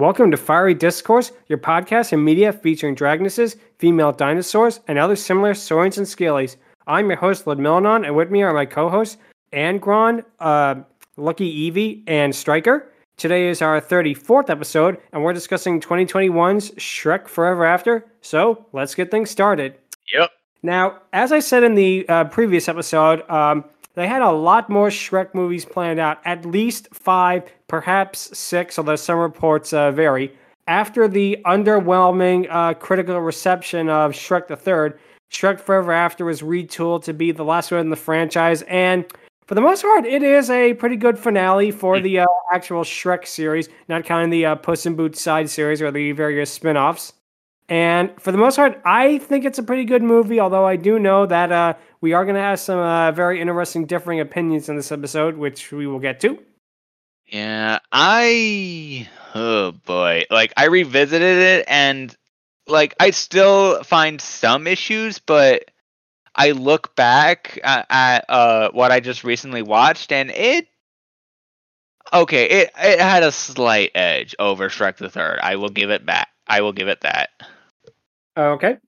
Welcome 0.00 0.30
to 0.30 0.38
Fiery 0.38 0.72
Discourse, 0.74 1.30
your 1.48 1.58
podcast 1.58 2.12
and 2.12 2.24
media 2.24 2.52
featuring 2.52 2.96
dragonesses, 2.96 3.56
female 3.78 4.12
dinosaurs, 4.12 4.80
and 4.88 4.98
other 4.98 5.14
similar 5.14 5.52
saurians 5.52 5.98
and 5.98 6.06
scalies. 6.06 6.56
I'm 6.86 7.08
your 7.10 7.18
host, 7.18 7.44
Ludmillanon, 7.44 8.06
and 8.06 8.16
with 8.16 8.30
me 8.30 8.42
are 8.42 8.54
my 8.54 8.64
co-hosts, 8.64 9.18
Angron, 9.52 10.24
uh, 10.38 10.76
Lucky 11.16 11.70
Eevee, 11.70 12.02
and 12.06 12.34
Stryker. 12.34 12.90
Today 13.20 13.48
is 13.48 13.60
our 13.60 13.82
34th 13.82 14.48
episode, 14.48 14.96
and 15.12 15.22
we're 15.22 15.34
discussing 15.34 15.78
2021's 15.78 16.70
Shrek 16.76 17.28
Forever 17.28 17.66
After. 17.66 18.06
So 18.22 18.64
let's 18.72 18.94
get 18.94 19.10
things 19.10 19.28
started. 19.28 19.74
Yep. 20.14 20.30
Now, 20.62 21.02
as 21.12 21.30
I 21.30 21.40
said 21.40 21.62
in 21.62 21.74
the 21.74 22.08
uh, 22.08 22.24
previous 22.24 22.66
episode, 22.66 23.28
um, 23.28 23.66
they 23.92 24.08
had 24.08 24.22
a 24.22 24.30
lot 24.30 24.70
more 24.70 24.88
Shrek 24.88 25.34
movies 25.34 25.66
planned 25.66 26.00
out, 26.00 26.20
at 26.24 26.46
least 26.46 26.88
five, 26.94 27.44
perhaps 27.68 28.38
six, 28.38 28.78
although 28.78 28.96
some 28.96 29.18
reports 29.18 29.74
uh, 29.74 29.90
vary. 29.90 30.34
After 30.66 31.06
the 31.06 31.36
underwhelming 31.44 32.46
uh, 32.48 32.72
critical 32.72 33.20
reception 33.20 33.90
of 33.90 34.12
Shrek 34.12 34.46
the 34.48 34.56
Third, 34.56 34.98
Shrek 35.30 35.60
Forever 35.60 35.92
After 35.92 36.24
was 36.24 36.40
retooled 36.40 37.04
to 37.04 37.12
be 37.12 37.32
the 37.32 37.44
last 37.44 37.70
one 37.70 37.82
in 37.82 37.90
the 37.90 37.96
franchise, 37.96 38.62
and 38.62 39.04
for 39.50 39.56
the 39.56 39.60
most 39.60 39.82
part, 39.82 40.06
it 40.06 40.22
is 40.22 40.48
a 40.48 40.74
pretty 40.74 40.94
good 40.94 41.18
finale 41.18 41.72
for 41.72 41.98
the 41.98 42.20
uh, 42.20 42.26
actual 42.52 42.84
Shrek 42.84 43.26
series, 43.26 43.68
not 43.88 44.04
counting 44.04 44.30
the 44.30 44.46
uh, 44.46 44.54
Puss 44.54 44.86
in 44.86 44.94
Boots 44.94 45.20
side 45.20 45.50
series 45.50 45.82
or 45.82 45.90
the 45.90 46.12
various 46.12 46.52
spin 46.52 46.76
offs. 46.76 47.14
And 47.68 48.12
for 48.20 48.30
the 48.30 48.38
most 48.38 48.54
part, 48.54 48.80
I 48.84 49.18
think 49.18 49.44
it's 49.44 49.58
a 49.58 49.64
pretty 49.64 49.86
good 49.86 50.04
movie, 50.04 50.38
although 50.38 50.64
I 50.64 50.76
do 50.76 51.00
know 51.00 51.26
that 51.26 51.50
uh, 51.50 51.74
we 52.00 52.12
are 52.12 52.24
going 52.24 52.36
to 52.36 52.40
have 52.40 52.60
some 52.60 52.78
uh, 52.78 53.10
very 53.10 53.40
interesting 53.40 53.86
differing 53.86 54.20
opinions 54.20 54.68
in 54.68 54.76
this 54.76 54.92
episode, 54.92 55.36
which 55.36 55.72
we 55.72 55.88
will 55.88 55.98
get 55.98 56.20
to. 56.20 56.38
Yeah, 57.26 57.80
I. 57.90 59.08
Oh 59.34 59.72
boy. 59.72 60.26
Like, 60.30 60.52
I 60.56 60.66
revisited 60.66 61.38
it 61.38 61.64
and, 61.66 62.16
like, 62.68 62.94
I 63.00 63.10
still 63.10 63.82
find 63.82 64.20
some 64.20 64.68
issues, 64.68 65.18
but 65.18 65.69
I 66.40 66.52
look 66.52 66.96
back 66.96 67.58
at, 67.62 67.84
at 67.90 68.24
uh, 68.30 68.70
what 68.70 68.90
I 68.90 69.00
just 69.00 69.24
recently 69.24 69.60
watched 69.60 70.10
and 70.10 70.30
it. 70.30 70.68
Okay, 72.14 72.46
it, 72.46 72.70
it 72.78 72.98
had 72.98 73.22
a 73.22 73.30
slight 73.30 73.90
edge 73.94 74.34
over 74.38 74.70
Shrek 74.70 74.96
the 74.96 75.10
Third. 75.10 75.38
I 75.42 75.56
will 75.56 75.68
give 75.68 75.90
it 75.90 76.06
back. 76.06 76.28
I 76.46 76.62
will 76.62 76.72
give 76.72 76.88
it 76.88 77.02
that. 77.02 77.28
Okay. 78.38 78.78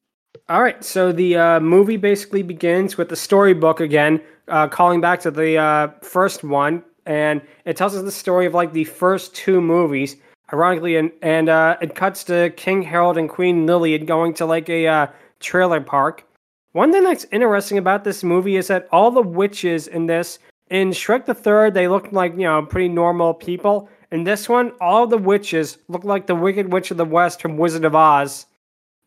All 0.48 0.62
right. 0.62 0.82
So 0.82 1.12
the 1.12 1.36
uh, 1.36 1.60
movie 1.60 1.98
basically 1.98 2.42
begins 2.42 2.96
with 2.96 3.10
the 3.10 3.16
storybook 3.16 3.80
again, 3.80 4.22
uh, 4.48 4.68
calling 4.68 5.02
back 5.02 5.20
to 5.20 5.30
the 5.30 5.58
uh, 5.58 5.88
first 6.00 6.42
one, 6.42 6.82
and 7.04 7.42
it 7.66 7.76
tells 7.76 7.94
us 7.94 8.02
the 8.02 8.10
story 8.10 8.46
of 8.46 8.54
like 8.54 8.72
the 8.72 8.84
first 8.84 9.34
two 9.34 9.60
movies. 9.60 10.16
Ironically, 10.54 10.96
and 10.96 11.12
and 11.20 11.50
uh, 11.50 11.76
it 11.82 11.94
cuts 11.94 12.24
to 12.24 12.48
King 12.56 12.80
Harold 12.80 13.18
and 13.18 13.28
Queen 13.28 13.66
Lilian 13.66 14.06
going 14.06 14.32
to 14.34 14.46
like 14.46 14.70
a 14.70 14.86
uh, 14.86 15.06
trailer 15.38 15.82
park. 15.82 16.24
One 16.72 16.90
thing 16.90 17.04
that's 17.04 17.26
interesting 17.30 17.78
about 17.78 18.04
this 18.04 18.24
movie 18.24 18.56
is 18.56 18.68
that 18.68 18.88
all 18.90 19.10
the 19.10 19.22
witches 19.22 19.88
in 19.88 20.06
this, 20.06 20.38
in 20.70 20.90
Shrek 20.90 21.26
the 21.26 21.34
Third, 21.34 21.74
they 21.74 21.86
look 21.86 22.12
like 22.12 22.32
you 22.32 22.44
know 22.44 22.64
pretty 22.64 22.88
normal 22.88 23.34
people. 23.34 23.88
In 24.10 24.24
this 24.24 24.48
one, 24.48 24.72
all 24.80 25.06
the 25.06 25.18
witches 25.18 25.78
look 25.88 26.04
like 26.04 26.26
the 26.26 26.34
Wicked 26.34 26.72
Witch 26.72 26.90
of 26.90 26.96
the 26.96 27.04
West 27.04 27.40
from 27.40 27.56
Wizard 27.56 27.84
of 27.84 27.94
Oz. 27.94 28.46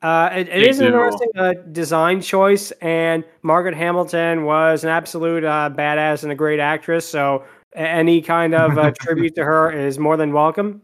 Uh, 0.02 0.30
it, 0.34 0.48
it 0.50 0.68
is 0.68 0.80
an 0.80 0.88
interesting 0.88 1.30
uh, 1.36 1.54
design 1.72 2.22
choice, 2.22 2.72
and 2.81 3.24
Margaret 3.42 3.75
Hamilton 3.75 4.44
was 4.44 4.84
an 4.84 4.90
absolute 4.90 5.44
uh, 5.44 5.72
badass 5.74 6.22
and 6.22 6.31
a 6.31 6.36
great 6.36 6.59
actress. 6.59 7.08
So 7.08 7.44
any 7.75 8.22
kind 8.22 8.54
of 8.54 8.78
uh, 8.78 8.92
tribute 9.00 9.34
to 9.36 9.44
her 9.44 9.72
is 9.72 9.98
more 9.98 10.18
than 10.18 10.31
welcome. 10.31 10.81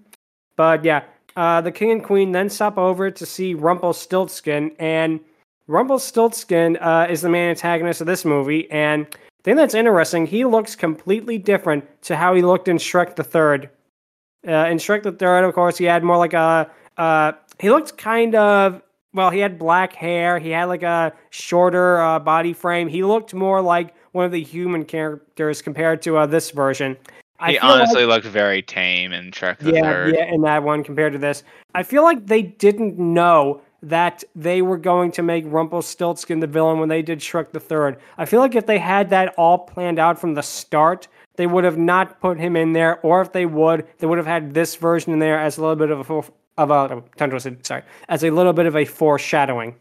But 0.55 0.83
yeah, 0.83 1.03
uh, 1.35 1.61
the 1.61 1.71
king 1.71 1.91
and 1.91 2.03
queen 2.03 2.31
then 2.31 2.49
stop 2.49 2.79
over 2.79 3.11
to 3.11 3.25
see 3.25 3.53
Rumpelstiltskin, 3.53 4.71
and 4.79 5.19
Rumpelstiltskin 5.67 6.77
uh, 6.77 7.07
is 7.09 7.21
the 7.21 7.29
main 7.29 7.49
antagonist 7.49 8.01
of 8.01 8.07
this 8.07 8.25
movie. 8.25 8.69
And 8.71 9.05
the 9.05 9.43
thing 9.43 9.55
that's 9.55 9.73
interesting, 9.73 10.25
he 10.25 10.45
looks 10.45 10.75
completely 10.75 11.37
different 11.37 11.85
to 12.03 12.15
how 12.15 12.33
he 12.33 12.41
looked 12.41 12.67
in 12.67 12.77
Shrek 12.77 13.15
the 13.15 13.23
Third. 13.23 13.69
Uh, 14.47 14.67
in 14.67 14.77
Shrek 14.77 15.03
the 15.03 15.11
Third, 15.11 15.43
of 15.43 15.53
course, 15.53 15.77
he 15.77 15.85
had 15.85 16.03
more 16.03 16.17
like 16.17 16.33
a. 16.33 16.69
Uh, 16.97 17.33
he 17.59 17.69
looked 17.69 17.97
kind 17.97 18.35
of. 18.35 18.81
Well, 19.13 19.29
he 19.29 19.39
had 19.39 19.59
black 19.59 19.93
hair. 19.93 20.39
He 20.39 20.51
had 20.51 20.65
like 20.65 20.83
a 20.83 21.13
shorter 21.31 21.99
uh, 21.99 22.19
body 22.19 22.53
frame. 22.53 22.87
He 22.87 23.03
looked 23.03 23.33
more 23.33 23.61
like 23.61 23.93
one 24.13 24.25
of 24.25 24.31
the 24.31 24.41
human 24.41 24.85
characters 24.85 25.61
compared 25.61 26.01
to 26.03 26.17
uh, 26.17 26.25
this 26.25 26.51
version. 26.51 26.97
I 27.39 27.53
he 27.53 27.59
honestly 27.59 28.05
like, 28.05 28.23
looked 28.23 28.33
very 28.33 28.61
tame 28.61 29.11
in 29.13 29.31
Shrek 29.31 29.57
the 29.57 29.73
yeah, 29.73 29.81
Third. 29.81 30.15
Yeah, 30.15 30.25
in 30.25 30.41
that 30.41 30.63
one 30.63 30.83
compared 30.83 31.13
to 31.13 31.19
this. 31.19 31.43
I 31.73 31.83
feel 31.83 32.03
like 32.03 32.27
they 32.27 32.41
didn't 32.41 32.99
know 32.99 33.61
that 33.83 34.23
they 34.35 34.61
were 34.61 34.77
going 34.77 35.11
to 35.13 35.23
make 35.23 35.43
Rumpelstiltskin 35.47 36.39
the 36.39 36.47
villain 36.47 36.79
when 36.79 36.89
they 36.89 37.01
did 37.01 37.19
Shrek 37.19 37.51
the 37.51 37.59
Third. 37.59 37.97
I 38.17 38.25
feel 38.25 38.39
like 38.39 38.55
if 38.55 38.65
they 38.65 38.79
had 38.79 39.09
that 39.09 39.33
all 39.37 39.57
planned 39.57 39.99
out 39.99 40.19
from 40.19 40.35
the 40.35 40.43
start, 40.43 41.07
they 41.35 41.47
would 41.47 41.63
have 41.63 41.77
not 41.77 42.19
put 42.19 42.39
him 42.39 42.55
in 42.55 42.73
there, 42.73 42.99
or 43.01 43.21
if 43.21 43.31
they 43.31 43.45
would, 43.45 43.87
they 43.97 44.07
would 44.07 44.17
have 44.17 44.27
had 44.27 44.53
this 44.53 44.75
version 44.75 45.13
in 45.13 45.19
there 45.19 45.39
as 45.39 45.57
a 45.57 45.61
little 45.61 45.75
bit 45.75 45.89
of 45.89 46.09
a 46.09 46.23
of 46.57 46.69
a 46.69 47.01
sorry, 47.63 47.83
as 48.09 48.23
a 48.23 48.29
little 48.29 48.53
bit 48.53 48.65
of 48.65 48.75
a 48.75 48.85
foreshadowing. 48.85 49.75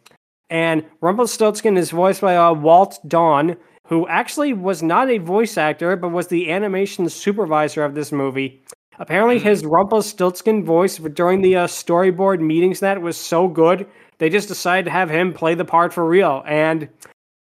And 0.49 0.85
Rumpelstiltskin 1.01 1.77
is 1.77 1.91
voiced 1.91 2.21
by 2.21 2.37
uh, 2.37 2.53
Walt 2.53 2.99
Dohrn, 3.07 3.57
who 3.87 4.07
actually 4.09 4.53
was 4.53 4.83
not 4.83 5.11
a 5.11 5.19
voice 5.19 5.59
actor, 5.59 5.97
but 5.97 6.09
was 6.09 6.29
the 6.29 6.51
animation 6.51 7.09
supervisor 7.09 7.85
of 7.85 7.95
this 7.95 8.13
movie. 8.13 8.63
Apparently, 9.01 9.39
Hmm. 9.39 9.49
his 9.49 9.65
Rumpelstiltskin 9.65 10.65
voice 10.65 10.99
during 10.99 11.41
the 11.41 11.57
uh, 11.57 11.67
storyboard 11.67 12.41
meetings 12.41 12.81
that 12.81 13.01
was 13.03 13.17
so 13.17 13.49
good, 13.49 13.87
they 14.19 14.29
just 14.29 14.47
decided 14.49 14.85
to 14.85 14.91
have 14.93 15.11
him 15.11 15.33
play 15.33 15.55
the 15.55 15.65
part 15.65 15.93
for 15.93 16.05
real. 16.05 16.45
And 16.47 16.89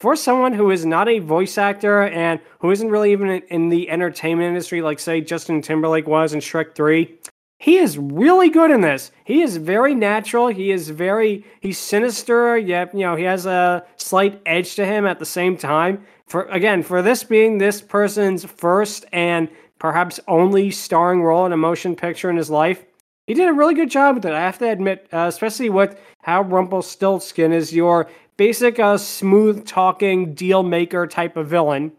for 0.00 0.16
someone 0.16 0.54
who 0.54 0.70
is 0.70 0.86
not 0.86 1.08
a 1.08 1.18
voice 1.18 1.58
actor 1.58 2.02
and 2.02 2.40
who 2.60 2.70
isn't 2.70 2.88
really 2.88 3.12
even 3.12 3.28
in- 3.28 3.68
the 3.68 3.90
entertainment 3.90 4.48
industry, 4.48 4.80
like 4.80 4.98
say 4.98 5.20
Justin 5.20 5.60
Timberlake 5.60 6.06
was 6.08 6.32
in 6.32 6.40
Shrek 6.40 6.74
Three, 6.74 7.18
he 7.58 7.76
is 7.76 7.98
really 7.98 8.48
good 8.48 8.70
in 8.70 8.80
this. 8.80 9.12
He 9.24 9.42
is 9.42 9.58
very 9.58 9.94
natural. 9.94 10.48
He 10.48 10.70
is 10.70 10.88
very 10.88 11.44
he's 11.60 11.78
sinister. 11.78 12.56
Yet 12.56 12.94
you 12.94 13.00
know 13.00 13.16
he 13.16 13.24
has 13.24 13.44
a 13.44 13.84
slight 13.96 14.40
edge 14.46 14.74
to 14.76 14.86
him 14.86 15.04
at 15.04 15.18
the 15.18 15.26
same 15.26 15.58
time. 15.58 16.02
For 16.26 16.44
again, 16.44 16.82
for 16.82 17.02
this 17.02 17.22
being 17.22 17.58
this 17.58 17.82
person's 17.82 18.46
first 18.46 19.04
and 19.12 19.50
perhaps 19.80 20.20
only 20.28 20.70
starring 20.70 21.22
role 21.22 21.44
in 21.44 21.52
a 21.52 21.56
motion 21.56 21.96
picture 21.96 22.30
in 22.30 22.36
his 22.36 22.50
life, 22.50 22.84
he 23.26 23.34
did 23.34 23.48
a 23.48 23.52
really 23.52 23.74
good 23.74 23.90
job 23.90 24.14
with 24.14 24.24
it. 24.24 24.32
I 24.32 24.40
have 24.40 24.58
to 24.58 24.70
admit, 24.70 25.08
uh, 25.12 25.26
especially 25.28 25.70
with 25.70 26.00
how 26.22 26.42
Rumpelstiltskin 26.42 27.52
is 27.52 27.72
your 27.72 28.08
basic, 28.36 28.78
uh, 28.78 28.96
smooth 28.96 29.66
talking 29.66 30.34
deal 30.34 30.62
maker 30.62 31.08
type 31.08 31.36
of 31.36 31.48
villain 31.48 31.90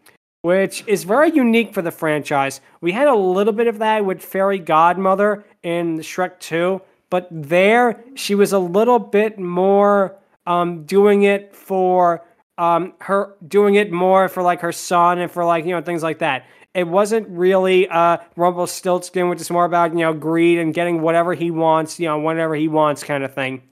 which 0.42 0.82
is 0.88 1.04
very 1.04 1.30
unique 1.30 1.72
for 1.72 1.82
the 1.82 1.90
franchise. 1.90 2.60
We 2.80 2.92
had 2.92 3.06
a 3.06 3.14
little 3.14 3.52
bit 3.52 3.68
of 3.68 3.78
that 3.78 4.04
with 4.04 4.22
Fairy 4.22 4.58
Godmother 4.58 5.44
in 5.62 5.98
Shrek 6.00 6.38
2, 6.40 6.82
but 7.10 7.28
there 7.30 8.04
she 8.14 8.34
was 8.34 8.52
a 8.52 8.58
little 8.58 8.98
bit 8.98 9.38
more 9.38 10.16
um, 10.46 10.84
doing 10.84 11.22
it 11.22 11.54
for 11.54 12.24
um, 12.58 12.94
her, 13.00 13.36
doing 13.46 13.76
it 13.76 13.92
more 13.92 14.28
for 14.28 14.42
like 14.42 14.60
her 14.60 14.72
son 14.72 15.18
and 15.18 15.30
for 15.30 15.44
like, 15.44 15.64
you 15.64 15.70
know, 15.70 15.80
things 15.80 16.02
like 16.02 16.18
that. 16.18 16.46
It 16.74 16.88
wasn't 16.88 17.28
really 17.28 17.86
uh, 17.88 18.18
Rumpelstiltskin, 18.36 19.28
which 19.28 19.40
is 19.40 19.50
more 19.50 19.66
about, 19.66 19.92
you 19.92 19.98
know, 19.98 20.14
greed 20.14 20.58
and 20.58 20.72
getting 20.72 21.02
whatever 21.02 21.34
he 21.34 21.50
wants, 21.50 22.00
you 22.00 22.06
know, 22.06 22.18
whenever 22.18 22.54
he 22.54 22.68
wants 22.68 23.04
kind 23.04 23.24
of 23.24 23.34
thing. 23.34 23.62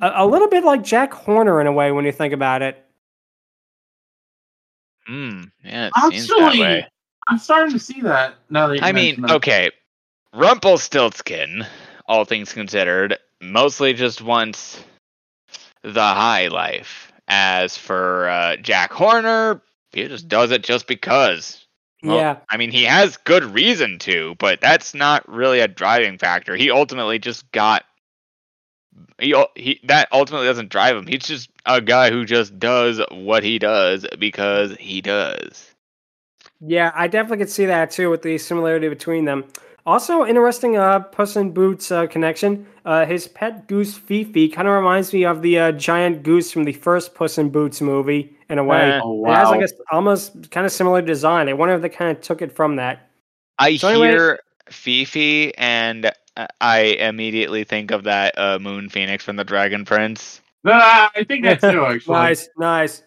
A, 0.00 0.12
a 0.16 0.26
little 0.26 0.48
bit 0.48 0.64
like 0.64 0.82
Jack 0.82 1.12
Horner 1.12 1.60
in 1.60 1.66
a 1.66 1.72
way 1.72 1.92
when 1.92 2.04
you 2.04 2.12
think 2.12 2.32
about 2.34 2.62
it. 2.62 2.84
Hmm. 5.06 5.44
Yeah, 5.64 5.88
it 5.88 6.12
seems 6.12 6.28
that 6.28 6.40
Actually, 6.40 6.60
way. 6.60 6.86
I'm 7.28 7.38
starting 7.38 7.72
to 7.72 7.78
see 7.78 8.00
that 8.00 8.34
now 8.48 8.66
that 8.66 8.76
you 8.76 8.82
I 8.82 8.92
mean, 8.92 9.20
that. 9.22 9.30
okay, 9.30 9.70
Rumpelstiltskin, 10.34 11.64
all 12.06 12.24
things 12.24 12.52
considered, 12.52 13.16
mostly 13.40 13.94
just 13.94 14.22
wants 14.22 14.82
the 15.82 16.02
high 16.02 16.48
life. 16.48 17.12
As 17.28 17.76
for 17.76 18.28
uh, 18.28 18.56
Jack 18.56 18.92
Horner, 18.92 19.62
he 19.92 20.08
just 20.08 20.28
does 20.28 20.50
it 20.50 20.64
just 20.64 20.88
because. 20.88 21.59
Well, 22.02 22.16
yeah. 22.16 22.36
I 22.48 22.56
mean, 22.56 22.70
he 22.70 22.84
has 22.84 23.16
good 23.18 23.44
reason 23.44 23.98
to, 24.00 24.34
but 24.38 24.60
that's 24.60 24.94
not 24.94 25.28
really 25.28 25.60
a 25.60 25.68
driving 25.68 26.18
factor. 26.18 26.56
He 26.56 26.70
ultimately 26.70 27.18
just 27.18 27.50
got. 27.52 27.84
He, 29.18 29.34
he 29.54 29.80
that 29.84 30.08
ultimately 30.12 30.46
doesn't 30.46 30.70
drive 30.70 30.96
him. 30.96 31.06
He's 31.06 31.26
just 31.26 31.50
a 31.66 31.80
guy 31.80 32.10
who 32.10 32.24
just 32.24 32.58
does 32.58 33.00
what 33.10 33.42
he 33.42 33.58
does 33.58 34.06
because 34.18 34.74
he 34.76 35.00
does. 35.00 35.74
Yeah, 36.60 36.92
I 36.94 37.06
definitely 37.06 37.38
could 37.38 37.50
see 37.50 37.66
that 37.66 37.90
too 37.90 38.10
with 38.10 38.22
the 38.22 38.38
similarity 38.38 38.88
between 38.88 39.24
them. 39.24 39.44
Also, 39.86 40.26
interesting 40.26 40.76
uh, 40.76 41.00
Puss 41.00 41.36
in 41.36 41.52
Boots 41.52 41.90
uh, 41.90 42.06
connection. 42.06 42.66
Uh, 42.90 43.06
his 43.06 43.28
pet 43.28 43.68
goose 43.68 43.96
Fifi 43.96 44.48
kind 44.48 44.66
of 44.66 44.74
reminds 44.74 45.12
me 45.12 45.24
of 45.24 45.42
the 45.42 45.56
uh, 45.60 45.70
giant 45.70 46.24
goose 46.24 46.50
from 46.50 46.64
the 46.64 46.72
first 46.72 47.14
Puss 47.14 47.38
in 47.38 47.48
Boots 47.48 47.80
movie 47.80 48.36
in 48.48 48.58
a 48.58 48.64
way. 48.64 48.98
Oh 49.00 49.24
It 49.30 49.32
has 49.32 49.48
like 49.48 49.60
a 49.60 49.64
s- 49.64 49.72
almost 49.92 50.50
kind 50.50 50.66
of 50.66 50.72
similar 50.72 51.00
design. 51.00 51.48
I 51.48 51.52
wonder 51.52 51.76
if 51.76 51.82
they 51.82 51.88
kind 51.88 52.10
of 52.10 52.20
took 52.20 52.42
it 52.42 52.50
from 52.50 52.74
that. 52.76 53.08
I 53.60 53.76
So 53.76 53.90
anyway- 53.90 54.08
hear 54.08 54.40
Fifi 54.70 55.56
and 55.56 56.06
uh, 56.36 56.48
I 56.60 56.80
immediately 56.98 57.62
think 57.62 57.92
of 57.92 58.02
that 58.02 58.36
uh, 58.36 58.58
Moon 58.58 58.88
Phoenix 58.88 59.22
from 59.24 59.36
the 59.36 59.44
Dragon 59.44 59.84
Prince. 59.84 60.40
Ah, 60.66 61.12
I 61.14 61.22
think 61.22 61.44
that 61.44 61.60
too. 61.60 61.86
Actually. 61.86 62.12
Nice, 62.12 62.48
nice. 62.58 63.02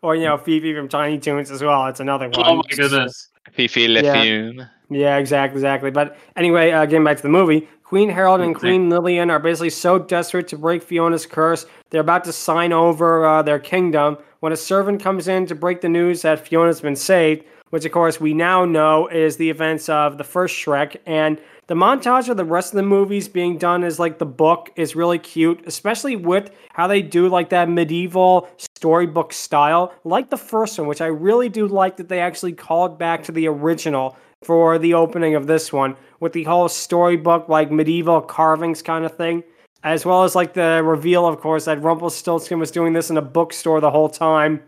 Or 0.00 0.16
you 0.16 0.24
know, 0.24 0.38
Fifi 0.38 0.74
from 0.74 0.88
Tiny 0.88 1.18
Toons 1.18 1.50
as 1.50 1.62
well. 1.62 1.86
It's 1.88 2.00
another 2.00 2.30
one. 2.30 2.42
Oh 2.42 2.56
my 2.56 2.62
goodness. 2.74 3.28
Fifi 3.52 3.86
Le 3.86 4.02
Yeah. 4.02 4.22
Fume. 4.22 4.66
Yeah, 4.88 5.16
exactly, 5.18 5.58
exactly. 5.58 5.90
But 5.90 6.16
anyway, 6.36 6.70
uh, 6.70 6.86
getting 6.86 7.04
back 7.04 7.16
to 7.16 7.22
the 7.22 7.28
movie, 7.28 7.68
Queen 7.86 8.08
Harold 8.08 8.40
and 8.40 8.52
Queen 8.52 8.90
Lillian 8.90 9.30
are 9.30 9.38
basically 9.38 9.70
so 9.70 9.96
desperate 9.96 10.48
to 10.48 10.58
break 10.58 10.82
Fiona's 10.82 11.24
curse, 11.24 11.66
they're 11.90 12.00
about 12.00 12.24
to 12.24 12.32
sign 12.32 12.72
over 12.72 13.24
uh, 13.24 13.42
their 13.42 13.60
kingdom 13.60 14.18
when 14.40 14.52
a 14.52 14.56
servant 14.56 15.00
comes 15.00 15.28
in 15.28 15.46
to 15.46 15.54
break 15.54 15.82
the 15.82 15.88
news 15.88 16.22
that 16.22 16.44
Fiona's 16.44 16.80
been 16.80 16.96
saved, 16.96 17.44
which 17.70 17.84
of 17.84 17.92
course 17.92 18.20
we 18.20 18.34
now 18.34 18.64
know 18.64 19.06
is 19.06 19.36
the 19.36 19.48
events 19.50 19.88
of 19.88 20.18
the 20.18 20.24
first 20.24 20.56
Shrek. 20.56 20.96
And 21.06 21.40
the 21.68 21.74
montage 21.74 22.28
of 22.28 22.36
the 22.36 22.44
rest 22.44 22.72
of 22.72 22.76
the 22.78 22.82
movies 22.82 23.28
being 23.28 23.56
done 23.56 23.84
as 23.84 24.00
like 24.00 24.18
the 24.18 24.26
book 24.26 24.72
is 24.74 24.96
really 24.96 25.20
cute, 25.20 25.62
especially 25.64 26.16
with 26.16 26.50
how 26.72 26.88
they 26.88 27.02
do 27.02 27.28
like 27.28 27.50
that 27.50 27.68
medieval 27.68 28.48
storybook 28.74 29.32
style, 29.32 29.94
like 30.02 30.30
the 30.30 30.36
first 30.36 30.76
one, 30.76 30.88
which 30.88 31.00
I 31.00 31.06
really 31.06 31.48
do 31.48 31.68
like 31.68 31.98
that 31.98 32.08
they 32.08 32.18
actually 32.18 32.54
called 32.54 32.98
back 32.98 33.22
to 33.24 33.32
the 33.32 33.46
original 33.46 34.16
for 34.46 34.78
the 34.78 34.94
opening 34.94 35.34
of 35.34 35.48
this 35.48 35.72
one 35.72 35.96
with 36.20 36.32
the 36.32 36.44
whole 36.44 36.68
storybook 36.68 37.48
like 37.48 37.70
medieval 37.72 38.20
carvings 38.20 38.80
kind 38.80 39.04
of 39.04 39.16
thing 39.16 39.42
as 39.82 40.06
well 40.06 40.22
as 40.22 40.34
like 40.36 40.54
the 40.54 40.80
reveal 40.84 41.26
of 41.26 41.40
course 41.40 41.64
that 41.64 41.82
rumpelstiltskin 41.82 42.58
was 42.58 42.70
doing 42.70 42.92
this 42.92 43.10
in 43.10 43.16
a 43.16 43.22
bookstore 43.22 43.80
the 43.80 43.90
whole 43.90 44.08
time. 44.08 44.62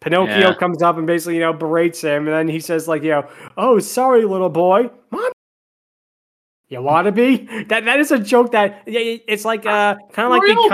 Pinocchio 0.00 0.48
Yeah. 0.48 0.54
comes 0.54 0.82
up 0.82 0.96
and 0.96 1.06
basically 1.06 1.34
you 1.34 1.40
know 1.40 1.52
berates 1.52 2.00
him 2.00 2.26
and 2.26 2.34
then 2.36 2.48
he 2.48 2.60
says 2.60 2.88
like 2.88 3.02
you 3.02 3.10
know 3.10 3.28
oh 3.56 3.78
sorry 3.78 4.24
little 4.24 4.48
boy. 4.50 4.90
Mom 5.10 5.30
you 6.68 6.82
want 6.82 7.06
to 7.06 7.12
be? 7.12 7.48
That 7.68 7.84
that 7.84 7.98
is 7.98 8.10
a 8.12 8.18
joke 8.18 8.52
that 8.52 8.82
yeah, 8.86 9.16
it's 9.26 9.44
like 9.44 9.66
uh 9.66 9.96
kind 10.12 10.26
of 10.26 10.30
like 10.30 10.42
the 10.42 10.54
Real 10.54 10.68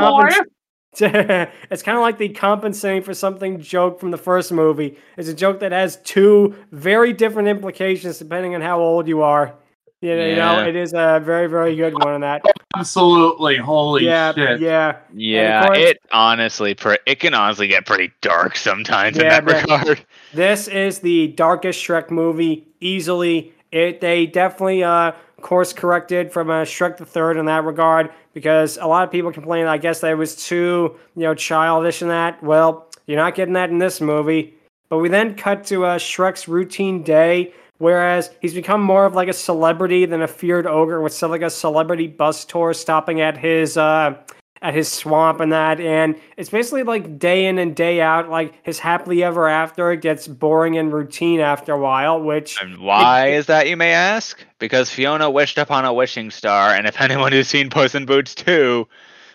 boy. 1.00 1.06
it's 1.70 1.82
kind 1.82 1.96
of 1.96 2.02
like 2.02 2.18
the 2.18 2.28
compensating 2.30 3.02
for 3.02 3.14
something 3.14 3.60
joke 3.60 4.00
from 4.00 4.10
the 4.10 4.18
first 4.18 4.52
movie. 4.52 4.96
It's 5.16 5.28
a 5.28 5.34
joke 5.34 5.60
that 5.60 5.72
has 5.72 5.96
two 6.02 6.54
very 6.72 7.12
different 7.12 7.48
implications 7.48 8.18
depending 8.18 8.54
on 8.54 8.60
how 8.60 8.80
old 8.80 9.08
you 9.08 9.22
are. 9.22 9.54
You 10.00 10.14
know, 10.16 10.26
you 10.26 10.36
know, 10.36 10.52
Yeah. 10.58 10.66
it 10.66 10.76
is 10.76 10.92
a 10.92 11.20
very, 11.24 11.46
very 11.46 11.74
good 11.76 11.94
one 11.94 12.08
on 12.12 12.20
that. 12.20 12.42
Absolutely. 12.76 13.56
Holy 13.56 14.04
yeah, 14.04 14.34
shit. 14.34 14.60
yeah, 14.60 14.96
Yeah, 15.14 15.66
course- 15.66 15.78
it 15.78 15.98
honestly, 16.12 16.76
it 17.06 17.20
can 17.20 17.32
honestly 17.32 17.68
get 17.68 17.86
pretty 17.86 18.12
dark 18.20 18.56
sometimes 18.56 19.16
Yeah, 19.16 19.38
in 19.38 19.46
that 19.46 19.62
regard. 19.62 20.04
This 20.34 20.68
is 20.68 20.98
the 20.98 21.28
darkest 21.28 21.82
Shrek 21.82 22.10
movie 22.10 22.66
easily. 22.80 23.54
It 23.72 24.00
they 24.02 24.26
definitely 24.26 24.84
uh 24.84 25.12
course 25.44 25.72
corrected 25.72 26.32
from 26.32 26.50
uh, 26.50 26.62
Shrek 26.62 26.96
the 26.96 27.06
Third 27.06 27.36
in 27.36 27.44
that 27.46 27.64
regard 27.64 28.10
because 28.32 28.78
a 28.78 28.86
lot 28.86 29.04
of 29.04 29.12
people 29.12 29.30
complain. 29.30 29.66
I 29.66 29.78
guess 29.78 30.00
that 30.00 30.10
it 30.10 30.16
was 30.16 30.34
too 30.34 30.98
you 31.14 31.22
know 31.22 31.34
childish 31.34 32.02
in 32.02 32.08
that. 32.08 32.42
Well, 32.42 32.88
you're 33.06 33.18
not 33.18 33.36
getting 33.36 33.54
that 33.54 33.70
in 33.70 33.78
this 33.78 34.00
movie. 34.00 34.54
But 34.88 34.98
we 34.98 35.08
then 35.08 35.36
cut 35.36 35.64
to 35.66 35.84
uh, 35.84 35.98
Shrek's 35.98 36.48
routine 36.48 37.02
day, 37.02 37.52
whereas 37.78 38.30
he's 38.40 38.54
become 38.54 38.80
more 38.80 39.06
of 39.06 39.14
like 39.14 39.28
a 39.28 39.32
celebrity 39.32 40.06
than 40.06 40.22
a 40.22 40.28
feared 40.28 40.66
ogre 40.66 41.00
with 41.00 41.20
like 41.22 41.42
a 41.42 41.50
celebrity 41.50 42.06
bus 42.06 42.44
tour 42.44 42.74
stopping 42.74 43.20
at 43.20 43.36
his 43.36 43.76
uh, 43.76 44.16
at 44.64 44.74
his 44.74 44.90
swamp 44.90 45.38
and 45.40 45.52
that. 45.52 45.78
And 45.78 46.16
it's 46.38 46.48
basically 46.48 46.82
like 46.84 47.18
day 47.18 47.44
in 47.44 47.58
and 47.58 47.76
day 47.76 48.00
out. 48.00 48.30
Like 48.30 48.54
his 48.64 48.78
happily 48.78 49.22
ever 49.22 49.46
after 49.46 49.92
it 49.92 50.00
gets 50.00 50.26
boring 50.26 50.78
and 50.78 50.90
routine 50.92 51.40
after 51.40 51.74
a 51.74 51.78
while, 51.78 52.20
which 52.20 52.60
And 52.60 52.78
why 52.78 53.28
is 53.28 53.44
that, 53.46 53.68
you 53.68 53.76
may 53.76 53.92
ask? 53.92 54.42
Because 54.58 54.88
Fiona 54.88 55.30
wished 55.30 55.58
upon 55.58 55.84
a 55.84 55.92
wishing 55.92 56.30
star, 56.30 56.70
and 56.70 56.86
if 56.86 56.98
anyone 57.00 57.32
who's 57.32 57.48
seen 57.48 57.68
Puss 57.68 57.94
in 57.94 58.06
Boots 58.06 58.34
2 58.34 58.88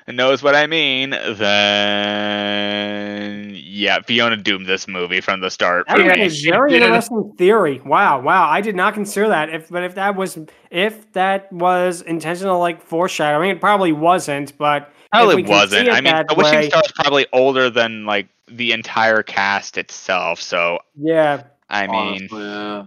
knows 0.08 0.42
what 0.42 0.56
I 0.56 0.66
mean, 0.66 1.12
then 1.12 2.50
yeah, 3.54 4.00
Fiona 4.02 4.36
doomed 4.36 4.66
this 4.66 4.88
movie 4.88 5.22
from 5.22 5.42
the 5.42 5.52
start. 5.52 5.86
That 5.88 5.98
for 5.98 6.12
is 6.20 6.44
me. 6.44 6.50
a 6.50 6.54
very 6.54 6.74
interesting 6.74 7.34
theory. 7.38 7.82
Wow, 7.86 8.20
wow. 8.22 8.50
I 8.50 8.62
did 8.62 8.76
not 8.76 8.96
consider 8.96 9.28
that. 9.28 9.50
If 9.54 9.70
but 9.70 9.84
if 9.84 9.94
that 9.94 10.16
was 10.16 10.40
if 10.72 11.12
that 11.12 11.54
was 11.54 12.02
intentional 12.02 12.58
like 12.60 12.82
foreshadowing, 12.82 13.52
it 13.52 13.62
probably 13.62 13.92
wasn't, 13.92 14.58
but 14.58 14.92
Probably 15.12 15.36
we 15.38 15.44
can 15.44 15.52
see 15.52 15.58
wasn't. 15.58 15.90
I 15.90 16.02
mean, 16.02 16.14
that 16.14 16.28
the 16.28 16.36
wishing 16.36 16.60
way- 16.60 16.70
star 16.70 16.84
is 16.86 16.92
probably 16.92 17.26
older 17.34 17.70
than 17.70 18.06
like 18.06 18.28
the 18.48 18.72
entire 18.72 19.24
cast 19.24 19.78
itself. 19.78 20.42
So 20.42 20.80
yeah. 20.96 21.44
I 21.70 21.88
mean, 21.88 22.28
Honestly, 22.32 22.42
yeah. 22.42 22.86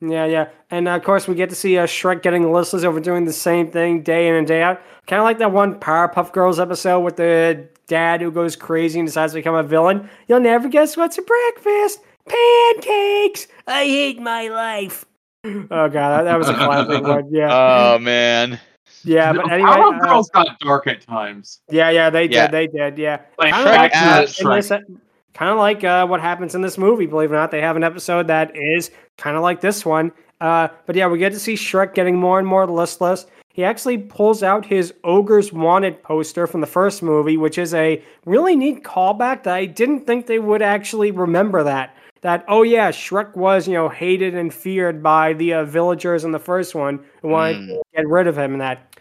Yeah, 0.00 0.26
yeah. 0.26 0.48
And 0.70 0.88
of 0.88 1.02
course, 1.04 1.26
we 1.26 1.34
get 1.34 1.48
to 1.50 1.54
see 1.54 1.78
uh, 1.78 1.86
Shrek 1.86 2.22
getting 2.22 2.52
listless 2.52 2.84
over 2.84 3.00
doing 3.00 3.24
the 3.24 3.32
same 3.32 3.70
thing 3.70 4.02
day 4.02 4.28
in 4.28 4.34
and 4.34 4.46
day 4.46 4.62
out. 4.62 4.80
Kind 5.06 5.20
of 5.20 5.24
like 5.24 5.38
that 5.38 5.52
one 5.52 5.80
Powerpuff 5.80 6.32
Girls 6.32 6.60
episode 6.60 7.00
with 7.00 7.16
the 7.16 7.66
dad 7.86 8.20
who 8.20 8.30
goes 8.30 8.56
crazy 8.56 8.98
and 8.98 9.08
decides 9.08 9.32
to 9.32 9.38
become 9.38 9.54
a 9.54 9.62
villain. 9.62 10.10
You'll 10.28 10.40
never 10.40 10.68
guess 10.68 10.96
what's 10.96 11.16
for 11.16 11.22
breakfast 11.22 12.00
pancakes. 12.28 13.46
I 13.66 13.84
hate 13.84 14.20
my 14.20 14.48
life. 14.48 15.04
Oh, 15.46 15.88
God, 15.88 15.90
that, 15.92 16.22
that 16.24 16.38
was 16.38 16.48
a 16.48 16.54
classic 16.54 17.04
one. 17.04 17.32
Yeah. 17.32 17.48
oh 17.94 17.98
man, 18.00 18.58
yeah, 19.04 19.32
but 19.32 19.50
anyway. 19.50 19.70
Powerpuff 19.70 20.00
uh, 20.00 20.06
Girls 20.06 20.30
got 20.30 20.58
dark 20.60 20.86
at 20.86 21.00
times. 21.00 21.60
yeah, 21.70 21.90
yeah, 21.90 22.10
they 22.10 22.28
did. 22.28 22.50
They 22.50 22.66
did. 22.66 22.98
Yeah. 22.98 23.20
Like 23.38 23.52
Kind 23.52 23.68
of 23.68 23.74
Shrek 23.74 23.76
like, 23.76 23.94
uh, 23.94 24.22
as 24.22 24.40
in 24.40 24.50
this, 24.50 25.00
kind 25.34 25.50
of 25.50 25.58
like 25.58 25.84
uh, 25.84 26.06
what 26.06 26.20
happens 26.20 26.54
in 26.54 26.62
this 26.62 26.78
movie. 26.78 27.06
Believe 27.06 27.30
it 27.30 27.34
or 27.34 27.38
not, 27.38 27.50
they 27.50 27.60
have 27.60 27.76
an 27.76 27.84
episode 27.84 28.26
that 28.28 28.56
is 28.56 28.90
kind 29.18 29.36
of 29.36 29.42
like 29.42 29.60
this 29.60 29.84
one. 29.84 30.12
Uh, 30.40 30.68
but 30.86 30.96
yeah, 30.96 31.06
we 31.06 31.18
get 31.18 31.32
to 31.32 31.38
see 31.38 31.54
Shrek 31.54 31.94
getting 31.94 32.16
more 32.16 32.38
and 32.38 32.46
more 32.46 32.66
listless. 32.66 33.26
He 33.52 33.64
actually 33.64 33.96
pulls 33.96 34.42
out 34.42 34.66
his 34.66 34.92
Ogres 35.02 35.50
Wanted 35.50 36.02
poster 36.02 36.46
from 36.46 36.60
the 36.60 36.66
first 36.66 37.02
movie, 37.02 37.38
which 37.38 37.56
is 37.56 37.72
a 37.72 38.02
really 38.26 38.54
neat 38.54 38.84
callback 38.84 39.44
that 39.44 39.54
I 39.54 39.64
didn't 39.64 40.06
think 40.06 40.26
they 40.26 40.38
would 40.38 40.60
actually 40.60 41.10
remember 41.10 41.64
that. 41.64 41.96
That, 42.22 42.44
oh 42.48 42.62
yeah, 42.62 42.90
Shrek 42.90 43.36
was, 43.36 43.68
you 43.68 43.74
know, 43.74 43.88
hated 43.88 44.34
and 44.34 44.52
feared 44.52 45.02
by 45.02 45.32
the 45.34 45.54
uh, 45.54 45.64
villagers 45.64 46.24
in 46.24 46.32
the 46.32 46.38
first 46.38 46.74
one 46.74 47.04
who 47.22 47.28
wanted 47.28 47.56
Mm. 47.58 47.66
to 47.68 47.82
get 47.94 48.08
rid 48.08 48.26
of 48.26 48.36
him 48.38 48.52
and 48.52 48.60
that. 48.60 48.96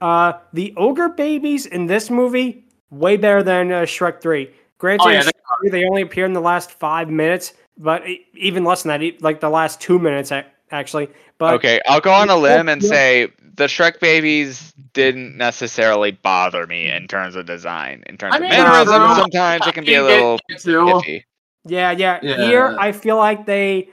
Uh, 0.00 0.34
the 0.52 0.74
ogre 0.76 1.08
babies 1.08 1.64
in 1.66 1.86
this 1.86 2.10
movie 2.10 2.64
way 2.90 3.16
better 3.16 3.42
than 3.42 3.72
uh, 3.72 3.82
Shrek 3.82 4.20
Three. 4.20 4.50
Granted, 4.78 5.06
Oh, 5.06 5.10
yeah, 5.10 5.22
in 5.22 5.26
Shrek 5.26 5.70
they 5.70 5.84
only 5.84 6.02
appear 6.02 6.26
in 6.26 6.34
the 6.34 6.40
last 6.40 6.70
five 6.72 7.08
minutes, 7.08 7.54
but 7.78 8.02
even 8.34 8.64
less 8.64 8.82
than 8.82 8.90
that, 8.90 9.02
e- 9.02 9.16
like 9.20 9.40
the 9.40 9.48
last 9.48 9.80
two 9.80 9.98
minutes 9.98 10.30
actually. 10.70 11.08
But 11.38 11.54
okay, 11.54 11.80
I'll 11.88 12.00
go 12.00 12.12
on 12.12 12.28
a 12.28 12.36
limb 12.36 12.68
and 12.68 12.82
say 12.84 13.28
the 13.54 13.64
Shrek 13.64 14.00
babies 14.00 14.72
didn't 14.92 15.36
necessarily 15.36 16.10
bother 16.10 16.66
me 16.66 16.90
in 16.90 17.08
terms 17.08 17.36
of 17.36 17.46
design. 17.46 18.02
In 18.06 18.18
terms 18.18 18.34
I 18.34 18.36
of 18.36 18.42
mean, 18.42 18.50
mannerisms, 18.50 18.90
uh, 18.90 19.14
sometimes 19.16 19.66
it 19.66 19.72
can 19.74 19.84
be 19.84 19.94
a 19.94 20.02
little 20.04 20.38
get 20.48 20.62
iffy. 20.62 21.22
Yeah, 21.66 21.90
yeah, 21.92 22.18
Yeah. 22.22 22.36
here 22.46 22.76
I 22.78 22.92
feel 22.92 23.16
like 23.16 23.46
they. 23.46 23.90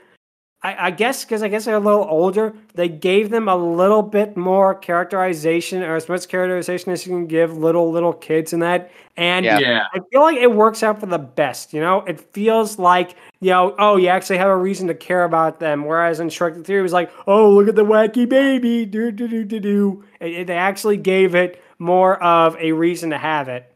I, 0.62 0.86
I 0.86 0.90
guess 0.92 1.26
because 1.26 1.42
I 1.42 1.48
guess 1.48 1.66
they're 1.66 1.74
a 1.76 1.78
little 1.78 2.06
older, 2.08 2.54
they 2.74 2.88
gave 2.88 3.28
them 3.28 3.48
a 3.48 3.54
little 3.56 4.00
bit 4.00 4.34
more 4.34 4.74
characterization 4.74 5.82
or 5.82 5.94
as 5.94 6.08
much 6.08 6.26
characterization 6.26 6.90
as 6.90 7.06
you 7.06 7.12
can 7.12 7.26
give 7.26 7.58
little 7.58 7.90
little 7.92 8.14
kids 8.14 8.54
in 8.54 8.60
that. 8.60 8.90
And 9.18 9.44
Yeah. 9.44 9.58
Yeah. 9.58 9.86
I 9.92 10.00
feel 10.10 10.22
like 10.22 10.38
it 10.38 10.50
works 10.50 10.82
out 10.82 10.98
for 11.00 11.04
the 11.04 11.18
best. 11.18 11.74
You 11.74 11.82
know, 11.82 11.98
it 12.06 12.18
feels 12.32 12.78
like 12.78 13.14
you 13.40 13.50
know, 13.50 13.74
oh, 13.78 13.96
you 13.96 14.08
actually 14.08 14.38
have 14.38 14.48
a 14.48 14.56
reason 14.56 14.88
to 14.88 14.94
care 14.94 15.24
about 15.24 15.60
them. 15.60 15.84
Whereas 15.84 16.18
in 16.20 16.28
Shrek 16.28 16.54
the 16.54 16.64
Three, 16.64 16.78
it 16.78 16.82
was 16.82 16.94
like, 16.94 17.10
oh, 17.26 17.50
look 17.50 17.68
at 17.68 17.74
the 17.74 17.84
wacky 17.84 18.26
baby, 18.26 18.86
do 18.86 19.10
do 19.12 19.28
do 19.28 19.44
do 19.44 19.60
do. 19.60 20.04
It, 20.20 20.32
it- 20.32 20.46
they 20.46 20.56
actually 20.56 20.96
gave 20.96 21.34
it 21.34 21.62
more 21.78 22.22
of 22.22 22.56
a 22.56 22.72
reason 22.72 23.10
to 23.10 23.18
have 23.18 23.48
it. 23.50 23.70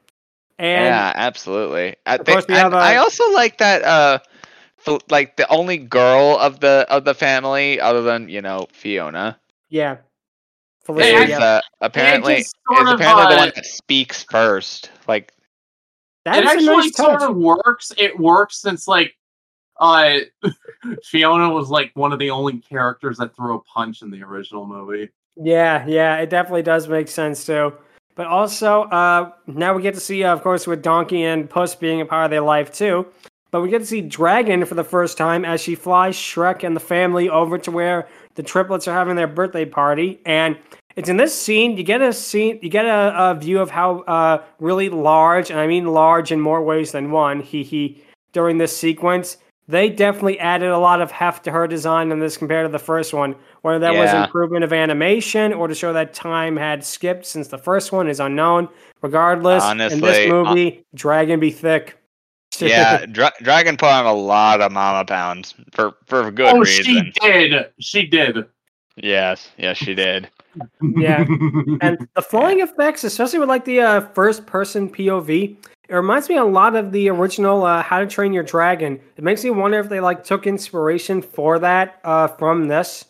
And 0.58 0.86
yeah, 0.86 1.12
absolutely. 1.14 1.94
I, 2.04 2.16
Of 2.16 2.26
think, 2.26 2.34
course 2.36 2.46
we 2.48 2.54
and 2.54 2.62
have 2.64 2.72
a- 2.72 2.76
I 2.76 2.96
also 2.96 3.30
like 3.32 3.58
that. 3.58 3.84
Uh, 3.84 4.18
like 5.10 5.36
the 5.36 5.46
only 5.50 5.76
girl 5.76 6.38
of 6.38 6.60
the 6.60 6.86
of 6.88 7.04
the 7.04 7.14
family, 7.14 7.80
other 7.80 8.02
than 8.02 8.28
you 8.28 8.40
know 8.40 8.66
Fiona, 8.72 9.38
yeah, 9.68 9.98
Felicia, 10.84 11.22
is 11.24 11.28
yeah. 11.30 11.38
uh, 11.40 11.60
apparently 11.80 12.36
just 12.36 12.46
is 12.46 12.74
sort 12.76 12.88
of, 12.88 12.94
apparently 12.94 13.34
the 13.34 13.36
one 13.38 13.52
that 13.54 13.66
speaks 13.66 14.24
first. 14.24 14.90
Like, 15.06 15.32
That 16.24 16.38
it 16.38 16.44
is 16.44 16.50
a 16.50 16.54
actually 16.54 16.76
nice 16.76 16.96
sort 16.96 17.20
touch. 17.20 17.30
of 17.30 17.36
works. 17.36 17.92
It 17.98 18.18
works 18.18 18.60
since 18.62 18.88
like 18.88 19.14
uh 19.80 20.20
Fiona 21.04 21.50
was 21.50 21.68
like 21.70 21.90
one 21.94 22.12
of 22.12 22.18
the 22.18 22.30
only 22.30 22.58
characters 22.58 23.18
that 23.18 23.34
threw 23.36 23.56
a 23.56 23.60
punch 23.62 24.02
in 24.02 24.10
the 24.10 24.22
original 24.22 24.66
movie. 24.66 25.10
Yeah, 25.36 25.86
yeah, 25.86 26.16
it 26.16 26.30
definitely 26.30 26.62
does 26.62 26.88
make 26.88 27.08
sense 27.08 27.44
too. 27.44 27.74
But 28.18 28.26
also, 28.26 28.82
uh, 28.82 29.30
now 29.46 29.74
we 29.74 29.82
get 29.82 29.94
to 29.94 30.00
see, 30.00 30.24
uh, 30.24 30.32
of 30.32 30.42
course, 30.42 30.66
with 30.66 30.82
Donkey 30.82 31.22
and 31.22 31.48
Puss 31.48 31.76
being 31.76 32.00
a 32.00 32.04
part 32.04 32.24
of 32.24 32.30
their 32.32 32.40
life 32.40 32.72
too. 32.72 33.06
But 33.52 33.62
we 33.62 33.70
get 33.70 33.78
to 33.78 33.86
see 33.86 34.00
Dragon 34.00 34.64
for 34.64 34.74
the 34.74 34.82
first 34.82 35.16
time 35.16 35.44
as 35.44 35.60
she 35.60 35.76
flies 35.76 36.16
Shrek 36.16 36.64
and 36.64 36.74
the 36.74 36.80
family 36.80 37.28
over 37.28 37.58
to 37.58 37.70
where 37.70 38.08
the 38.34 38.42
triplets 38.42 38.88
are 38.88 38.92
having 38.92 39.14
their 39.14 39.28
birthday 39.28 39.64
party, 39.64 40.18
and 40.26 40.58
it's 40.96 41.08
in 41.08 41.16
this 41.16 41.32
scene 41.32 41.76
you 41.76 41.84
get 41.84 42.02
a 42.02 42.12
scene 42.12 42.58
you 42.60 42.68
get 42.68 42.86
a, 42.86 43.30
a 43.30 43.34
view 43.36 43.60
of 43.60 43.70
how 43.70 44.00
uh, 44.00 44.42
really 44.58 44.88
large, 44.88 45.48
and 45.48 45.60
I 45.60 45.68
mean 45.68 45.86
large 45.86 46.32
in 46.32 46.40
more 46.40 46.60
ways 46.60 46.90
than 46.90 47.12
one. 47.12 47.40
He 47.40 47.62
he 47.62 48.02
during 48.32 48.58
this 48.58 48.76
sequence. 48.76 49.36
They 49.68 49.90
definitely 49.90 50.40
added 50.40 50.70
a 50.70 50.78
lot 50.78 51.02
of 51.02 51.10
heft 51.10 51.44
to 51.44 51.50
her 51.50 51.66
design 51.66 52.10
in 52.10 52.20
this 52.20 52.38
compared 52.38 52.64
to 52.64 52.72
the 52.72 52.78
first 52.78 53.12
one. 53.12 53.36
Whether 53.60 53.78
that 53.80 53.94
was 53.94 54.10
improvement 54.14 54.64
of 54.64 54.72
animation 54.72 55.52
or 55.52 55.68
to 55.68 55.74
show 55.74 55.92
that 55.92 56.14
time 56.14 56.56
had 56.56 56.82
skipped 56.82 57.26
since 57.26 57.48
the 57.48 57.58
first 57.58 57.92
one 57.92 58.08
is 58.08 58.18
unknown. 58.18 58.70
Regardless, 59.02 59.62
in 59.64 59.70
Honestly, 59.70 60.00
this 60.00 60.30
uh, 60.30 60.32
movie, 60.32 60.86
Dragon 60.94 61.38
be 61.38 61.50
thick. 61.50 61.96
Yeah, 62.60 63.06
Dra- 63.06 63.34
Dragon 63.40 63.76
put 63.76 63.90
on 63.90 64.04
a 64.04 64.12
lot 64.12 64.60
of 64.60 64.72
mama 64.72 65.04
pounds 65.04 65.54
for 65.70 65.94
for 66.06 66.28
good 66.32 66.56
oh, 66.56 66.58
reason. 66.58 66.84
she 66.84 67.12
did. 67.20 67.66
She 67.78 68.06
did. 68.06 68.46
Yes, 68.96 69.50
yes, 69.58 69.76
she 69.76 69.94
did. 69.94 70.28
Yeah. 70.80 71.20
and 71.80 72.08
the 72.14 72.22
flying 72.22 72.60
effects, 72.60 73.04
especially 73.04 73.38
with 73.38 73.48
like 73.48 73.64
the 73.64 73.80
uh, 73.80 74.00
first 74.08 74.44
person 74.46 74.90
POV, 74.90 75.56
it 75.88 75.94
reminds 75.94 76.28
me 76.28 76.36
a 76.36 76.44
lot 76.44 76.76
of 76.76 76.92
the 76.92 77.08
original 77.08 77.64
uh, 77.64 77.82
How 77.82 78.00
to 78.00 78.06
Train 78.06 78.34
Your 78.34 78.42
Dragon. 78.42 79.00
It 79.16 79.24
makes 79.24 79.42
me 79.42 79.50
wonder 79.50 79.78
if 79.78 79.88
they 79.88 80.00
like 80.00 80.22
took 80.22 80.46
inspiration 80.46 81.22
for 81.22 81.58
that 81.60 82.00
uh, 82.04 82.28
from 82.28 82.68
this. 82.68 83.06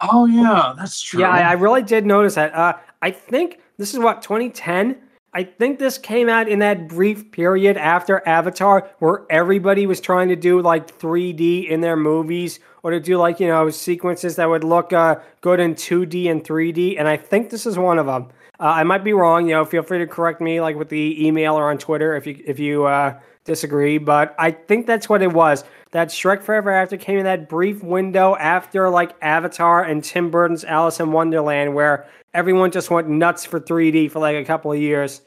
oh 0.00 0.24
yeah, 0.24 0.72
that's 0.76 1.00
true. 1.00 1.20
Yeah, 1.20 1.28
I, 1.28 1.40
I 1.40 1.52
really 1.52 1.82
did 1.82 2.06
notice 2.06 2.36
that. 2.36 2.54
Uh, 2.54 2.74
I 3.02 3.10
think 3.10 3.60
this 3.76 3.92
is 3.92 4.00
what 4.00 4.22
2010. 4.22 4.96
I 5.34 5.44
think 5.44 5.78
this 5.78 5.96
came 5.96 6.28
out 6.28 6.46
in 6.46 6.58
that 6.58 6.88
brief 6.88 7.32
period 7.32 7.78
after 7.78 8.26
Avatar, 8.26 8.90
where 8.98 9.22
everybody 9.30 9.86
was 9.86 9.98
trying 9.98 10.28
to 10.28 10.36
do 10.36 10.60
like 10.60 10.98
3D 10.98 11.68
in 11.68 11.80
their 11.80 11.96
movies, 11.96 12.60
or 12.82 12.90
to 12.90 13.00
do 13.00 13.16
like 13.16 13.40
you 13.40 13.48
know 13.48 13.68
sequences 13.68 14.36
that 14.36 14.48
would 14.48 14.64
look 14.64 14.92
uh, 14.92 15.16
good 15.42 15.60
in 15.60 15.74
2D 15.74 16.30
and 16.30 16.42
3D. 16.42 16.98
And 16.98 17.08
I 17.08 17.18
think 17.18 17.50
this 17.50 17.66
is 17.66 17.78
one 17.78 17.98
of 17.98 18.06
them. 18.06 18.28
Uh, 18.62 18.66
I 18.66 18.84
might 18.84 19.02
be 19.02 19.12
wrong. 19.12 19.48
You 19.48 19.56
know, 19.56 19.64
feel 19.64 19.82
free 19.82 19.98
to 19.98 20.06
correct 20.06 20.40
me, 20.40 20.60
like 20.60 20.76
with 20.76 20.88
the 20.88 21.26
email 21.26 21.58
or 21.58 21.68
on 21.68 21.78
Twitter 21.78 22.14
if 22.14 22.28
you 22.28 22.40
if 22.46 22.60
you 22.60 22.84
uh, 22.86 23.18
disagree. 23.44 23.98
But 23.98 24.36
I 24.38 24.52
think 24.52 24.86
that's 24.86 25.08
what 25.08 25.20
it 25.20 25.32
was. 25.32 25.64
That 25.90 26.08
Shrek 26.08 26.44
Forever 26.44 26.70
After 26.70 26.96
came 26.96 27.18
in 27.18 27.24
that 27.24 27.48
brief 27.48 27.82
window 27.82 28.36
after 28.36 28.88
like 28.88 29.16
Avatar 29.20 29.82
and 29.82 30.02
Tim 30.02 30.30
Burton's 30.30 30.64
Alice 30.64 31.00
in 31.00 31.10
Wonderland, 31.10 31.74
where 31.74 32.06
everyone 32.34 32.70
just 32.70 32.88
went 32.88 33.08
nuts 33.08 33.44
for 33.44 33.58
3D 33.58 34.12
for 34.12 34.20
like 34.20 34.36
a 34.36 34.44
couple 34.44 34.70
of 34.70 34.78
years. 34.78 35.22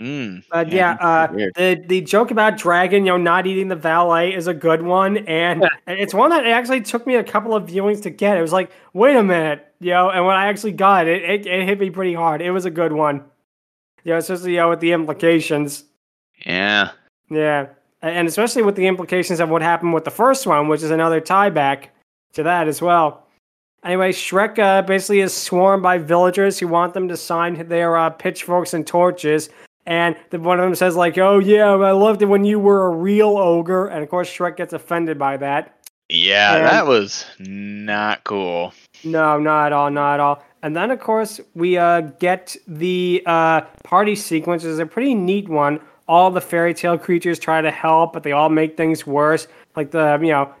Mm, 0.00 0.42
But 0.50 0.72
yeah, 0.72 0.96
uh, 1.00 1.26
the 1.56 1.82
the 1.86 2.00
joke 2.00 2.30
about 2.30 2.56
Dragon, 2.56 3.04
you 3.04 3.12
know, 3.12 3.18
not 3.18 3.46
eating 3.46 3.68
the 3.68 3.76
valet 3.76 4.34
is 4.34 4.46
a 4.46 4.54
good 4.54 4.80
one, 4.82 5.18
and 5.28 5.64
it's 5.86 6.14
one 6.14 6.30
that 6.30 6.46
actually 6.46 6.80
took 6.80 7.06
me 7.06 7.16
a 7.16 7.24
couple 7.24 7.54
of 7.54 7.64
viewings 7.68 8.02
to 8.04 8.10
get. 8.10 8.38
It 8.38 8.40
was 8.40 8.52
like, 8.52 8.70
wait 8.94 9.14
a 9.16 9.22
minute, 9.22 9.66
you 9.78 9.90
know, 9.90 10.08
and 10.10 10.24
when 10.24 10.36
I 10.36 10.46
actually 10.46 10.72
got 10.72 11.06
it, 11.06 11.22
it, 11.22 11.46
it 11.46 11.66
hit 11.66 11.78
me 11.78 11.90
pretty 11.90 12.14
hard. 12.14 12.40
It 12.40 12.50
was 12.50 12.64
a 12.64 12.70
good 12.70 12.92
one, 12.92 13.24
you 14.04 14.12
know, 14.12 14.18
especially 14.18 14.52
you 14.52 14.56
know, 14.58 14.70
with 14.70 14.80
the 14.80 14.92
implications. 14.92 15.84
yeah. 16.46 16.92
Yeah, 17.28 17.66
and 18.02 18.26
especially 18.26 18.62
with 18.62 18.74
the 18.76 18.86
implications 18.86 19.38
of 19.38 19.50
what 19.50 19.60
happened 19.62 19.92
with 19.92 20.04
the 20.04 20.10
first 20.10 20.46
one, 20.46 20.66
which 20.68 20.82
is 20.82 20.90
another 20.90 21.20
tie 21.20 21.50
back 21.50 21.90
to 22.32 22.42
that 22.42 22.66
as 22.68 22.80
well. 22.82 23.26
Anyway, 23.84 24.12
Shrek 24.12 24.58
uh, 24.58 24.82
basically 24.82 25.20
is 25.20 25.32
swarmed 25.34 25.82
by 25.82 25.98
villagers 25.98 26.58
who 26.58 26.68
want 26.68 26.92
them 26.94 27.08
to 27.08 27.16
sign 27.16 27.68
their 27.68 27.96
uh, 27.96 28.10
pitchforks 28.10 28.74
and 28.74 28.86
torches. 28.86 29.48
And 29.86 30.16
the, 30.30 30.38
one 30.38 30.60
of 30.60 30.64
them 30.64 30.74
says, 30.74 30.94
like, 30.94 31.18
oh, 31.18 31.38
yeah, 31.38 31.70
I 31.70 31.92
loved 31.92 32.22
it 32.22 32.26
when 32.26 32.44
you 32.44 32.58
were 32.58 32.86
a 32.86 32.90
real 32.90 33.36
ogre. 33.36 33.86
And 33.86 34.02
of 34.02 34.08
course, 34.10 34.28
Shrek 34.30 34.56
gets 34.56 34.72
offended 34.72 35.18
by 35.18 35.36
that. 35.38 35.76
Yeah, 36.08 36.56
And- 36.56 36.66
that 36.66 36.86
was 36.86 37.24
not 37.38 38.24
cool. 38.24 38.72
No, 39.04 39.38
not 39.38 39.66
at 39.66 39.72
all, 39.72 39.90
not 39.90 40.14
at 40.14 40.20
all. 40.20 40.44
And 40.62 40.76
then, 40.76 40.90
of 40.90 41.00
course, 41.00 41.40
we 41.54 41.78
uh, 41.78 42.02
get 42.18 42.54
the 42.68 43.22
uh, 43.24 43.62
party 43.82 44.14
sequence. 44.14 44.62
It's 44.64 44.78
a 44.78 44.84
pretty 44.84 45.14
neat 45.14 45.48
one. 45.48 45.80
All 46.06 46.30
the 46.30 46.40
fairy 46.40 46.74
tale 46.74 46.98
creatures 46.98 47.38
try 47.38 47.62
to 47.62 47.70
help, 47.70 48.12
but 48.12 48.24
they 48.24 48.32
all 48.32 48.50
make 48.50 48.76
things 48.76 49.06
worse. 49.06 49.48
Like 49.76 49.92
the, 49.92 50.18
you 50.20 50.28
know, 50.28 50.52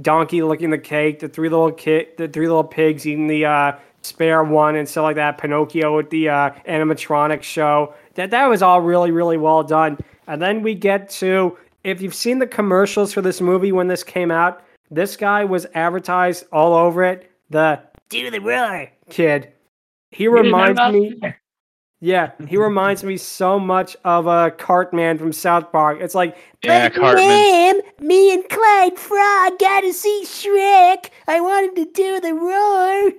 donkey 0.00 0.42
licking 0.42 0.70
the 0.70 0.78
cake, 0.78 1.18
the 1.18 1.28
three 1.28 1.48
little 1.50 1.72
kid, 1.72 2.08
the 2.16 2.28
three 2.28 2.46
little 2.46 2.64
pigs 2.64 3.06
eating 3.06 3.26
the 3.26 3.44
uh, 3.44 3.72
spare 4.02 4.42
one, 4.42 4.76
and 4.76 4.88
stuff 4.88 5.02
like 5.02 5.16
that. 5.16 5.36
Pinocchio 5.36 5.96
with 5.96 6.08
the 6.10 6.28
uh, 6.30 6.50
animatronic 6.66 7.42
show. 7.42 7.92
That 8.14 8.30
that 8.30 8.46
was 8.46 8.62
all 8.62 8.80
really, 8.80 9.10
really 9.10 9.36
well 9.36 9.62
done. 9.62 9.98
And 10.26 10.40
then 10.40 10.62
we 10.62 10.74
get 10.74 11.08
to 11.10 11.56
if 11.84 12.02
you've 12.02 12.14
seen 12.14 12.38
the 12.38 12.46
commercials 12.46 13.12
for 13.12 13.22
this 13.22 13.40
movie 13.40 13.72
when 13.72 13.88
this 13.88 14.02
came 14.02 14.30
out, 14.30 14.62
this 14.90 15.16
guy 15.16 15.44
was 15.44 15.66
advertised 15.74 16.44
all 16.52 16.74
over 16.74 17.04
it. 17.04 17.30
The 17.50 17.80
do 18.08 18.30
the 18.30 18.40
roar 18.40 18.90
kid. 19.08 19.52
He 20.10 20.28
reminds 20.28 20.80
me. 20.92 21.20
Yeah, 22.02 22.32
he 22.48 22.56
reminds 22.56 23.04
me 23.04 23.18
so 23.18 23.58
much 23.60 23.94
of 24.04 24.26
a 24.26 24.30
uh, 24.30 24.50
Cartman 24.50 25.18
from 25.18 25.34
South 25.34 25.70
Park. 25.70 25.98
It's 26.00 26.14
like, 26.14 26.34
Yeah, 26.64 26.88
Cartman." 26.88 27.28
Ma'am, 27.28 27.80
me 28.00 28.32
and 28.32 28.48
Clyde 28.48 28.98
Frog 28.98 29.58
got 29.58 29.82
to 29.82 29.92
see 29.92 30.22
Shrek. 30.24 31.10
I 31.28 31.42
wanted 31.42 31.76
to 31.76 31.92
do 31.92 32.18
the 32.20 32.32
roar. 32.32 33.12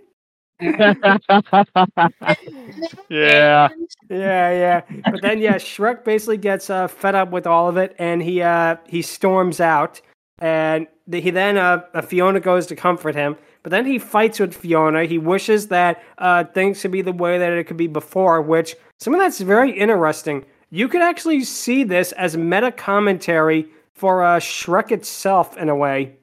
Yeah. 3.10 3.70
Yeah, 4.10 4.52
yeah. 4.52 4.82
But 5.10 5.22
then, 5.22 5.40
yeah, 5.40 5.56
Shrek 5.56 6.04
basically 6.04 6.38
gets 6.38 6.70
uh, 6.70 6.88
fed 6.88 7.16
up 7.16 7.32
with 7.32 7.48
all 7.48 7.68
of 7.68 7.78
it, 7.78 7.96
and 8.00 8.22
he 8.22 8.42
uh, 8.42 8.78
he 8.88 9.02
storms 9.02 9.60
out. 9.60 10.02
And 10.40 10.88
the, 11.08 11.22
he 11.22 11.30
then 11.30 11.58
uh, 11.58 11.84
uh, 11.94 12.02
Fiona 12.02 12.40
goes 12.40 12.66
to 12.68 12.76
comfort 12.76 13.16
him, 13.16 13.38
but 13.64 13.70
then 13.70 13.86
he 13.86 14.00
fights 14.00 14.40
with 14.40 14.56
Fiona. 14.56 15.06
He 15.06 15.18
wishes 15.18 15.68
that 15.68 16.04
uh, 16.18 16.46
things 16.46 16.82
could 16.82 16.92
be 16.92 17.02
the 17.02 17.12
way 17.12 17.38
that 17.38 17.52
it 17.54 17.66
could 17.66 17.78
be 17.78 17.88
before, 17.88 18.42
which 18.42 18.76
some 19.00 19.14
of 19.14 19.20
that's 19.20 19.40
very 19.40 19.72
interesting. 19.72 20.44
You 20.72 20.88
could 20.88 21.02
actually 21.02 21.44
see 21.44 21.84
this 21.84 22.12
as 22.14 22.38
meta 22.38 22.72
commentary 22.72 23.68
for 23.94 24.24
uh, 24.24 24.40
Shrek 24.40 24.92
itself 24.92 25.58
in 25.58 25.70
a 25.70 25.76
way. 25.76 26.16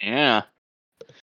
Yeah. 0.00 0.42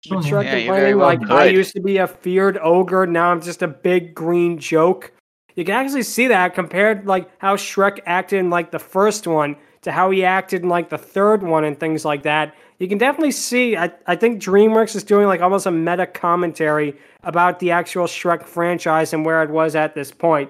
With 0.10 0.26
Shrek 0.26 0.46
Yeah, 0.46 0.60
complaining 0.60 0.68
very 0.68 0.96
well 0.96 1.08
like 1.08 1.30
I 1.30 1.46
used 1.46 1.74
to 1.74 1.82
be 1.82 1.98
a 1.98 2.08
feared 2.08 2.58
ogre, 2.62 3.06
now 3.06 3.32
I'm 3.32 3.42
just 3.42 3.62
a 3.62 3.68
big 3.68 4.16
green 4.16 4.58
joke. 4.58 5.12
You 5.56 5.66
can 5.66 5.76
actually 5.76 6.04
see 6.04 6.28
that 6.28 6.56
compared 6.56 7.06
like 7.06 7.30
how 7.40 7.58
Shrek 7.58 8.00
acted 8.06 8.40
in 8.40 8.50
like 8.50 8.72
the 8.72 8.80
first 8.80 9.28
one 9.28 9.58
to 9.82 9.92
how 9.92 10.10
he 10.10 10.24
acted 10.24 10.64
in 10.64 10.70
like 10.70 10.90
the 10.90 10.98
third 10.98 11.44
one 11.44 11.66
and 11.66 11.78
things 11.78 12.06
like 12.06 12.24
that. 12.24 12.56
You 12.80 12.88
can 12.88 12.98
definitely 12.98 13.32
see 13.32 13.76
I, 13.76 13.92
I 14.08 14.16
think 14.16 14.42
DreamWorks 14.42 14.96
is 14.96 15.04
doing 15.04 15.28
like 15.28 15.42
almost 15.42 15.66
a 15.66 15.72
meta 15.72 16.08
commentary 16.08 16.96
about 17.24 17.60
the 17.60 17.72
actual 17.72 18.06
Shrek 18.06 18.44
franchise 18.46 19.12
and 19.12 19.26
where 19.26 19.44
it 19.44 19.50
was 19.50 19.76
at 19.76 19.96
this 19.96 20.12
point. 20.12 20.50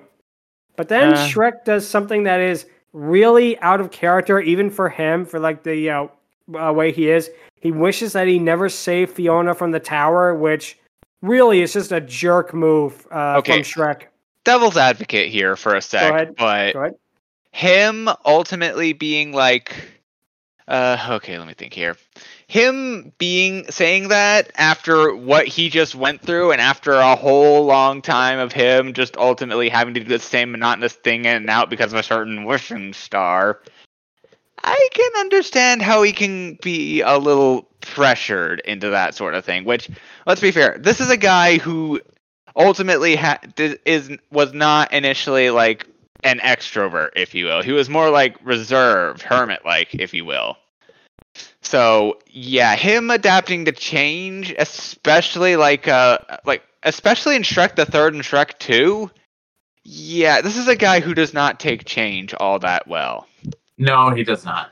But 0.75 0.89
then 0.89 1.13
Uh. 1.13 1.27
Shrek 1.27 1.65
does 1.65 1.88
something 1.88 2.24
that 2.24 2.39
is 2.39 2.68
really 2.94 3.60
out 3.62 3.82
of 3.82 3.89
character, 3.89 4.39
even 4.39 4.70
for 4.70 4.89
him, 4.89 5.25
for 5.25 5.39
like 5.39 5.63
the 5.63 5.75
you 5.75 5.89
know, 5.89 6.12
uh, 6.56 6.72
way 6.74 6.91
he 6.91 7.10
is. 7.10 7.29
He 7.60 7.72
wishes 7.72 8.13
that 8.13 8.27
he 8.27 8.39
never 8.39 8.70
saved 8.70 9.13
Fiona 9.13 9.53
from 9.53 9.72
the 9.72 9.79
tower, 9.79 10.34
which 10.34 10.77
really 11.22 11.62
is 11.62 11.74
just 11.74 11.91
a 11.91 12.00
jerk 12.00 12.53
move 12.53 13.06
uh, 13.12 13.38
Okay. 13.39 13.63
from 13.63 13.63
Shrek. 13.63 14.03
Devil's 14.46 14.77
advocate 14.77 15.29
here 15.29 15.56
for 15.56 15.75
a 15.75 15.82
sec, 15.82 16.36
but 16.38 16.75
him 17.51 18.10
ultimately 18.25 18.94
being 18.94 19.32
like 19.32 19.75
uh 20.68 20.98
okay 21.10 21.38
let 21.39 21.48
me 21.48 21.53
think 21.56 21.74
here 21.74 21.98
him 22.48 23.12
being 23.18 23.65
saying 23.72 24.10
that 24.10 24.51
after 24.56 25.15
what 25.15 25.48
he 25.48 25.68
just 25.68 25.96
went 25.96 26.22
through 26.22 26.51
and 26.51 26.62
after 26.62 26.94
a 26.94 27.15
whole 27.15 27.65
long 27.65 28.03
time 28.03 28.38
of 28.38 28.51
him 28.53 28.94
just 28.94 29.18
ultimately 29.18 29.68
having 29.68 29.96
to 29.96 30.00
do 30.00 30.06
the 30.06 30.20
same 30.20 30.51
monotonous 30.51 30.94
thing 30.94 31.22
in 31.22 31.36
and 31.36 31.50
out 31.50 31.72
because 31.72 31.91
of 31.91 31.98
a 32.00 32.03
certain 32.03 32.46
wishing 32.46 32.94
star 32.94 33.60
i 34.63 34.89
can 34.94 35.12
understand 35.20 35.82
how 35.82 36.04
he 36.04 36.12
can 36.12 36.58
be 36.62 37.01
a 37.01 37.18
little 37.18 37.63
pressured 37.82 38.62
into 38.66 38.89
that 38.89 39.16
sort 39.16 39.34
of 39.34 39.46
thing 39.46 39.63
which 39.66 39.89
let's 40.25 40.42
be 40.42 40.51
fair 40.51 40.78
this 40.80 41.00
is 41.00 41.10
a 41.10 41.18
guy 41.18 41.58
who 41.58 42.00
ultimately 42.56 43.16
ha- 43.16 43.39
is 43.58 44.12
was 44.32 44.54
not 44.54 44.94
initially 44.94 45.50
like 45.50 45.88
an 46.24 46.39
extrovert, 46.39 47.12
if 47.16 47.34
you 47.34 47.46
will. 47.46 47.62
He 47.62 47.72
was 47.72 47.89
more 47.89 48.10
like 48.10 48.36
reserved, 48.44 49.22
hermit 49.22 49.66
like, 49.66 49.96
if 49.96 50.13
you 50.13 50.25
will. 50.25 50.58
So 51.62 52.20
yeah, 52.28 52.75
him 52.75 53.10
adapting 53.10 53.66
to 53.66 53.72
change, 53.72 54.54
especially 54.58 55.56
like 55.56 55.88
uh 55.88 56.20
like 56.46 56.63
especially 56.84 57.36
in 57.36 57.44
Shrek 57.44 57.75
the 57.75 57.86
Third 57.86 58.13
and 58.13 58.24
Shrek 58.24 58.58
Two. 58.60 59.10
Yeah, 59.84 60.42
this 60.42 60.58
is 60.58 60.68
a 60.68 60.75
guy 60.75 61.00
who 61.00 61.13
does 61.13 61.34
not 61.34 61.60
take 61.60 61.86
change 61.86 62.34
all 62.34 62.60
that 62.60 62.88
well. 62.88 63.28
No, 63.79 64.12
he 64.12 64.24
does 64.24 64.45
not. 64.45 64.71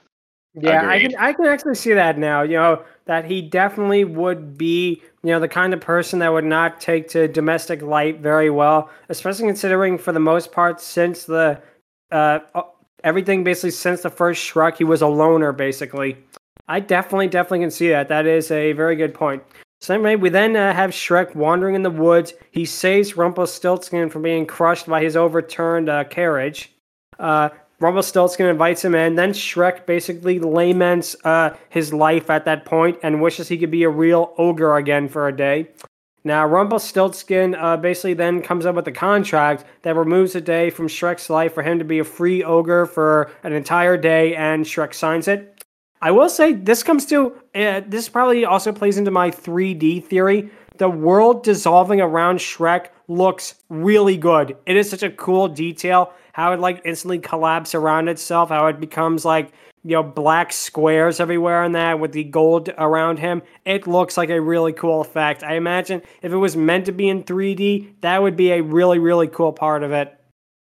Yeah, 0.54 0.88
I 0.90 1.00
can 1.00 1.16
I 1.18 1.34
can 1.34 1.46
actually 1.46 1.76
see 1.76 1.94
that 1.94 2.18
now. 2.18 2.42
You 2.42 2.58
know 2.58 2.84
that 3.06 3.26
he 3.26 3.42
definitely 3.42 4.04
would 4.04 4.58
be 4.58 5.02
you 5.24 5.32
know 5.32 5.40
the 5.40 5.48
kind 5.48 5.74
of 5.74 5.82
person 5.82 6.20
that 6.20 6.34
would 6.34 6.46
not 6.46 6.82
take 6.82 7.08
to 7.10 7.28
domestic 7.28 7.82
life 7.82 8.18
very 8.18 8.50
well, 8.50 8.90
especially 9.10 9.46
considering 9.46 9.98
for 9.98 10.12
the 10.12 10.20
most 10.20 10.52
part 10.52 10.82
since 10.82 11.26
the 11.26 11.62
uh 12.12 12.40
uh, 12.56 12.64
everything 13.04 13.44
basically 13.44 13.72
since 13.72 14.02
the 14.02 14.10
first 14.10 14.44
Shrek 14.44 14.78
he 14.78 14.84
was 14.84 15.02
a 15.02 15.08
loner 15.08 15.52
basically. 15.52 16.18
I 16.68 16.80
definitely, 16.82 17.28
definitely 17.28 17.60
can 17.60 17.72
see 17.72 17.90
that. 17.90 18.10
That 18.10 18.26
is 18.26 18.52
a 18.52 18.74
very 18.74 18.98
good 18.98 19.14
point. 19.14 19.42
So 19.80 19.94
anyway, 19.94 20.16
we 20.16 20.30
then 20.30 20.56
uh, 20.56 20.74
have 20.74 20.90
Shrek 20.90 21.36
wandering 21.36 21.76
in 21.76 21.84
the 21.84 21.90
woods. 21.90 22.34
He 22.52 22.66
saves 22.66 23.16
Rumpelstiltskin 23.16 24.10
from 24.10 24.24
being 24.24 24.46
crushed 24.46 24.88
by 24.88 25.02
his 25.02 25.16
overturned 25.16 25.88
uh, 25.88 26.04
carriage. 26.06 26.74
Uh, 27.20 27.50
Rumpelstiltskin 27.80 28.48
invites 28.48 28.84
him 28.84 28.96
in. 28.96 29.16
Then 29.16 29.34
Shrek 29.34 29.86
basically 29.86 30.40
laments 30.40 31.16
uh, 31.24 31.56
his 31.70 31.94
life 31.94 32.30
at 32.30 32.46
that 32.46 32.66
point 32.66 32.98
and 33.04 33.22
wishes 33.22 33.48
he 33.48 33.58
could 33.58 33.72
be 33.72 33.84
a 33.84 33.90
real 33.90 34.34
ogre 34.38 34.76
again 34.76 35.08
for 35.08 35.28
a 35.28 35.36
day. 35.36 35.70
Now, 36.24 36.46
Rumpelstiltskin 36.46 37.56
uh, 37.56 37.78
basically 37.78 38.14
then 38.14 38.42
comes 38.42 38.66
up 38.66 38.76
with 38.76 38.88
a 38.88 38.92
contract 38.92 39.64
that 39.84 39.96
removes 39.96 40.36
a 40.36 40.42
day 40.42 40.70
from 40.70 40.88
Shrek's 40.88 41.30
life 41.30 41.54
for 41.54 41.64
him 41.64 41.80
to 41.80 41.86
be 41.86 42.00
a 42.00 42.04
free 42.04 42.44
ogre 42.44 42.86
for 42.86 43.32
an 43.44 43.54
entire 43.54 43.96
day, 43.96 44.36
and 44.36 44.66
Shrek 44.66 44.94
signs 44.94 45.30
it. 45.30 45.64
I 46.02 46.12
will 46.12 46.28
say 46.30 46.52
this 46.54 46.84
comes 46.84 47.06
to 47.08 47.34
uh, 47.56 47.82
this 47.88 48.10
probably 48.10 48.44
also 48.44 48.74
plays 48.74 48.98
into 48.98 49.10
my 49.10 49.32
3D 49.32 50.04
theory. 50.04 50.50
The 50.78 50.90
world 50.90 51.44
dissolving 51.44 52.02
around 52.02 52.40
Shrek 52.40 52.90
looks 53.08 53.56
really 53.70 54.18
good. 54.18 54.58
It 54.66 54.78
is 54.78 54.90
such 54.90 55.04
a 55.04 55.10
cool 55.10 55.48
detail 55.48 56.14
how 56.34 56.54
it 56.54 56.60
like 56.60 56.82
instantly 56.86 57.18
collapses 57.18 57.74
around 57.74 58.08
itself, 58.08 58.50
how 58.50 58.68
it 58.68 58.80
becomes 58.80 59.26
like 59.26 59.52
you 59.84 59.94
know 59.94 60.04
black 60.04 60.54
squares 60.54 61.20
everywhere 61.20 61.64
in 61.64 61.72
that 61.72 62.00
with 62.00 62.12
the 62.12 62.24
gold 62.24 62.70
around 62.78 63.18
him. 63.18 63.42
It 63.66 63.88
looks 63.88 64.18
like 64.18 64.30
a 64.30 64.40
really 64.40 64.74
cool 64.74 65.02
effect. 65.02 65.44
I 65.44 65.56
imagine 65.56 66.02
if 66.22 66.32
it 66.32 66.38
was 66.38 66.56
meant 66.56 66.86
to 66.86 66.92
be 66.92 67.10
in 67.10 67.24
3D, 67.24 68.02
that 68.02 68.22
would 68.22 68.36
be 68.36 68.52
a 68.52 68.62
really 68.62 69.00
really 69.00 69.28
cool 69.28 69.52
part 69.52 69.84
of 69.84 69.92
it. 69.92 70.14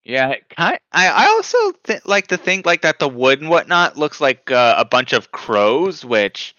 Yeah, 0.04 0.36
I 0.56 0.78
I 0.92 1.26
also 1.26 1.58
th- 1.84 2.06
like 2.06 2.28
to 2.28 2.36
think 2.36 2.64
like 2.64 2.82
that 2.82 2.98
the 2.98 3.08
wood 3.08 3.40
and 3.40 3.50
whatnot 3.50 3.98
looks 3.98 4.20
like 4.20 4.50
uh, 4.50 4.76
a 4.78 4.84
bunch 4.84 5.12
of 5.12 5.32
crows, 5.32 6.04
which 6.04 6.54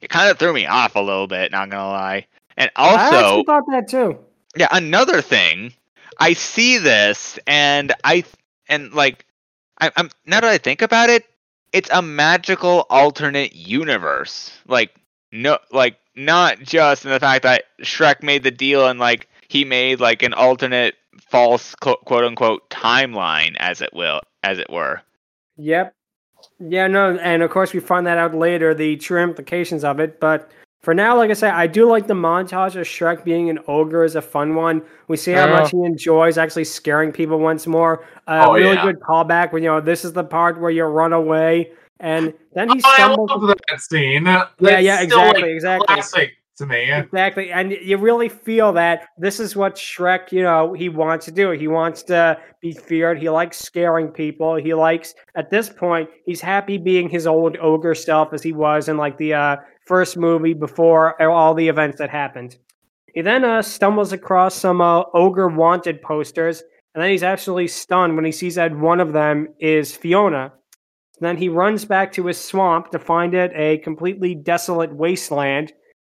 it 0.00 0.08
kind 0.08 0.30
of 0.30 0.38
threw 0.38 0.52
me 0.52 0.66
off 0.66 0.94
a 0.94 1.00
little 1.00 1.26
bit. 1.26 1.50
Not 1.52 1.68
gonna 1.68 1.88
lie. 1.88 2.26
And 2.56 2.70
also, 2.76 3.40
I 3.40 3.42
thought 3.44 3.64
that 3.70 3.88
too. 3.88 4.18
Yeah, 4.56 4.68
another 4.70 5.20
thing, 5.20 5.72
I 6.18 6.32
see 6.32 6.78
this 6.78 7.38
and 7.46 7.92
I 8.04 8.24
and 8.68 8.92
like 8.92 9.26
I, 9.80 9.90
I'm 9.96 10.10
now 10.24 10.40
that 10.40 10.50
I 10.50 10.58
think 10.58 10.82
about 10.82 11.10
it, 11.10 11.24
it's 11.72 11.90
a 11.92 12.02
magical 12.02 12.86
alternate 12.88 13.54
universe. 13.54 14.50
Like 14.66 14.94
no, 15.32 15.58
like 15.70 15.98
not 16.14 16.60
just 16.60 17.04
in 17.04 17.10
the 17.10 17.20
fact 17.20 17.42
that 17.42 17.64
Shrek 17.82 18.22
made 18.22 18.42
the 18.42 18.50
deal 18.50 18.86
and 18.88 18.98
like 18.98 19.28
he 19.48 19.64
made 19.64 20.00
like 20.00 20.22
an 20.22 20.32
alternate 20.32 20.94
false 21.20 21.74
quote 21.74 22.24
unquote 22.24 22.68
timeline 22.70 23.56
as 23.58 23.80
it 23.80 23.92
will 23.92 24.20
as 24.42 24.58
it 24.58 24.70
were 24.70 25.00
yep 25.56 25.94
yeah 26.58 26.86
no 26.86 27.16
and 27.16 27.42
of 27.42 27.50
course 27.50 27.72
we 27.72 27.80
find 27.80 28.06
that 28.06 28.18
out 28.18 28.34
later 28.34 28.74
the 28.74 28.96
true 28.96 29.22
implications 29.22 29.84
of 29.84 29.98
it 29.98 30.20
but 30.20 30.50
for 30.86 30.94
now 30.94 31.16
like 31.16 31.30
i 31.30 31.32
said 31.32 31.50
i 31.50 31.66
do 31.66 31.90
like 31.90 32.06
the 32.06 32.14
montage 32.14 32.76
of 32.76 32.86
shrek 32.86 33.24
being 33.24 33.50
an 33.50 33.58
ogre 33.66 34.04
is 34.04 34.14
a 34.14 34.22
fun 34.22 34.54
one 34.54 34.80
we 35.08 35.16
see 35.16 35.32
how 35.32 35.48
much 35.48 35.72
he 35.72 35.78
enjoys 35.82 36.38
actually 36.38 36.62
scaring 36.62 37.10
people 37.10 37.40
once 37.40 37.66
more 37.66 38.04
uh, 38.28 38.44
oh, 38.46 38.52
really 38.52 38.76
yeah. 38.76 38.84
good 38.84 39.00
callback 39.00 39.52
when 39.52 39.64
you 39.64 39.68
know 39.68 39.80
this 39.80 40.04
is 40.04 40.12
the 40.12 40.22
part 40.22 40.60
where 40.60 40.70
you 40.70 40.84
run 40.84 41.12
away 41.12 41.68
and 41.98 42.32
then 42.52 42.68
he 42.68 42.78
stumbles. 42.78 43.30
I 43.32 43.34
love 43.34 43.56
that 43.68 43.80
scene. 43.80 44.24
That's 44.24 44.50
yeah, 44.60 44.78
yeah, 44.78 45.00
exactly, 45.00 45.42
like 45.42 45.50
exactly. 45.50 45.86
Classic 45.86 46.32
me. 46.64 46.90
Exactly. 46.90 47.52
And 47.52 47.72
you 47.72 47.98
really 47.98 48.30
feel 48.30 48.72
that 48.72 49.08
this 49.18 49.40
is 49.40 49.54
what 49.54 49.74
Shrek, 49.76 50.32
you 50.32 50.42
know, 50.42 50.72
he 50.72 50.88
wants 50.88 51.26
to 51.26 51.32
do. 51.32 51.50
He 51.50 51.68
wants 51.68 52.02
to 52.04 52.38
be 52.62 52.72
feared. 52.72 53.18
He 53.18 53.28
likes 53.28 53.58
scaring 53.58 54.08
people. 54.08 54.54
He 54.54 54.72
likes, 54.72 55.14
at 55.36 55.50
this 55.50 55.68
point, 55.68 56.08
he's 56.24 56.40
happy 56.40 56.78
being 56.78 57.10
his 57.10 57.26
old 57.26 57.58
ogre 57.60 57.94
self 57.94 58.32
as 58.32 58.42
he 58.42 58.52
was 58.52 58.88
in 58.88 58.96
like 58.96 59.18
the 59.18 59.34
uh, 59.34 59.56
first 59.86 60.16
movie 60.16 60.54
before 60.54 61.20
all 61.20 61.52
the 61.52 61.68
events 61.68 61.98
that 61.98 62.08
happened. 62.08 62.56
He 63.12 63.20
then 63.20 63.44
uh, 63.44 63.60
stumbles 63.60 64.12
across 64.12 64.54
some 64.54 64.80
uh, 64.80 65.02
ogre 65.12 65.48
wanted 65.48 66.00
posters, 66.00 66.62
and 66.94 67.02
then 67.02 67.10
he's 67.10 67.22
absolutely 67.22 67.68
stunned 67.68 68.14
when 68.14 68.24
he 68.24 68.32
sees 68.32 68.54
that 68.54 68.74
one 68.76 69.00
of 69.00 69.12
them 69.12 69.48
is 69.58 69.94
Fiona. 69.94 70.52
Then 71.20 71.36
he 71.36 71.48
runs 71.48 71.84
back 71.86 72.12
to 72.12 72.26
his 72.26 72.38
swamp 72.38 72.90
to 72.90 72.98
find 72.98 73.34
it 73.34 73.52
a 73.54 73.78
completely 73.78 74.34
desolate 74.34 74.94
wasteland 74.94 75.72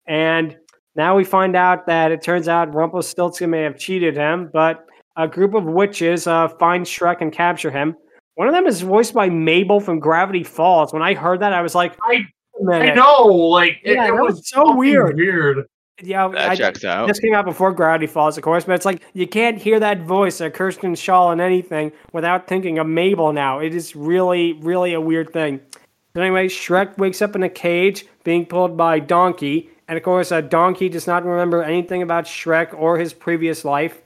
and 0.07 0.57
now 0.95 1.15
we 1.15 1.23
find 1.23 1.55
out 1.55 1.85
that 1.87 2.11
it 2.11 2.21
turns 2.21 2.47
out 2.47 2.73
Rumpelstiltskin 2.73 3.49
may 3.49 3.61
have 3.61 3.77
cheated 3.77 4.15
him, 4.15 4.49
but 4.51 4.85
a 5.15 5.27
group 5.27 5.53
of 5.53 5.65
witches 5.65 6.27
uh, 6.27 6.47
find 6.47 6.85
Shrek 6.85 7.21
and 7.21 7.31
capture 7.31 7.71
him. 7.71 7.95
One 8.35 8.47
of 8.47 8.53
them 8.53 8.67
is 8.67 8.81
voiced 8.81 9.13
by 9.13 9.29
Mabel 9.29 9.79
from 9.79 9.99
Gravity 9.99 10.43
Falls. 10.43 10.93
When 10.93 11.01
I 11.01 11.13
heard 11.13 11.39
that, 11.39 11.53
I 11.53 11.61
was 11.61 11.73
like, 11.75 11.97
I, 12.03 12.25
I 12.71 12.93
know, 12.93 13.25
like, 13.25 13.79
yeah, 13.83 14.05
it, 14.05 14.09
it 14.09 14.13
was 14.13 14.47
so 14.47 14.75
weird. 14.75 15.17
Weird. 15.17 15.65
Yeah, 16.03 16.27
that 16.27 16.51
I, 16.51 16.55
checks 16.55 16.83
out. 16.83 17.07
This 17.07 17.19
came 17.19 17.33
out 17.33 17.45
before 17.45 17.71
Gravity 17.71 18.05
Falls, 18.05 18.37
of 18.37 18.43
course, 18.43 18.65
but 18.65 18.73
it's 18.73 18.85
like 18.85 19.01
you 19.13 19.27
can't 19.27 19.57
hear 19.57 19.79
that 19.79 20.01
voice 20.01 20.39
of 20.39 20.53
Kristen 20.53 20.93
Schaal 20.93 21.33
in 21.33 21.41
anything 21.41 21.91
without 22.13 22.47
thinking 22.47 22.77
of 22.77 22.85
Mabel 22.85 23.33
now. 23.33 23.57
It 23.57 23.73
is 23.73 23.95
really, 23.95 24.53
really 24.53 24.93
a 24.93 25.01
weird 25.01 25.33
thing. 25.33 25.59
But 26.13 26.21
anyway, 26.21 26.47
Shrek 26.47 26.97
wakes 26.99 27.23
up 27.23 27.35
in 27.35 27.41
a 27.41 27.49
cage 27.49 28.05
being 28.23 28.45
pulled 28.45 28.77
by 28.77 28.99
Donkey, 28.99 29.69
and 29.87 29.97
of 29.97 30.03
course, 30.03 30.31
uh, 30.31 30.41
Donkey 30.41 30.89
does 30.89 31.07
not 31.07 31.25
remember 31.25 31.63
anything 31.63 32.01
about 32.01 32.25
Shrek 32.25 32.73
or 32.73 32.97
his 32.97 33.13
previous 33.13 33.63
life. 33.63 34.01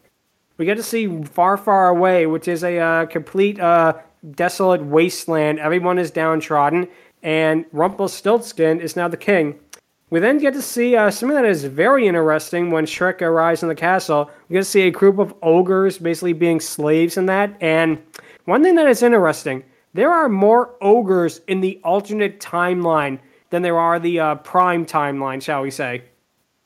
We 0.57 0.65
get 0.65 0.77
to 0.77 0.83
see 0.83 1.23
Far, 1.23 1.57
Far 1.57 1.89
Away, 1.89 2.27
which 2.27 2.47
is 2.47 2.63
a 2.63 2.77
uh, 2.77 3.05
complete 3.07 3.59
uh, 3.59 3.93
desolate 4.35 4.83
wasteland. 4.83 5.59
Everyone 5.59 5.97
is 5.97 6.11
downtrodden, 6.11 6.87
and 7.23 7.65
Rumpelstiltskin 7.71 8.79
is 8.79 8.95
now 8.95 9.07
the 9.07 9.17
king. 9.17 9.59
We 10.11 10.19
then 10.19 10.39
get 10.39 10.53
to 10.53 10.61
see 10.61 10.95
uh, 10.95 11.09
something 11.09 11.35
that 11.35 11.45
is 11.45 11.63
very 11.63 12.05
interesting 12.05 12.69
when 12.69 12.85
Shrek 12.85 13.21
arrives 13.21 13.63
in 13.63 13.69
the 13.69 13.75
castle. 13.75 14.29
We 14.49 14.55
get 14.55 14.59
to 14.59 14.65
see 14.65 14.81
a 14.81 14.91
group 14.91 15.19
of 15.19 15.33
ogres 15.41 15.97
basically 15.97 16.33
being 16.33 16.59
slaves 16.59 17.15
in 17.17 17.27
that. 17.27 17.55
And 17.61 18.03
one 18.45 18.61
thing 18.61 18.75
that 18.75 18.87
is 18.87 19.01
interesting 19.01 19.63
there 19.93 20.11
are 20.11 20.29
more 20.29 20.75
ogres 20.79 21.41
in 21.47 21.61
the 21.61 21.79
alternate 21.83 22.39
timeline 22.39 23.19
than 23.51 23.61
there 23.61 23.77
are 23.77 23.99
the 23.99 24.19
uh, 24.19 24.35
prime 24.35 24.85
timeline, 24.85 25.41
shall 25.41 25.61
we 25.61 25.69
say. 25.69 26.03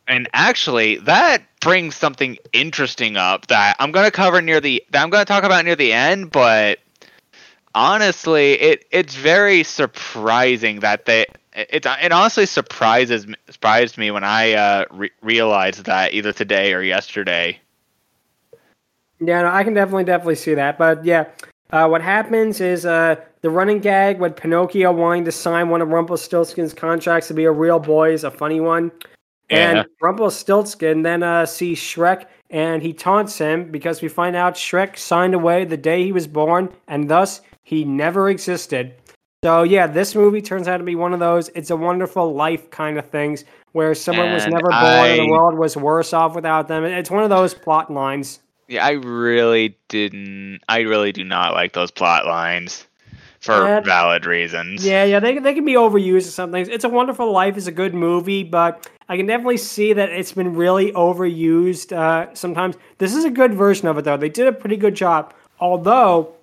And 0.08 0.30
actually, 0.34 0.98
that 1.00 1.44
brings 1.60 1.96
something 1.96 2.38
interesting 2.54 3.18
up 3.18 3.48
that 3.48 3.76
I'm 3.80 3.92
going 3.92 4.06
to 4.06 4.12
cover 4.12 4.42
near 4.42 4.62
the 4.62 4.84
that 4.92 5.04
I'm 5.04 5.10
going 5.10 5.26
to 5.26 5.28
talk 5.28 5.44
about 5.44 5.66
near 5.66 5.76
the 5.76 5.92
end, 5.92 6.32
but 6.32 6.80
honestly, 7.74 8.54
it 8.54 8.86
it's 8.92 9.16
very 9.16 9.64
surprising 9.64 10.82
that 10.82 11.06
they 11.06 11.26
it 11.54 11.86
it 11.86 12.12
honestly 12.12 12.46
surprises 12.46 13.26
surprised 13.50 13.98
me 13.98 14.12
when 14.12 14.24
I 14.24 14.54
uh, 14.54 14.86
re- 14.92 15.12
realized 15.22 15.86
that 15.86 16.14
either 16.14 16.32
today 16.32 16.74
or 16.74 16.84
yesterday. 16.84 17.60
Yeah, 19.20 19.42
no, 19.42 19.48
I 19.50 19.64
can 19.64 19.74
definitely 19.74 20.04
definitely 20.04 20.36
see 20.36 20.54
that, 20.54 20.78
but 20.78 21.04
yeah, 21.04 21.26
uh, 21.72 21.88
what 21.88 22.02
happens 22.02 22.62
is 22.62 22.86
uh, 22.86 23.16
the 23.42 23.50
running 23.50 23.80
gag 23.80 24.20
with 24.20 24.36
Pinocchio 24.36 24.92
wanting 24.92 25.26
to 25.26 25.32
sign 25.32 25.70
one 25.70 25.82
of 25.82 25.90
Rumpelstiltskin's 25.90 26.74
contracts 26.74 27.28
to 27.30 27.34
be 27.34 27.46
a 27.46 27.52
real 27.52 27.80
boy 27.80 28.14
is 28.14 28.24
a 28.24 28.32
funny 28.32 28.60
one. 28.60 28.92
Yeah. 29.50 29.80
And 29.80 29.88
Rumpelstiltskin 30.02 31.04
then 31.04 31.24
uh, 31.24 31.46
sees 31.46 31.80
Shrek 31.80 32.26
and 32.50 32.82
he 32.82 32.94
taunts 32.94 33.38
him 33.38 33.72
because 33.72 34.02
we 34.02 34.08
find 34.08 34.36
out 34.36 34.56
Shrek 34.56 34.98
signed 34.98 35.34
away 35.34 35.66
the 35.66 35.78
day 35.78 36.04
he 36.04 36.12
was 36.12 36.28
born 36.28 36.70
and 36.88 37.10
thus 37.10 37.42
he 37.64 37.84
never 37.84 38.30
existed. 38.30 38.96
So 39.44 39.64
yeah, 39.64 39.86
this 39.86 40.16
movie 40.16 40.42
turns 40.42 40.68
out 40.68 40.78
to 40.78 40.84
be 40.84 40.96
one 40.96 41.14
of 41.14 41.20
those 41.20 41.50
it's 41.50 41.70
a 41.70 41.76
wonderful 41.76 42.34
life 42.34 42.70
kind 42.72 42.98
of 42.98 43.08
things 43.10 43.46
where 43.74 43.94
someone 43.94 44.28
and 44.28 44.34
was 44.34 44.48
never 44.48 44.70
born 44.70 44.74
I... 44.74 45.08
and 45.08 45.20
the 45.20 45.32
world 45.32 45.58
was 45.58 45.78
worse 45.78 46.14
off 46.14 46.34
without 46.34 46.68
them. 46.68 46.84
It's 46.84 47.12
one 47.12 47.24
of 47.24 47.30
those 47.30 47.54
plot 47.54 47.92
lines. 47.92 48.40
Yeah, 48.68 48.86
I 48.86 48.92
really 48.92 49.78
didn't. 49.88 50.62
I 50.68 50.80
really 50.80 51.12
do 51.12 51.24
not 51.24 51.54
like 51.54 51.74
those 51.74 51.92
plot 51.92 52.26
lines 52.26 52.88
for 53.40 53.54
yeah, 53.54 53.80
valid 53.82 54.26
reasons. 54.26 54.86
Yeah, 54.86 55.04
yeah, 55.04 55.20
they 55.20 55.38
they 55.38 55.54
can 55.54 55.66
be 55.66 55.74
overused 55.74 56.28
or 56.28 56.32
something. 56.32 56.68
It's 56.70 56.84
a 56.84 56.90
Wonderful 56.90 57.32
Life 57.32 57.58
is 57.58 57.68
a 57.68 57.72
good 57.72 57.94
movie, 57.94 58.44
but 58.44 58.90
I 59.08 59.18
can 59.18 59.28
definitely 59.28 59.58
see 59.58 59.94
that 59.94 60.10
it's 60.10 60.32
been 60.32 60.56
really 60.56 60.92
overused 60.94 61.96
uh, 61.96 62.34
sometimes. 62.34 62.76
This 62.98 63.14
is 63.14 63.24
a 63.24 63.30
good 63.30 63.54
version 63.54 63.88
of 63.88 63.98
it 63.98 64.06
though. 64.06 64.18
They 64.18 64.30
did 64.30 64.48
a 64.48 64.52
pretty 64.52 64.78
good 64.78 64.96
job. 64.96 65.34
Although 65.60 66.35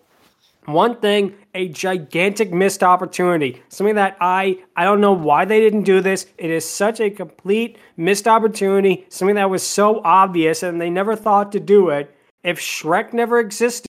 one 0.67 1.01
thing, 1.01 1.35
a 1.55 1.69
gigantic 1.69 2.53
missed 2.53 2.83
opportunity. 2.83 3.63
Something 3.69 3.97
that 3.97 4.17
I 4.21 4.59
I 4.77 4.85
don't 4.85 5.01
know 5.01 5.13
why 5.13 5.45
they 5.45 5.61
didn't 5.61 5.83
do 5.83 6.01
this. 6.01 6.27
It 6.39 6.51
is 6.51 6.69
such 6.69 7.01
a 7.01 7.11
complete 7.11 7.79
missed 7.97 8.29
opportunity. 8.29 9.07
Something 9.09 9.37
that 9.37 9.51
was 9.51 9.63
so 9.63 10.01
obvious 10.05 10.63
and 10.63 10.81
they 10.81 10.91
never 10.91 11.17
thought 11.17 11.53
to 11.53 11.61
do 11.61 11.89
it. 11.89 12.15
If 12.45 12.61
Shrek 12.61 13.13
never 13.13 13.41
existed, 13.41 13.89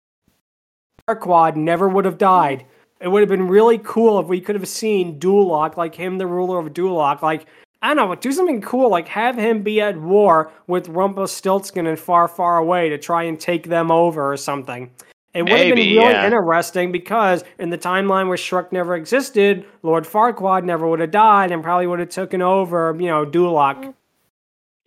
Farquaad 1.09 1.57
never 1.57 1.88
would 1.88 2.05
have 2.05 2.18
died. 2.18 2.66
It 3.00 3.09
would 3.09 3.20
have 3.20 3.29
been 3.29 3.48
really 3.48 3.79
cool 3.79 4.18
if 4.18 4.26
we 4.26 4.40
could 4.40 4.55
have 4.57 4.66
seen 4.66 5.20
Duloc, 5.20 5.76
like 5.76 5.94
him, 5.94 6.18
the 6.18 6.26
ruler 6.26 6.59
of 6.59 6.72
Duloc, 6.72 7.22
like 7.22 7.46
I 7.83 7.94
don't 7.94 8.09
know, 8.09 8.14
do 8.16 8.33
something 8.33 8.62
cool, 8.62 8.90
like 8.90 9.07
have 9.09 9.37
him 9.37 9.62
be 9.62 9.81
at 9.81 10.00
war 10.00 10.50
with 10.66 10.88
Rumpelstiltskin 10.88 11.87
and 11.87 11.98
Far, 11.98 12.26
Far 12.26 12.59
Away 12.59 12.88
to 12.88 12.98
try 12.98 13.24
and 13.24 13.38
take 13.38 13.68
them 13.68 13.92
over 13.92 14.33
or 14.33 14.37
something. 14.37 14.90
It 15.35 15.43
would 15.43 15.51
have 15.53 15.61
been 15.61 15.75
really 15.77 15.95
yeah. 15.95 16.25
interesting 16.25 16.93
because 16.93 17.45
in 17.59 17.69
the 17.69 17.77
timeline 17.77 18.29
where 18.29 18.39
Shrek 18.39 18.73
never 18.73 18.97
existed, 18.97 19.67
Lord 19.83 20.05
Farquaad 20.05 20.65
never 20.65 20.87
would 20.89 21.01
have 21.01 21.11
died 21.11 21.53
and 21.53 21.62
probably 21.62 21.87
would 21.87 21.99
have 21.99 22.09
taken 22.09 22.41
over, 22.41 22.97
you 22.99 23.07
know, 23.09 23.27
Duloc. 23.27 23.93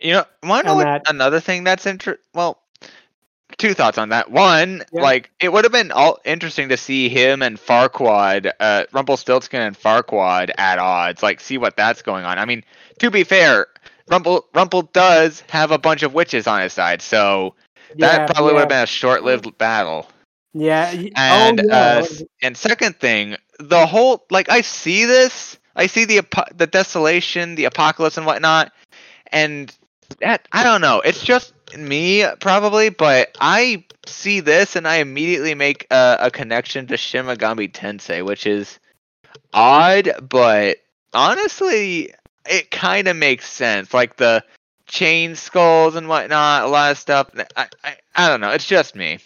You 0.00 0.14
know, 0.14 0.24
want 0.42 0.66
to 0.66 0.74
know 0.74 0.78
that- 0.80 1.08
another 1.08 1.38
thing 1.40 1.62
that's 1.62 1.86
interesting? 1.86 2.24
well, 2.34 2.58
two 3.58 3.74
thoughts 3.74 3.98
on 3.98 4.08
that. 4.08 4.30
One, 4.30 4.82
Yeah. 4.92 5.02
like 5.02 5.30
it 5.38 5.52
would 5.52 5.64
have 5.64 5.72
been 5.72 5.92
all 5.92 6.18
interesting 6.24 6.70
to 6.70 6.76
see 6.76 7.08
him 7.08 7.42
and 7.42 7.58
Farquaad, 7.58 8.50
uh, 8.58 8.84
Rumpelstiltskin 8.92 9.60
and 9.60 9.78
Farquaad 9.78 10.50
at 10.58 10.78
odds, 10.78 11.22
like 11.22 11.40
see 11.40 11.58
what 11.58 11.76
that's 11.76 12.02
going 12.02 12.24
on. 12.24 12.38
I 12.38 12.44
mean, 12.44 12.64
to 12.98 13.10
be 13.10 13.22
fair, 13.22 13.66
Rumple 14.08 14.46
Rumple 14.54 14.82
does 14.82 15.44
have 15.50 15.70
a 15.70 15.78
bunch 15.78 16.02
of 16.02 16.14
witches 16.14 16.46
on 16.48 16.60
his 16.62 16.72
side, 16.72 17.02
so 17.02 17.54
that 17.98 18.20
Yeah, 18.20 18.26
probably 18.26 18.54
would 18.54 18.60
have 18.60 18.68
been 18.68 18.82
a 18.82 18.86
short-lived 18.86 19.56
battle. 19.58 20.08
Yeah. 20.52 20.90
And 21.16 21.60
oh, 21.60 21.64
yeah. 21.66 22.02
uh, 22.02 22.06
and 22.42 22.56
second 22.56 22.96
thing, 22.96 23.36
the 23.58 23.86
whole 23.86 24.24
like 24.30 24.48
I 24.48 24.62
see 24.62 25.04
this, 25.04 25.58
I 25.76 25.86
see 25.86 26.04
the 26.04 26.22
the 26.54 26.66
desolation, 26.66 27.54
the 27.54 27.66
apocalypse, 27.66 28.16
and 28.16 28.26
whatnot, 28.26 28.72
and 29.28 29.74
that 30.20 30.48
I 30.52 30.64
don't 30.64 30.80
know. 30.80 31.00
It's 31.00 31.22
just 31.22 31.52
me 31.76 32.24
probably, 32.40 32.88
but 32.88 33.36
I 33.40 33.84
see 34.06 34.40
this 34.40 34.76
and 34.76 34.88
I 34.88 34.96
immediately 34.96 35.54
make 35.54 35.86
a, 35.90 36.16
a 36.20 36.30
connection 36.30 36.86
to 36.88 36.96
Shin 36.96 37.26
Megami 37.26 37.70
Tensei, 37.70 38.24
which 38.24 38.46
is 38.46 38.78
odd, 39.52 40.10
but 40.28 40.78
honestly, 41.12 42.12
it 42.48 42.70
kind 42.70 43.08
of 43.08 43.16
makes 43.16 43.48
sense. 43.48 43.94
Like 43.94 44.16
the 44.16 44.44
chain 44.86 45.36
skulls 45.36 45.94
and 45.94 46.08
whatnot, 46.08 46.64
a 46.64 46.68
lot 46.68 46.90
of 46.92 46.98
stuff. 46.98 47.30
I, 47.56 47.68
I, 47.84 47.96
I 48.16 48.28
don't 48.28 48.40
know. 48.40 48.50
It's 48.50 48.66
just 48.66 48.96
me. 48.96 49.18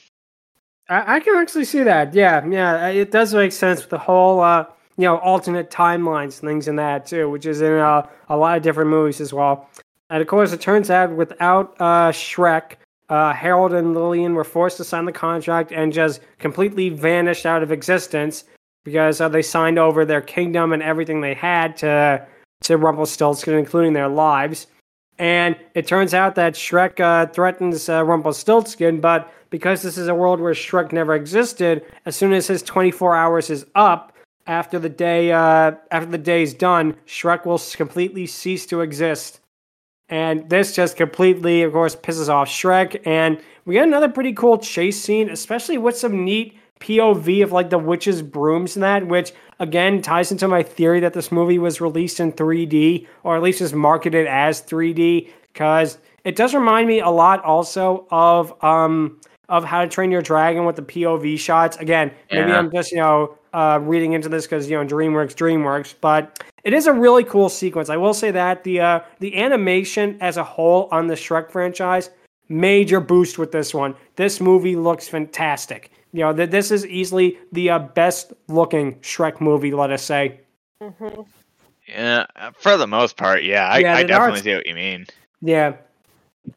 I, 0.89 1.17
I 1.17 1.21
can 1.21 1.37
actually 1.37 1.65
see 1.65 1.83
that. 1.83 2.15
Yeah, 2.15 2.47
yeah, 2.47 2.89
it 2.89 3.11
does 3.11 3.35
make 3.35 3.53
sense 3.53 3.81
with 3.81 3.91
the 3.91 3.99
whole, 3.99 4.41
uh, 4.41 4.67
you 4.97 5.05
know, 5.05 5.19
alternate 5.19 5.71
timelines, 5.71 6.39
things 6.39 6.69
in 6.69 6.77
that 6.77 7.07
too, 7.07 7.31
which 7.31 7.47
is 7.47 7.61
in 7.61 7.73
uh, 7.73 8.07
a 8.29 8.37
lot 8.37 8.57
of 8.57 8.63
different 8.63 8.91
movies 8.91 9.21
as 9.21 9.33
well. 9.33 9.69
And 10.11 10.21
of 10.21 10.29
course, 10.29 10.53
it 10.53 10.61
turns 10.61 10.91
out 10.91 11.11
without 11.13 11.75
uh, 11.81 12.13
Shrek, 12.13 12.75
uh, 13.09 13.33
Harold 13.33 13.73
and 13.73 13.95
Lillian 13.95 14.35
were 14.35 14.45
forced 14.45 14.77
to 14.79 14.85
sign 14.85 15.05
the 15.05 15.13
contract 15.13 15.73
and 15.73 15.93
just 15.93 16.21
completely 16.39 16.89
vanished 16.89 17.47
out 17.47 17.63
of 17.63 17.73
existence 17.73 18.45
because 18.85 19.21
uh, 19.21 19.29
they 19.29 19.43
signed 19.43 19.79
over 19.79 20.05
their 20.05 20.21
kingdom 20.21 20.73
and 20.73 20.83
everything 20.83 21.21
they 21.21 21.35
had 21.35 21.77
to 21.79 22.27
to 22.63 22.79
Rumpelstiltskin, 22.79 23.55
including 23.55 23.93
their 23.93 24.09
lives. 24.09 24.69
And 25.19 25.57
it 25.75 25.87
turns 25.87 26.15
out 26.15 26.35
that 26.37 26.55
Shrek 26.55 26.99
uh, 26.99 27.27
threatens 27.27 27.89
uh, 27.89 28.05
Rumpelstiltskin, 28.05 29.01
but 29.01 29.33
because 29.55 29.83
this 29.83 29.97
is 29.97 30.09
a 30.09 30.15
world 30.17 30.41
where 30.41 30.53
Shrek 30.53 30.91
never 30.91 31.15
existed, 31.15 31.85
as 32.07 32.17
soon 32.17 32.33
as 32.33 32.49
his 32.49 32.61
24 32.61 33.15
hours 33.15 33.51
is 33.51 33.65
up, 33.77 34.13
after 34.49 34.81
the 34.81 34.89
day 34.89 35.31
uh, 35.31 35.77
after 35.93 36.11
the 36.11 36.19
day's 36.19 36.55
done, 36.55 36.97
Shrek 37.07 37.47
will 37.47 37.61
completely 37.77 38.27
cease 38.27 38.67
to 38.67 38.81
exist. 38.81 39.39
And 40.09 40.51
this 40.51 40.75
just 40.75 40.97
completely, 40.97 41.63
of 41.63 41.73
course, 41.73 41.95
pisses 41.95 42.29
off 42.29 42.49
Shrek. 42.49 43.01
And 43.07 43.41
we 43.65 43.75
get 43.75 43.87
another 43.87 44.09
pretty 44.09 44.33
cool 44.33 44.59
chase 44.59 45.01
scene, 45.01 45.31
especially 45.31 45.79
with 45.79 45.97
some 45.97 46.25
neat 46.25 46.59
POV 46.81 47.45
of 47.45 47.53
like 47.53 47.71
the 47.71 47.79
witch's 47.79 48.23
brooms 48.23 48.75
and 48.75 48.83
that, 48.83 49.07
which 49.07 49.33
again 49.61 50.03
ties 50.03 50.33
into 50.33 50.49
my 50.49 50.65
theory 50.65 50.99
that 50.99 51.13
this 51.13 51.31
movie 51.31 51.61
was 51.61 51.81
released 51.81 52.19
in 52.19 52.33
3D, 52.33 53.07
or 53.23 53.37
at 53.37 53.43
least 53.43 53.61
is 53.61 53.73
marketed 53.73 54.27
as 54.27 54.61
3D, 54.63 55.31
because 55.53 55.99
it 56.25 56.35
does 56.35 56.57
remind 56.57 56.89
me 56.89 56.99
a 56.99 57.09
lot 57.09 57.45
also 57.45 58.09
of 58.11 58.53
um 58.65 59.21
of 59.49 59.65
How 59.65 59.83
to 59.83 59.89
Train 59.89 60.11
Your 60.11 60.23
Dragon 60.23 60.65
with 60.65 60.77
the 60.77 60.83
POV 60.83 61.39
shots. 61.39 61.77
Again, 61.77 62.11
maybe 62.31 62.51
Yeah. 62.51 62.59
I'm 62.59 62.71
just 62.71 62.93
you 62.93 62.99
know 62.99 63.37
uh, 63.53 63.79
reading 63.83 64.13
into 64.13 64.29
this 64.29 64.47
because 64.47 64.69
you 64.69 64.77
know 64.77 64.85
DreamWorks, 64.85 65.35
DreamWorks, 65.35 65.95
but 66.01 66.43
it 66.65 66.73
is 66.73 66.87
a 66.87 66.93
really 66.93 67.25
cool 67.25 67.49
sequence. 67.49 67.89
I 67.91 67.97
will 67.97 68.15
say 68.15 68.31
that 68.31 68.65
the 68.65 68.81
uh, 68.81 69.01
the 69.21 69.37
animation 69.37 70.19
as 70.21 70.37
a 70.37 70.45
whole 70.45 70.89
on 70.91 71.07
the 71.07 71.15
Shrek 71.15 71.51
franchise 71.51 72.11
major 72.49 73.01
boost 73.01 73.39
with 73.39 73.53
this 73.53 73.73
one. 73.73 73.95
This 74.17 74.41
movie 74.41 74.77
looks 74.77 75.09
fantastic. 75.09 75.91
You 76.13 76.21
know, 76.21 76.33
th- 76.35 76.51
this 76.51 76.71
is 76.71 76.87
easily 76.87 77.39
the 77.53 77.71
uh, 77.71 77.79
best 77.79 78.33
looking 78.49 78.97
Shrek 78.97 79.41
movie. 79.41 79.73
Let 79.73 79.91
us 79.91 80.03
say. 80.03 80.41
Yeah, 81.89 82.27
uh, 82.37 82.51
for 82.59 82.77
the 82.77 82.87
most 82.87 83.17
part, 83.17 83.43
yeah. 83.43 83.69
I, 83.69 83.79
Yeah, 83.79 83.97
I 83.97 84.05
there 84.05 84.17
are 84.17 84.29
definitely 84.29 84.41
see 84.41 84.55
what 84.55 84.67
you 84.67 84.75
mean. 84.75 85.07
Yeah. 85.41 85.77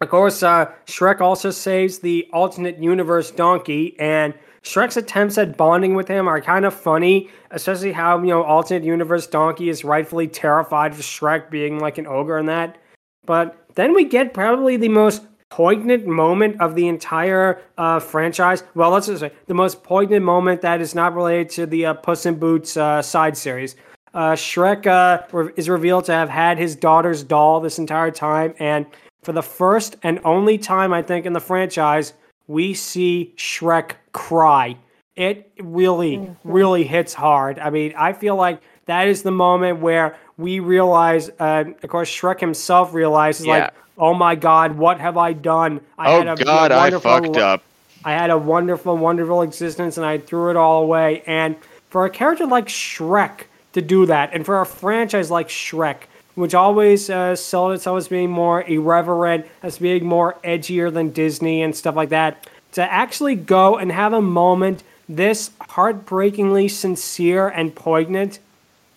Of 0.02 0.10
course, 0.10 0.44
uh, 0.44 0.72
Shrek 0.86 1.22
also 1.22 1.50
saves 1.50 2.00
the 2.00 2.28
alternate 2.34 2.78
universe 2.78 3.32
donkey, 3.32 3.96
and 4.00 4.34
Shrek's 4.62 4.98
attempts 4.98 5.38
at 5.38 5.56
bonding 5.56 5.96
with 5.96 6.08
him 6.08 6.28
are 6.28 6.42
kind 6.42 6.66
of 6.66 6.74
funny, 6.74 7.30
especially 7.52 7.94
how, 7.94 8.20
you 8.20 8.28
know, 8.28 8.44
alternate 8.44 8.84
universe 8.84 9.28
donkey 9.28 9.70
is 9.70 9.86
rightfully 9.86 10.28
terrified 10.28 10.92
of 10.92 11.00
Shrek 11.00 11.50
being 11.50 11.80
like 11.80 11.98
an 11.98 12.06
ogre 12.06 12.38
and 12.38 12.50
that. 12.50 12.78
But 13.26 13.56
then 13.76 13.94
we 13.94 14.04
get 14.04 14.34
probably 14.34 14.76
the 14.78 14.90
most 14.90 15.24
poignant 15.50 16.06
moment 16.06 16.60
of 16.60 16.76
the 16.76 16.88
entire 16.88 17.62
uh, 17.78 18.00
franchise. 18.00 18.64
Well, 18.76 18.90
let's 18.90 19.08
just 19.08 19.22
say 19.22 19.32
the 19.48 19.54
most 19.54 19.84
poignant 19.84 20.26
moment 20.26 20.62
that 20.62 20.82
is 20.82 20.94
not 20.94 21.16
related 21.16 21.50
to 21.52 21.66
the 21.66 21.86
uh, 21.86 21.94
Puss 21.94 22.26
in 22.26 22.38
Boots 22.38 22.76
uh, 22.76 23.02
side 23.02 23.38
series. 23.38 23.78
Uh, 24.14 24.32
Shrek 24.34 24.86
uh, 24.86 25.52
is 25.56 25.70
revealed 25.70 26.06
to 26.06 26.12
have 26.12 26.30
had 26.30 26.58
his 26.58 26.76
daughter's 26.76 27.24
doll 27.24 27.62
this 27.62 27.80
entire 27.80 28.12
time, 28.12 28.54
and 28.60 28.86
for 29.24 29.32
the 29.34 29.42
first 29.44 29.96
and 30.04 30.20
only 30.24 30.58
time, 30.58 30.94
I 30.94 31.02
think, 31.02 31.26
in 31.26 31.34
the 31.34 31.40
franchise, 31.40 32.14
we 32.48 32.74
see 32.74 33.34
Shrek 33.38 33.92
cry. 34.14 34.78
It 35.16 35.52
really, 35.60 36.30
really 36.44 36.84
hits 36.84 37.14
hard. 37.14 37.60
I 37.60 37.70
mean, 37.72 37.94
I 37.98 38.14
feel 38.14 38.36
like 38.36 38.62
that 38.86 39.08
is 39.08 39.24
the 39.24 39.32
moment 39.32 39.80
where 39.80 40.16
we 40.38 40.60
realize, 40.60 41.30
uh, 41.40 41.64
of 41.82 41.90
course, 41.90 42.10
Shrek 42.10 42.40
himself 42.40 42.94
realizes, 42.94 43.46
Yeah. 43.48 43.54
like, 43.54 43.74
oh 43.98 44.14
my 44.14 44.36
God, 44.36 44.78
what 44.78 45.00
have 45.00 45.18
I 45.18 45.34
done? 45.34 45.82
I 45.98 46.12
Oh 46.14 46.18
had 46.20 46.40
a 46.40 46.44
God, 46.44 46.72
I 46.72 46.92
fucked 46.92 47.36
li- 47.36 47.42
up. 47.42 47.64
I 48.06 48.14
had 48.14 48.30
a 48.30 48.38
wonderful, 48.38 48.96
wonderful 48.96 49.42
existence 49.42 49.98
and 49.98 50.06
I 50.06 50.20
threw 50.20 50.52
it 50.52 50.56
all 50.56 50.84
away. 50.84 51.24
And 51.26 51.56
for 51.90 52.06
a 52.06 52.10
character 52.10 52.46
like 52.46 52.68
Shrek 52.68 53.46
to 53.74 53.82
do 53.82 54.06
that, 54.06 54.30
and 54.34 54.46
for 54.46 54.62
a 54.62 54.66
franchise 54.66 55.32
like 55.32 55.50
Shrek, 55.50 56.04
which 56.38 56.54
always 56.54 57.10
uh, 57.10 57.36
sold 57.36 57.74
itself 57.74 57.98
as 57.98 58.08
being 58.08 58.30
more 58.30 58.62
irreverent, 58.62 59.44
as 59.64 59.80
being 59.80 60.06
more 60.06 60.36
edgier 60.44 60.94
than 60.94 61.10
Disney 61.10 61.64
and 61.64 61.76
stuff 61.76 61.96
like 61.96 62.10
that, 62.10 62.48
to 62.74 62.84
actually 62.84 63.34
go 63.34 63.76
and 63.76 63.92
have 63.92 64.14
a 64.14 64.22
moment 64.22 64.84
this 65.10 65.50
heartbreakingly 65.60 66.68
sincere 66.68 67.48
and 67.48 67.74
poignant, 67.74 68.38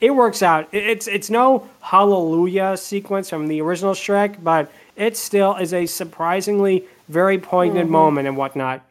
it 0.03 0.11
works 0.11 0.43
out. 0.43 0.69
It's 0.73 1.07
it's 1.07 1.31
no 1.31 1.69
hallelujah 1.81 2.77
sequence 2.77 3.31
from 3.31 3.49
the 3.49 3.63
original 3.63 3.95
Shrek, 3.95 4.43
but 4.43 4.71
it 4.95 5.17
still 5.17 5.57
is 5.57 5.73
a 5.73 5.87
surprisingly 5.87 6.85
very 7.09 7.39
poignant 7.39 7.89
moment 7.89 8.29
and 8.29 8.37
whatnot. 8.37 8.83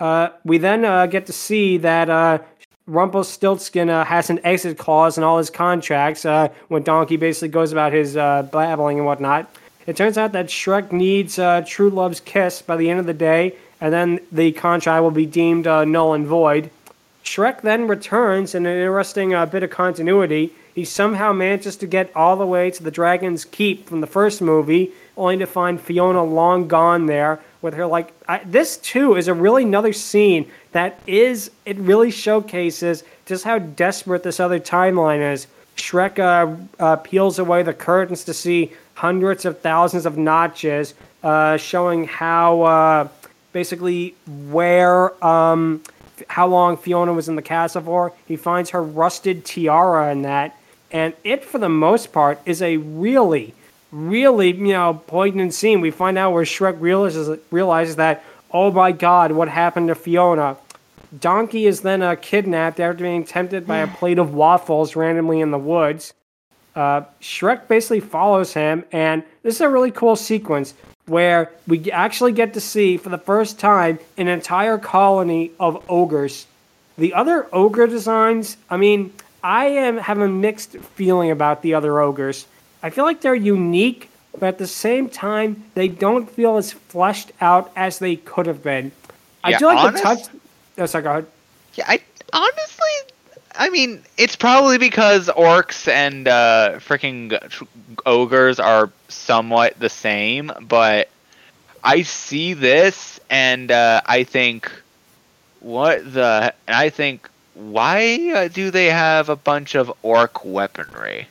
Uh, 0.00 0.30
we 0.44 0.58
then 0.58 0.84
uh, 0.84 1.06
get 1.06 1.26
to 1.26 1.32
see 1.32 1.78
that 1.78 2.10
uh, 2.10 2.38
Rumpelstiltskin 2.88 3.90
uh, 3.90 4.04
has 4.04 4.30
an 4.30 4.38
exit 4.44 4.78
clause 4.78 5.18
in 5.18 5.24
all 5.24 5.38
his 5.38 5.50
contracts 5.50 6.24
uh, 6.24 6.48
when 6.68 6.84
Donkey 6.84 7.16
basically 7.16 7.48
goes 7.48 7.72
about 7.72 7.92
his 7.92 8.16
uh, 8.16 8.44
babbling 8.44 8.98
and 8.98 9.06
whatnot. 9.06 9.50
It 9.88 9.96
turns 9.96 10.16
out 10.16 10.32
that 10.32 10.46
Shrek 10.46 10.92
needs 10.92 11.38
uh, 11.38 11.64
True 11.66 11.90
Love's 11.90 12.20
kiss 12.20 12.62
by 12.62 12.76
the 12.76 12.88
end 12.88 13.00
of 13.00 13.06
the 13.06 13.14
day, 13.14 13.54
and 13.80 13.92
then 13.92 14.20
the 14.30 14.52
contract 14.52 15.02
will 15.02 15.10
be 15.10 15.26
deemed 15.26 15.66
uh, 15.66 15.84
null 15.84 16.14
and 16.14 16.26
void. 16.26 16.70
Shrek 17.24 17.62
then 17.62 17.88
returns 17.88 18.54
in 18.54 18.66
an 18.66 18.78
interesting 18.78 19.34
uh, 19.34 19.46
bit 19.46 19.64
of 19.64 19.70
continuity. 19.70 20.52
He 20.72 20.84
somehow 20.84 21.32
manages 21.32 21.76
to 21.78 21.86
get 21.88 22.14
all 22.14 22.36
the 22.36 22.46
way 22.46 22.70
to 22.70 22.82
the 22.82 22.90
Dragon's 22.92 23.44
Keep 23.44 23.88
from 23.88 24.00
the 24.00 24.06
first 24.06 24.40
movie, 24.40 24.92
only 25.16 25.38
to 25.38 25.46
find 25.46 25.80
Fiona 25.80 26.22
long 26.22 26.68
gone 26.68 27.06
there 27.06 27.40
with 27.66 27.74
her. 27.74 27.86
Like 27.86 28.14
I, 28.26 28.38
this 28.44 28.78
too 28.78 29.16
is 29.16 29.28
a 29.28 29.34
really 29.34 29.64
another 29.64 29.92
scene 29.92 30.50
that 30.72 30.98
is 31.06 31.50
it 31.66 31.76
really 31.76 32.10
showcases 32.10 33.04
just 33.26 33.44
how 33.44 33.58
desperate 33.58 34.22
this 34.22 34.40
other 34.40 34.58
timeline 34.58 35.32
is. 35.32 35.48
Shrek 35.76 36.18
uh, 36.18 36.56
uh, 36.82 36.96
peels 36.96 37.38
away 37.38 37.62
the 37.62 37.74
curtains 37.74 38.24
to 38.24 38.32
see 38.32 38.72
hundreds 38.94 39.44
of 39.44 39.60
thousands 39.60 40.06
of 40.06 40.16
notches, 40.16 40.94
uh, 41.22 41.58
showing 41.58 42.04
how 42.06 42.62
uh, 42.62 43.08
basically 43.52 44.14
where 44.48 45.12
um, 45.22 45.82
how 46.28 46.46
long 46.46 46.78
Fiona 46.78 47.12
was 47.12 47.28
in 47.28 47.36
the 47.36 47.42
castle 47.42 47.82
for. 47.82 48.12
He 48.26 48.36
finds 48.36 48.70
her 48.70 48.82
rusted 48.82 49.44
tiara 49.44 50.12
in 50.12 50.22
that, 50.22 50.56
and 50.90 51.12
it 51.24 51.44
for 51.44 51.58
the 51.58 51.68
most 51.68 52.12
part 52.12 52.40
is 52.46 52.62
a 52.62 52.78
really, 52.78 53.54
really 53.96 54.52
you 54.52 54.72
know 54.72 55.02
poignant 55.06 55.54
scene. 55.54 55.80
We 55.80 55.90
find 55.90 56.18
out 56.18 56.32
where 56.32 56.44
Shrek 56.44 56.80
realizes 56.80 57.38
realizes 57.50 57.96
that 57.96 58.22
oh 58.50 58.70
my 58.70 58.92
god, 58.92 59.32
what 59.32 59.48
happened 59.48 59.88
to 59.88 59.94
Fiona? 59.94 60.56
Donkey 61.18 61.66
is 61.66 61.80
then 61.80 62.02
uh, 62.02 62.16
kidnapped 62.16 62.80
after 62.80 63.02
being 63.02 63.24
tempted 63.24 63.66
by 63.66 63.78
a 63.78 63.86
plate 63.98 64.18
of 64.18 64.34
waffles 64.34 64.96
randomly 64.96 65.40
in 65.40 65.50
the 65.50 65.58
woods. 65.58 66.12
Uh, 66.74 67.02
Shrek 67.22 67.68
basically 67.68 68.00
follows 68.00 68.52
him, 68.52 68.84
and 68.92 69.22
this 69.42 69.54
is 69.54 69.60
a 69.62 69.68
really 69.68 69.90
cool 69.90 70.14
sequence. 70.14 70.74
where 71.06 71.52
we 71.68 71.90
actually 71.92 72.32
get 72.32 72.52
to 72.54 72.60
see 72.60 72.96
for 72.96 73.10
the 73.10 73.18
first 73.18 73.60
time 73.60 73.98
an 74.16 74.28
entire 74.28 74.76
colony 74.76 75.52
of 75.60 75.82
ogres. 75.88 76.46
The 76.98 77.14
other 77.14 77.46
ogre 77.52 77.86
designs, 77.86 78.56
I 78.68 78.76
mean, 78.76 79.12
I 79.42 79.66
am 79.66 79.98
have 79.98 80.18
a 80.18 80.28
mixed 80.28 80.76
feeling 80.78 81.30
about 81.30 81.62
the 81.62 81.74
other 81.74 82.00
ogres. 82.00 82.46
I 82.86 82.90
feel 82.90 83.04
like 83.04 83.20
they're 83.20 83.34
unique, 83.34 84.08
but 84.38 84.46
at 84.46 84.58
the 84.58 84.66
same 84.68 85.08
time, 85.08 85.64
they 85.74 85.88
don't 85.88 86.30
feel 86.30 86.56
as 86.56 86.70
fleshed 86.70 87.32
out 87.40 87.72
as 87.74 87.98
they 87.98 88.14
could 88.14 88.46
have 88.46 88.62
been. 88.62 88.92
I 89.42 89.50
Yeah, 89.50 89.58
do 89.58 89.66
like 89.66 89.78
honest- 89.78 90.04
the 90.04 90.08
touch. 90.08 90.28
Oh, 90.78 90.86
sorry, 90.86 91.02
go 91.02 91.10
ahead. 91.10 91.26
Yeah, 91.74 91.86
I 91.88 92.00
honestly, 92.32 93.14
I 93.56 93.70
mean, 93.70 94.04
it's 94.16 94.36
probably 94.36 94.78
because 94.78 95.26
orcs 95.26 95.88
and 95.88 96.28
uh, 96.28 96.74
freaking 96.76 97.36
ogres 98.06 98.60
are 98.60 98.90
somewhat 99.08 99.76
the 99.80 99.88
same, 99.88 100.52
but 100.60 101.08
I 101.82 102.02
see 102.02 102.54
this 102.54 103.18
and 103.28 103.72
uh, 103.72 104.00
I 104.06 104.22
think, 104.22 104.70
what 105.58 106.14
the? 106.14 106.54
I 106.68 106.90
think, 106.90 107.28
why 107.54 108.32
uh, 108.32 108.46
do 108.46 108.70
they 108.70 108.86
have 108.86 109.28
a 109.28 109.34
bunch 109.36 109.74
of 109.74 109.92
orc 110.04 110.44
weaponry? 110.44 111.26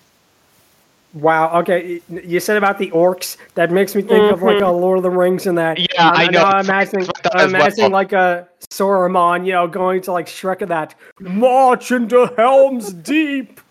Wow. 1.16 1.60
Okay, 1.62 2.02
you 2.10 2.40
said 2.42 2.58
about 2.58 2.78
the 2.78 2.92
orcs. 2.92 3.38
That 3.56 3.72
makes 3.72 3.96
me 3.96 4.02
think 4.02 4.32
of 4.34 4.42
like 4.44 4.62
a 4.62 4.68
Lord 4.70 4.98
of 4.98 5.04
the 5.04 5.10
Rings 5.10 5.48
and 5.48 5.58
that. 5.58 5.78
Mm-hmm. 5.78 5.86
Yeah, 5.96 6.10
I 6.10 6.24
And 6.26 6.34
know. 6.34 6.44
I'm 6.44 6.66
imagining, 6.66 7.08
I 7.08 7.30
I'm 7.34 7.40
as 7.48 7.52
well. 7.54 7.62
imagining 7.62 7.92
like 7.92 8.12
a 8.14 8.50
Saruman, 8.70 9.46
you 9.46 9.54
know, 9.54 9.66
going 9.68 10.02
to 10.04 10.12
like 10.12 10.28
Shrek 10.28 10.62
of 10.62 10.70
that. 10.70 10.94
March 11.22 11.92
into 11.92 12.32
Helm's 12.38 12.92
Deep. 12.94 13.62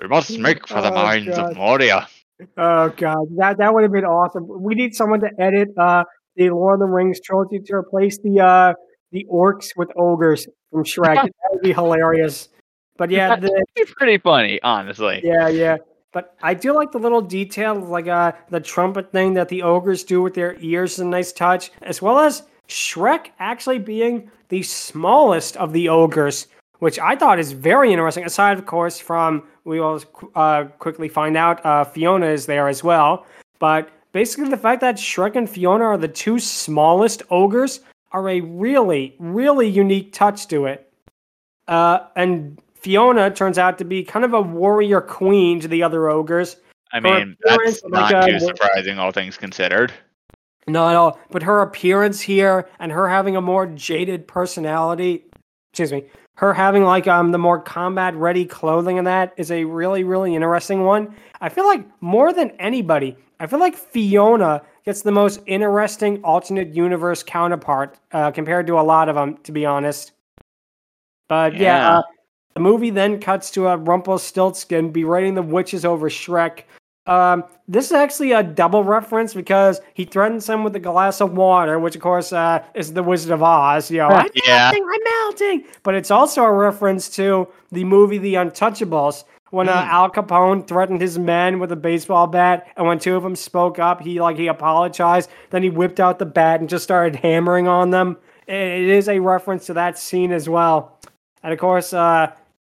We 0.00 0.06
must 0.06 0.38
make 0.38 0.66
for 0.68 0.80
the 0.80 0.92
Oh, 0.92 0.94
mines 0.94 1.26
God. 1.26 1.50
of 1.50 1.56
Moria. 1.56 2.08
Oh 2.56 2.90
god, 2.90 3.26
that 3.36 3.58
that 3.58 3.74
would 3.74 3.82
have 3.82 3.90
been 3.90 4.04
awesome. 4.04 4.46
We 4.62 4.76
need 4.76 4.94
someone 4.94 5.18
to 5.20 5.30
edit 5.40 5.70
uh 5.76 6.04
the 6.36 6.50
Lord 6.50 6.74
of 6.74 6.78
the 6.80 6.86
Rings 6.86 7.20
trilogy 7.20 7.58
to 7.58 7.74
replace 7.74 8.16
the 8.18 8.38
uh 8.40 8.74
the 9.10 9.26
orcs 9.28 9.70
with 9.76 9.88
ogres 9.96 10.46
from 10.70 10.84
Shrek. 10.84 11.16
that 11.16 11.32
would 11.50 11.62
be 11.62 11.72
hilarious. 11.72 12.48
But 12.96 13.10
yeah, 13.10 13.34
the, 13.36 13.64
pretty 13.96 14.18
funny, 14.18 14.60
honestly. 14.62 15.20
yeah, 15.24 15.48
yeah. 15.48 15.78
But 16.12 16.34
I 16.42 16.54
do 16.54 16.74
like 16.74 16.90
the 16.90 16.98
little 16.98 17.20
detail, 17.20 17.74
like 17.74 18.08
uh, 18.08 18.32
the 18.48 18.60
trumpet 18.60 19.12
thing 19.12 19.34
that 19.34 19.48
the 19.48 19.62
ogres 19.62 20.04
do 20.04 20.22
with 20.22 20.34
their 20.34 20.56
ears 20.60 20.94
is 20.94 21.00
a 21.00 21.04
nice 21.04 21.32
touch, 21.32 21.70
as 21.82 22.00
well 22.00 22.18
as 22.18 22.44
Shrek 22.68 23.28
actually 23.38 23.78
being 23.78 24.30
the 24.48 24.62
smallest 24.62 25.56
of 25.58 25.72
the 25.72 25.88
ogres, 25.88 26.46
which 26.78 26.98
I 26.98 27.14
thought 27.14 27.38
is 27.38 27.52
very 27.52 27.92
interesting. 27.92 28.24
Aside, 28.24 28.58
of 28.58 28.66
course, 28.66 28.98
from 28.98 29.42
we 29.64 29.80
will 29.80 30.02
uh, 30.34 30.64
quickly 30.78 31.08
find 31.08 31.36
out 31.36 31.64
uh, 31.64 31.84
Fiona 31.84 32.26
is 32.26 32.46
there 32.46 32.68
as 32.68 32.82
well. 32.82 33.26
But 33.58 33.90
basically, 34.12 34.48
the 34.48 34.56
fact 34.56 34.80
that 34.80 34.96
Shrek 34.96 35.36
and 35.36 35.48
Fiona 35.48 35.84
are 35.84 35.98
the 35.98 36.08
two 36.08 36.38
smallest 36.38 37.22
ogres 37.30 37.80
are 38.12 38.28
a 38.30 38.40
really, 38.40 39.14
really 39.18 39.68
unique 39.68 40.14
touch 40.14 40.46
to 40.48 40.64
it. 40.64 40.90
Uh, 41.66 42.06
and 42.16 42.58
Fiona 42.80 43.30
turns 43.30 43.58
out 43.58 43.78
to 43.78 43.84
be 43.84 44.04
kind 44.04 44.24
of 44.24 44.34
a 44.34 44.40
warrior 44.40 45.00
queen 45.00 45.60
to 45.60 45.68
the 45.68 45.82
other 45.82 46.08
ogres. 46.08 46.56
I 46.92 47.00
mean, 47.00 47.36
that's 47.44 47.82
not 47.84 48.14
uh, 48.14 48.26
too 48.26 48.32
wa- 48.34 48.38
surprising, 48.38 48.98
all 48.98 49.12
things 49.12 49.36
considered. 49.36 49.92
Not 50.66 50.90
at 50.90 50.96
all. 50.96 51.18
But 51.30 51.42
her 51.42 51.60
appearance 51.60 52.20
here 52.20 52.68
and 52.78 52.92
her 52.92 53.08
having 53.08 53.36
a 53.36 53.40
more 53.40 53.66
jaded 53.66 54.26
personality, 54.28 55.24
excuse 55.72 55.92
me, 55.92 56.04
her 56.36 56.54
having 56.54 56.84
like 56.84 57.06
um 57.06 57.32
the 57.32 57.38
more 57.38 57.60
combat 57.60 58.14
ready 58.14 58.44
clothing 58.44 58.98
and 58.98 59.06
that 59.06 59.34
is 59.36 59.50
a 59.50 59.64
really, 59.64 60.04
really 60.04 60.34
interesting 60.34 60.84
one. 60.84 61.14
I 61.40 61.48
feel 61.48 61.66
like 61.66 61.84
more 62.00 62.32
than 62.32 62.50
anybody, 62.58 63.16
I 63.40 63.46
feel 63.46 63.58
like 63.60 63.76
Fiona 63.76 64.62
gets 64.84 65.02
the 65.02 65.12
most 65.12 65.40
interesting 65.46 66.22
alternate 66.24 66.74
universe 66.74 67.22
counterpart 67.22 67.98
uh, 68.12 68.30
compared 68.30 68.66
to 68.68 68.78
a 68.78 68.82
lot 68.82 69.08
of 69.08 69.14
them, 69.16 69.36
to 69.44 69.52
be 69.52 69.66
honest. 69.66 70.12
But 71.28 71.54
yeah, 71.54 71.60
Yeah. 71.78 71.98
uh, 71.98 72.02
the 72.58 72.62
movie 72.64 72.90
then 72.90 73.20
cuts 73.20 73.52
to 73.52 73.68
a 73.68 73.76
Rumpelstiltskin 73.76 74.90
berating 74.90 75.34
the 75.36 75.42
witches 75.42 75.84
over 75.84 76.10
Shrek. 76.10 76.64
Um, 77.06 77.44
this 77.68 77.86
is 77.86 77.92
actually 77.92 78.32
a 78.32 78.42
double 78.42 78.82
reference 78.82 79.32
because 79.32 79.80
he 79.94 80.04
threatens 80.04 80.44
them 80.46 80.64
with 80.64 80.74
a 80.74 80.80
glass 80.80 81.20
of 81.20 81.34
water, 81.34 81.78
which 81.78 81.94
of 81.94 82.02
course 82.02 82.32
uh, 82.32 82.62
is 82.74 82.92
the 82.92 83.02
Wizard 83.04 83.30
of 83.30 83.42
Oz. 83.44 83.90
You 83.92 83.98
know, 83.98 84.08
I'm 84.10 84.28
Yeah. 84.34 84.70
melting, 84.72 84.84
I'm 84.92 85.04
melting. 85.04 85.64
But 85.84 85.94
it's 85.94 86.10
also 86.10 86.42
a 86.42 86.52
reference 86.52 87.08
to 87.10 87.46
the 87.70 87.84
movie 87.84 88.18
The 88.18 88.34
Untouchables. 88.34 89.22
When 89.50 89.68
uh, 89.68 89.86
Al 89.88 90.10
Capone 90.10 90.66
threatened 90.66 91.00
his 91.00 91.16
men 91.18 91.60
with 91.60 91.70
a 91.72 91.76
baseball 91.76 92.26
bat, 92.26 92.66
and 92.76 92.86
when 92.88 92.98
two 92.98 93.14
of 93.16 93.22
them 93.22 93.36
spoke 93.36 93.78
up, 93.78 94.02
he 94.02 94.20
like 94.20 94.36
he 94.36 94.48
apologized. 94.48 95.30
Then 95.50 95.62
he 95.62 95.70
whipped 95.70 96.00
out 96.00 96.18
the 96.18 96.26
bat 96.26 96.58
and 96.60 96.68
just 96.68 96.82
started 96.84 97.16
hammering 97.16 97.68
on 97.68 97.90
them. 97.90 98.18
It- 98.48 98.54
it 98.54 98.88
is 98.88 99.08
a 99.08 99.20
reference 99.20 99.64
to 99.66 99.74
that 99.74 99.96
scene 99.96 100.32
as 100.32 100.48
well. 100.48 100.98
And 101.42 101.52
of 101.52 101.58
course, 101.60 101.94
uh, 101.94 102.32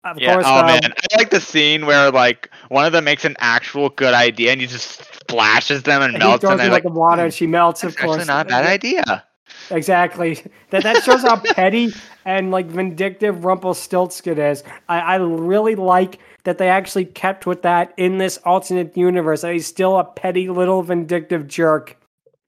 of 0.04 0.18
Yeah. 0.18 0.34
course, 0.34 0.46
oh 0.48 0.60
uh, 0.60 0.66
man, 0.66 0.80
I 0.84 1.16
like 1.18 1.30
the 1.30 1.40
scene 1.40 1.86
where 1.86 2.10
like 2.10 2.50
one 2.68 2.86
of 2.86 2.92
them 2.92 3.04
makes 3.04 3.24
an 3.24 3.36
actual 3.38 3.88
good 3.90 4.14
idea 4.14 4.52
and 4.52 4.60
he 4.60 4.66
just 4.66 5.04
splashes 5.20 5.82
them 5.82 6.02
and 6.02 6.12
he 6.12 6.18
melts 6.18 6.42
them. 6.44 6.58
like 6.58 6.70
like, 6.70 6.82
the 6.84 6.90
water, 6.90 7.24
and 7.24 7.34
she 7.34 7.46
melts. 7.46 7.84
Of 7.84 7.96
course, 7.96 8.20
actually 8.20 8.26
not 8.26 8.46
a 8.46 8.48
bad 8.48 8.66
idea. 8.66 9.24
Exactly. 9.70 10.42
That 10.70 10.82
that 10.84 11.02
shows 11.02 11.22
how 11.22 11.36
petty 11.40 11.92
and 12.24 12.50
like 12.50 12.66
vindictive 12.66 13.44
Rumpelstiltskin 13.44 14.38
is. 14.38 14.62
I, 14.88 15.00
I 15.00 15.16
really 15.16 15.74
like 15.74 16.18
that 16.44 16.58
they 16.58 16.68
actually 16.68 17.04
kept 17.06 17.46
with 17.46 17.62
that 17.62 17.92
in 17.96 18.18
this 18.18 18.38
alternate 18.38 18.96
universe. 18.96 19.42
That 19.42 19.52
he's 19.52 19.66
still 19.66 19.98
a 19.98 20.04
petty 20.04 20.48
little 20.48 20.82
vindictive 20.82 21.46
jerk. 21.48 21.96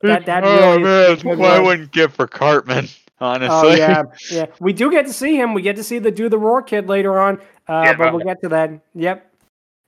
That 0.03 0.27
that 0.27 0.45
oh 0.45 0.79
really 0.79 0.83
man, 0.83 1.17
good 1.19 1.39
why 1.39 1.59
one. 1.59 1.65
wouldn't 1.65 1.93
give 1.93 2.15
for 2.15 2.27
Cartman? 2.27 2.89
Honestly. 3.23 3.51
Oh 3.51 3.75
yeah, 3.75 4.03
yeah. 4.33 4.47
We 4.61 4.73
do 4.73 4.91
get 4.91 5.07
to 5.07 5.13
see 5.13 5.37
him. 5.37 5.55
We 5.55 5.63
get 5.63 5.77
to 5.77 5.85
see 5.85 6.01
the 6.01 6.11
do 6.11 6.29
the 6.29 6.39
roar 6.39 6.61
kid 6.61 6.89
later 6.89 7.21
on. 7.21 7.39
Uh, 7.69 7.83
Yeah, 7.85 7.95
but 7.95 8.13
we'll 8.13 8.25
get 8.25 8.41
to 8.43 8.49
that. 8.49 8.73
Yep. 8.97 9.33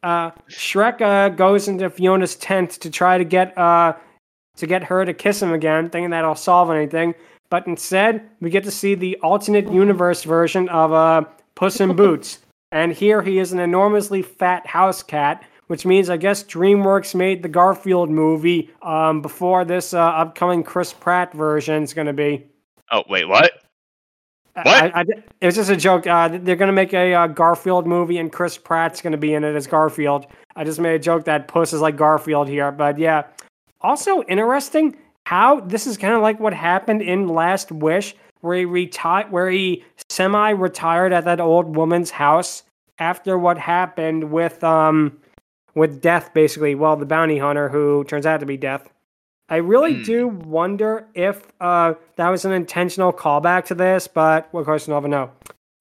Uh, 0.04 0.30
Shrek 0.48 1.00
uh, 1.00 1.30
goes 1.30 1.66
into 1.66 1.90
Fiona's 1.90 2.36
tent 2.36 2.70
to 2.72 2.90
try 2.90 3.18
to 3.18 3.24
get 3.24 3.56
uh, 3.58 3.94
to 4.56 4.66
get 4.66 4.84
her 4.84 5.04
to 5.04 5.12
kiss 5.12 5.42
him 5.42 5.52
again, 5.52 5.90
thinking 5.90 6.10
that'll 6.10 6.36
solve 6.36 6.70
anything. 6.70 7.14
But 7.50 7.66
instead, 7.66 8.28
we 8.40 8.50
get 8.50 8.62
to 8.64 8.70
see 8.70 8.94
the 8.94 9.16
alternate 9.16 9.70
universe 9.70 10.22
version 10.22 10.68
of 10.68 10.92
uh, 10.92 11.24
Puss 11.56 11.80
in 11.80 11.94
Boots. 11.96 12.38
And 12.72 12.92
here 12.92 13.22
he 13.22 13.38
is 13.38 13.52
an 13.52 13.60
enormously 13.60 14.20
fat 14.20 14.66
house 14.66 15.00
cat, 15.00 15.44
which 15.68 15.86
means 15.86 16.10
I 16.10 16.16
guess 16.16 16.42
DreamWorks 16.42 17.14
made 17.14 17.40
the 17.40 17.48
Garfield 17.48 18.10
movie 18.10 18.68
um, 18.82 19.22
before 19.22 19.64
this 19.64 19.94
uh, 19.94 20.00
upcoming 20.00 20.64
Chris 20.64 20.92
Pratt 20.92 21.32
version 21.32 21.84
is 21.84 21.94
going 21.94 22.08
to 22.08 22.12
be. 22.12 22.44
Oh 22.90 23.04
wait, 23.08 23.26
what? 23.26 23.52
What? 24.54 24.66
I, 24.66 25.00
I, 25.00 25.04
it 25.40 25.46
was 25.46 25.56
just 25.56 25.70
a 25.70 25.76
joke. 25.76 26.06
Uh, 26.06 26.28
they're 26.28 26.54
going 26.54 26.68
to 26.68 26.72
make 26.72 26.94
a 26.94 27.12
uh, 27.12 27.26
Garfield 27.26 27.88
movie, 27.88 28.18
and 28.18 28.30
Chris 28.30 28.56
Pratt's 28.56 29.02
going 29.02 29.12
to 29.12 29.18
be 29.18 29.34
in 29.34 29.42
it 29.42 29.56
as 29.56 29.66
Garfield. 29.66 30.26
I 30.54 30.62
just 30.62 30.78
made 30.78 30.94
a 30.94 30.98
joke 31.00 31.24
that 31.24 31.48
Puss 31.48 31.72
is 31.72 31.80
like 31.80 31.96
Garfield 31.96 32.48
here, 32.48 32.70
but 32.70 32.96
yeah. 32.96 33.24
Also 33.80 34.22
interesting 34.24 34.96
how 35.26 35.60
this 35.60 35.86
is 35.88 35.96
kind 35.96 36.14
of 36.14 36.22
like 36.22 36.38
what 36.38 36.54
happened 36.54 37.02
in 37.02 37.26
Last 37.26 37.72
Wish, 37.72 38.14
where 38.42 38.58
he 38.58 38.64
retired, 38.64 39.32
where 39.32 39.50
he 39.50 39.82
semi-retired 40.08 41.12
at 41.12 41.24
that 41.24 41.40
old 41.40 41.74
woman's 41.74 42.10
house 42.10 42.62
after 43.00 43.36
what 43.36 43.58
happened 43.58 44.30
with 44.30 44.62
um 44.62 45.18
with 45.74 46.00
Death, 46.00 46.32
basically. 46.32 46.76
Well, 46.76 46.94
the 46.94 47.06
bounty 47.06 47.38
hunter 47.38 47.68
who 47.68 48.04
turns 48.04 48.24
out 48.24 48.38
to 48.38 48.46
be 48.46 48.56
Death. 48.56 48.88
I 49.48 49.57
really 49.57 49.94
Hmm. 49.94 50.02
do 50.02 50.28
wonder 50.28 51.04
if 51.14 51.42
uh, 51.61 51.94
that 52.16 52.28
was 52.30 52.44
an 52.44 52.52
intentional 52.52 53.12
callback 53.12 53.66
to 53.66 53.74
this, 53.74 54.09
but 54.09 54.48
of 54.52 54.64
course, 54.64 54.88
we'll 54.88 54.96
never 54.96 55.09
know. 55.09 55.30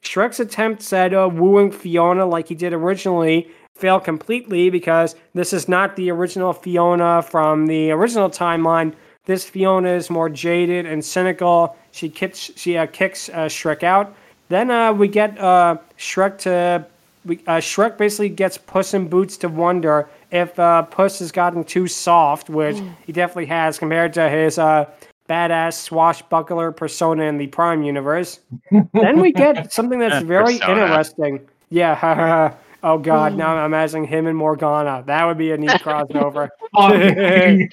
Shrek's 0.04 0.39
attempts 0.39 0.91
at 0.91 1.13
uh, 1.13 1.30
wooing 1.32 1.71
Fiona 1.71 2.26
like 2.26 2.49
he 2.49 2.56
did 2.56 2.73
originally 2.73 3.47
fail 3.76 3.99
completely 3.99 4.69
because 4.69 5.15
this 5.34 5.54
is 5.54 5.69
not 5.69 5.95
the 5.95 6.12
original 6.12 6.52
Fiona 6.52 7.21
from 7.21 7.67
the 7.67 7.91
original 7.91 8.30
timeline. 8.30 8.93
This 9.26 9.45
Fiona 9.45 9.89
is 9.91 10.10
more 10.10 10.30
jaded 10.30 10.86
and 10.86 11.04
cynical. 11.04 11.78
She 11.91 12.10
kicks, 12.10 12.52
she 12.58 12.78
uh, 12.78 12.88
kicks 12.88 13.30
uh, 13.30 13.45
Shrek 13.45 13.82
out. 13.82 14.13
Then 14.49 14.69
uh, 14.69 14.91
we 14.91 15.08
get 15.08 15.39
uh, 15.39 15.78
Shrek 15.97 16.38
to 16.39 16.86
we, 17.26 17.38
uh, 17.47 17.62
Shrek 17.62 17.97
basically 17.97 18.28
gets 18.28 18.58
Puss 18.58 18.93
in 18.93 19.08
Boots 19.08 19.38
to 19.38 19.47
wonder 19.47 20.10
if 20.34 20.58
uh, 20.58 20.82
Puss 20.84 21.19
has 21.19 21.32
gotten 21.32 21.63
too 21.63 21.88
soft, 21.88 22.50
which 22.50 22.82
he 23.06 23.13
definitely 23.13 23.46
has 23.46 23.78
compared 23.78 24.13
to 24.13 24.30
his 24.30 24.58
uh, 24.58 24.89
badass 25.30 25.74
swashbuckler 25.74 26.72
persona 26.72 27.24
in 27.24 27.38
the 27.38 27.48
Prime 27.48 27.84
universe. 27.84 28.39
then 28.93 29.22
we 29.22 29.32
get 29.32 29.72
something 29.72 30.00
that's 30.00 30.26
very 30.26 30.58
Persona. 30.58 30.82
interesting. 30.82 31.48
Yeah. 31.69 32.56
oh 32.84 32.98
God! 32.98 33.36
Now 33.36 33.56
I'm 33.56 33.65
imagining 33.67 34.06
him 34.06 34.26
and 34.26 34.36
Morgana. 34.36 35.04
That 35.06 35.24
would 35.26 35.38
be 35.38 35.52
a 35.52 35.58
neat 35.58 35.69
crossover. 35.69 36.50
How 36.76 36.89
dare 36.89 37.69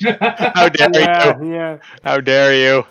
yeah, 1.00 1.40
you? 1.40 1.52
yeah. 1.52 1.78
How 2.04 2.20
dare 2.20 2.54
you? 2.54 2.84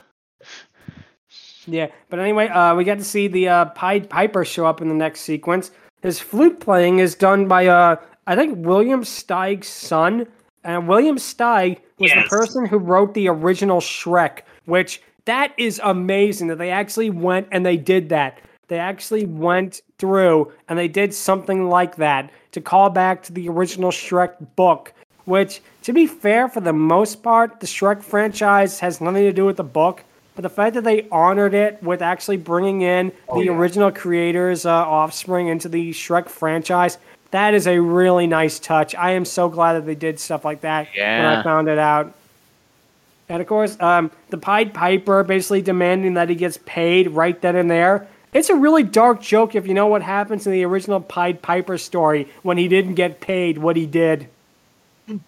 Yeah, 1.67 1.87
but 2.09 2.19
anyway, 2.19 2.47
uh, 2.47 2.73
we 2.75 2.83
get 2.83 2.97
to 2.97 3.03
see 3.03 3.27
the 3.27 3.47
uh, 3.47 3.65
Pied 3.65 4.09
Piper 4.09 4.43
show 4.43 4.65
up 4.65 4.81
in 4.81 4.89
the 4.89 4.95
next 4.95 5.21
sequence. 5.21 5.69
His 6.01 6.19
flute 6.19 6.59
playing 6.59 6.99
is 6.99 7.13
done 7.13 7.47
by, 7.47 7.67
uh, 7.67 7.97
I 8.29 8.35
think, 8.35 8.63
William 8.65 9.01
Steig's 9.03 9.67
son, 9.67 10.27
And 10.63 10.87
William 10.87 11.15
Steig 11.15 11.77
was 11.99 12.11
Yes. 12.13 12.23
the 12.29 12.29
person 12.37 12.65
who 12.65 12.77
wrote 12.77 13.13
the 13.13 13.27
original 13.29 13.79
Shrek, 13.79 14.39
which 14.65 15.01
that 15.25 15.51
is 15.57 15.79
amazing 15.83 16.47
that 16.49 16.57
they 16.57 16.69
actually 16.69 17.09
went 17.09 17.47
and 17.51 17.65
they 17.65 17.77
did 17.77 18.09
that. 18.09 18.37
They 18.67 18.77
actually 18.77 19.25
went 19.25 19.81
through 19.97 20.51
and 20.67 20.77
they 20.77 20.89
did 20.89 21.13
something 21.13 21.69
like 21.69 21.95
that 21.95 22.29
to 22.51 22.61
call 22.61 22.89
back 22.89 23.23
to 23.23 23.33
the 23.33 23.47
original 23.49 23.89
Shrek 23.89 24.33
book, 24.57 24.93
which, 25.25 25.61
to 25.83 25.93
be 25.93 26.05
fair, 26.05 26.47
for 26.49 26.59
the 26.59 26.73
most 26.73 27.23
part, 27.23 27.61
the 27.61 27.67
Shrek 27.67 28.03
franchise 28.03 28.79
has 28.81 28.99
nothing 29.01 29.23
to 29.23 29.33
do 29.33 29.45
with 29.45 29.57
the 29.57 29.63
book. 29.63 30.03
But 30.35 30.43
the 30.43 30.49
fact 30.49 30.75
that 30.75 30.83
they 30.83 31.07
honored 31.11 31.53
it 31.53 31.81
with 31.81 32.01
actually 32.01 32.37
bringing 32.37 32.81
in 32.81 33.11
Oh, 33.27 33.39
the 33.39 33.45
yeah. 33.47 33.51
original 33.57 33.91
creators' 33.91 34.65
uh, 34.65 34.71
offspring 34.71 35.47
into 35.47 35.67
the 35.67 35.91
Shrek 35.91 36.29
franchise, 36.29 36.97
that 37.31 37.53
is 37.53 37.67
a 37.67 37.79
really 37.79 38.27
nice 38.27 38.59
touch. 38.59 38.95
I 38.95 39.11
am 39.11 39.25
so 39.25 39.49
glad 39.49 39.73
that 39.73 39.85
they 39.85 39.95
did 39.95 40.19
stuff 40.19 40.45
like 40.45 40.61
that 40.61 40.89
yeah. 40.95 41.17
when 41.17 41.25
I 41.39 41.43
found 41.43 41.67
it 41.69 41.77
out. 41.77 42.13
And 43.29 43.41
of 43.41 43.47
course, 43.47 43.79
um, 43.79 44.11
the 44.29 44.37
Pied 44.37 44.73
Piper 44.73 45.23
basically 45.23 45.61
demanding 45.61 46.15
that 46.15 46.29
he 46.29 46.35
gets 46.35 46.57
paid 46.65 47.09
right 47.11 47.39
then 47.41 47.55
and 47.55 47.69
there. 47.69 48.07
It's 48.33 48.49
a 48.49 48.55
really 48.55 48.83
dark 48.83 49.21
joke 49.21 49.55
if 49.55 49.67
you 49.67 49.73
know 49.73 49.87
what 49.87 50.01
happens 50.01 50.45
in 50.47 50.53
the 50.53 50.63
original 50.65 50.99
Pied 51.01 51.41
Piper 51.41 51.77
story 51.77 52.27
when 52.43 52.57
he 52.57 52.67
didn't 52.67 52.95
get 52.95 53.21
paid 53.21 53.57
what 53.57 53.75
he 53.75 53.85
did. 53.85 54.29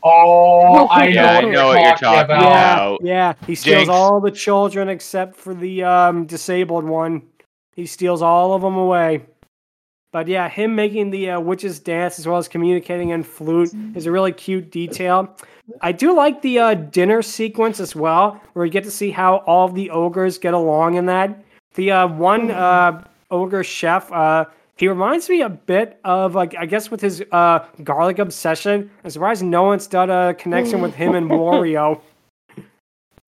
Oh, 0.03 0.85
I 0.87 1.07
Yeah, 1.07 1.21
know, 1.21 1.27
I 1.27 1.41
what, 1.41 1.45
know 1.45 1.49
you're 1.49 1.65
what 1.65 1.83
you're 1.83 1.93
talking 1.93 2.23
talking 2.25 2.37
about. 2.37 2.43
about. 2.47 3.01
Yeah, 3.01 3.33
yeah. 3.33 3.33
He 3.45 3.55
steals 3.55 3.87
Jinx. 3.87 3.89
all 3.89 4.19
the 4.21 4.31
children 4.31 4.89
except 4.89 5.35
for 5.35 5.53
the 5.53 5.83
um, 5.83 6.25
disabled 6.25 6.85
one. 6.85 7.23
He 7.75 7.85
steals 7.87 8.21
all 8.21 8.53
of 8.53 8.61
them 8.61 8.75
away. 8.75 9.23
But 10.11 10.27
yeah, 10.27 10.49
him 10.49 10.75
making 10.75 11.11
the 11.11 11.31
uh, 11.31 11.39
witches 11.39 11.79
dance 11.79 12.19
as 12.19 12.27
well 12.27 12.37
as 12.37 12.47
communicating 12.47 13.09
in 13.09 13.23
flute 13.23 13.73
is 13.95 14.05
a 14.05 14.11
really 14.11 14.33
cute 14.33 14.69
detail. 14.69 15.33
I 15.79 15.93
do 15.93 16.13
like 16.13 16.41
the 16.41 16.59
uh, 16.59 16.73
dinner 16.73 17.21
sequence 17.21 17.79
as 17.79 17.95
well, 17.95 18.41
where 18.53 18.63
we 18.63 18.69
get 18.69 18.83
to 18.83 18.91
see 18.91 19.11
how 19.11 19.37
all 19.47 19.65
of 19.67 19.73
the 19.73 19.89
ogres 19.89 20.37
get 20.37 20.53
along 20.53 20.95
in 20.95 21.05
that. 21.05 21.41
The 21.75 21.91
uh, 21.91 22.07
one 22.07 22.51
uh, 22.51 23.05
ogre 23.29 23.63
chef, 23.63 24.11
uh, 24.11 24.45
he 24.75 24.89
reminds 24.89 25.29
me 25.29 25.41
a 25.41 25.49
bit 25.49 25.97
of, 26.03 26.35
like, 26.35 26.55
I 26.57 26.65
guess, 26.65 26.91
with 26.91 26.99
his 26.99 27.23
uh, 27.31 27.59
garlic 27.83 28.19
obsession. 28.19 28.91
I'm 29.05 29.11
surprised 29.11 29.43
no 29.43 29.63
one's 29.63 29.87
done 29.87 30.09
a 30.09 30.33
connection 30.33 30.81
with 30.81 30.93
him 30.93 31.15
and 31.15 31.29
Wario. 31.29 32.01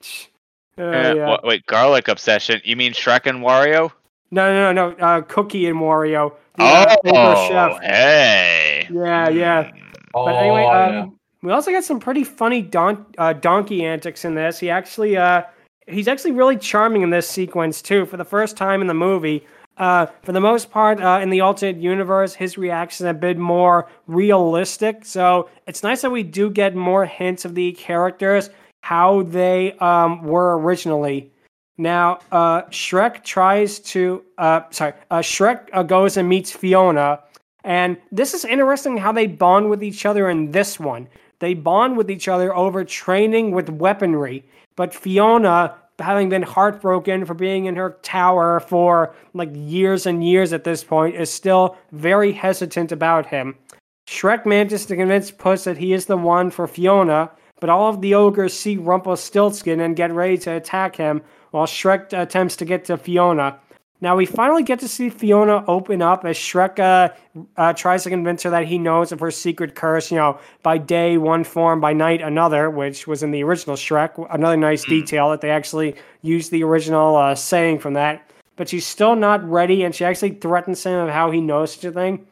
Yeah. 0.76 1.28
wha- 1.28 1.40
wait, 1.44 1.66
garlic 1.68 2.08
obsession. 2.08 2.60
You 2.64 2.76
mean 2.76 2.94
Shrek 2.94 3.28
and 3.28 3.44
Wario? 3.44 3.92
No, 4.34 4.52
no, 4.52 4.74
no, 4.74 4.90
no. 4.90 5.06
Uh, 5.06 5.22
Cookie 5.22 5.68
and 5.68 5.78
Wario. 5.80 6.34
The, 6.56 6.64
uh, 6.64 6.96
Oh, 7.06 7.48
chef. 7.48 7.82
hey. 7.84 8.88
Yeah, 8.92 9.30
yeah. 9.30 9.70
Oh, 10.16 10.26
But 10.26 10.36
anyway, 10.38 10.64
yeah. 10.64 11.02
um, 11.04 11.20
we 11.44 11.52
also 11.52 11.70
got 11.72 11.84
some 11.84 12.00
pretty 12.00 12.24
funny 12.24 12.62
don- 12.64 13.06
uh, 13.20 13.34
donkey 13.34 13.86
antics 13.86 14.26
in 14.26 14.34
this. 14.34 14.58
He 14.58 14.72
actually, 14.72 15.18
uh, 15.18 15.44
he's 15.88 16.08
actually 16.08 16.32
really 16.32 16.58
charming 16.58 17.04
in 17.04 17.12
this 17.12 17.28
sequence 17.30 17.82
too. 17.84 18.08
For 18.08 18.18
the 18.18 18.26
first 18.26 18.58
time 18.58 18.82
in 18.82 18.88
the 18.88 18.94
movie, 18.96 19.46
uh, 19.78 20.08
for 20.24 20.32
the 20.32 20.42
most 20.42 20.72
part, 20.72 21.00
uh, 21.00 21.20
in 21.22 21.30
the 21.30 21.42
alternate 21.42 21.78
universe, 21.78 22.34
his 22.34 22.58
reactions 22.58 23.06
have 23.06 23.20
been 23.20 23.40
more 23.40 23.88
realistic. 24.08 25.06
So 25.06 25.48
it's 25.68 25.84
nice 25.84 26.02
that 26.02 26.12
we 26.12 26.24
do 26.24 26.50
get 26.50 26.76
more 26.76 27.06
hints 27.06 27.46
of 27.46 27.54
the 27.54 27.72
characters, 27.74 28.50
how 28.82 29.22
they 29.24 29.74
um, 29.74 30.24
were 30.24 30.58
originally. 30.58 31.30
Now, 31.78 32.20
uh, 32.32 32.64
Shrek 32.64 33.24
tries 33.24 33.80
to, 33.80 34.24
uh, 34.38 34.62
sorry, 34.70 34.94
uh, 35.10 35.20
Shrek 35.20 35.70
uh, 35.74 35.84
goes 35.84 36.18
and 36.18 36.30
meets 36.30 36.52
Fiona, 36.52 37.22
and 37.64 37.98
this 38.12 38.34
is 38.34 38.46
interesting 38.46 38.98
how 38.98 39.12
they 39.12 39.26
bond 39.26 39.70
with 39.70 39.84
each 39.84 40.06
other 40.06 40.30
in 40.30 40.52
this 40.52 40.80
one. 40.80 41.08
They 41.40 41.56
bond 41.56 41.98
with 41.98 42.12
each 42.12 42.28
other 42.28 42.56
over 42.56 42.84
training 42.84 43.52
with 43.52 43.70
weaponry, 43.70 44.46
but 44.76 44.94
Fiona, 44.94 45.76
having 45.98 46.30
been 46.30 46.44
heartbroken 46.44 47.26
for 47.26 47.34
being 47.34 47.66
in 47.66 47.76
her 47.76 47.98
tower 48.04 48.60
for 48.60 49.16
like 49.34 49.50
years 49.54 50.06
and 50.06 50.24
years 50.24 50.54
at 50.54 50.64
this 50.64 50.84
point, 50.84 51.16
is 51.16 51.32
still 51.32 51.76
very 51.92 52.32
hesitant 52.32 52.92
about 52.92 53.26
him. 53.26 53.56
Shrek 54.08 54.46
manages 54.46 54.86
to 54.86 54.96
convince 54.96 55.32
Puss 55.32 55.64
that 55.64 55.78
he 55.78 55.94
is 55.94 56.06
the 56.06 56.18
one 56.18 56.52
for 56.52 56.68
Fiona, 56.68 57.32
but 57.60 57.70
all 57.70 57.90
of 57.90 58.02
the 58.02 58.14
ogres 58.14 58.54
see 58.58 58.78
Rumpelstiltskin 58.78 59.80
and 59.80 59.96
get 59.96 60.12
ready 60.12 60.38
to 60.40 60.52
attack 60.52 60.98
him, 60.98 61.22
while 61.54 61.68
Shrek 61.68 62.20
attempts 62.20 62.56
to 62.58 62.66
get 62.66 62.86
to 62.86 62.98
Fiona. 62.98 63.60
Now 64.02 64.18
we 64.18 64.26
finally 64.26 64.64
get 64.64 64.80
to 64.80 64.88
see 64.88 65.10
Fiona 65.10 65.64
open 65.68 66.02
up 66.02 66.26
as 66.26 66.36
Shrek 66.36 66.80
uh, 66.80 67.14
uh, 67.56 67.74
tries 67.74 68.04
to 68.04 68.10
convince 68.10 68.44
her 68.44 68.50
that 68.50 68.66
he 68.66 68.78
knows 68.78 69.12
of 69.12 69.20
her 69.20 69.32
secret 69.32 69.76
curse. 69.76 70.12
You 70.12 70.18
know, 70.18 70.40
by 70.64 70.78
day 70.78 71.18
one 71.18 71.44
form, 71.44 71.80
by 71.80 71.94
night 71.94 72.22
another, 72.22 72.70
which 72.70 73.08
was 73.08 73.24
in 73.24 73.32
the 73.32 73.44
original 73.44 73.76
Shrek. 73.76 74.12
Another 74.34 74.58
nice 74.58 74.84
detail 74.84 75.30
that 75.30 75.42
they 75.42 75.52
actually 75.52 75.96
used 76.22 76.52
the 76.52 76.64
original 76.64 77.16
uh, 77.16 77.36
saying 77.36 77.80
from 77.80 77.94
that. 77.94 78.30
But 78.56 78.68
she's 78.68 78.86
still 78.86 79.16
not 79.16 79.48
ready, 79.48 79.84
and 79.84 79.96
she 79.96 80.06
actually 80.06 80.32
threatens 80.32 80.84
him 80.84 81.00
of 81.00 81.10
how 81.10 81.32
he 81.32 81.40
knows 81.40 81.74
such 81.74 81.86
a 81.86 81.92
thing. 81.92 82.26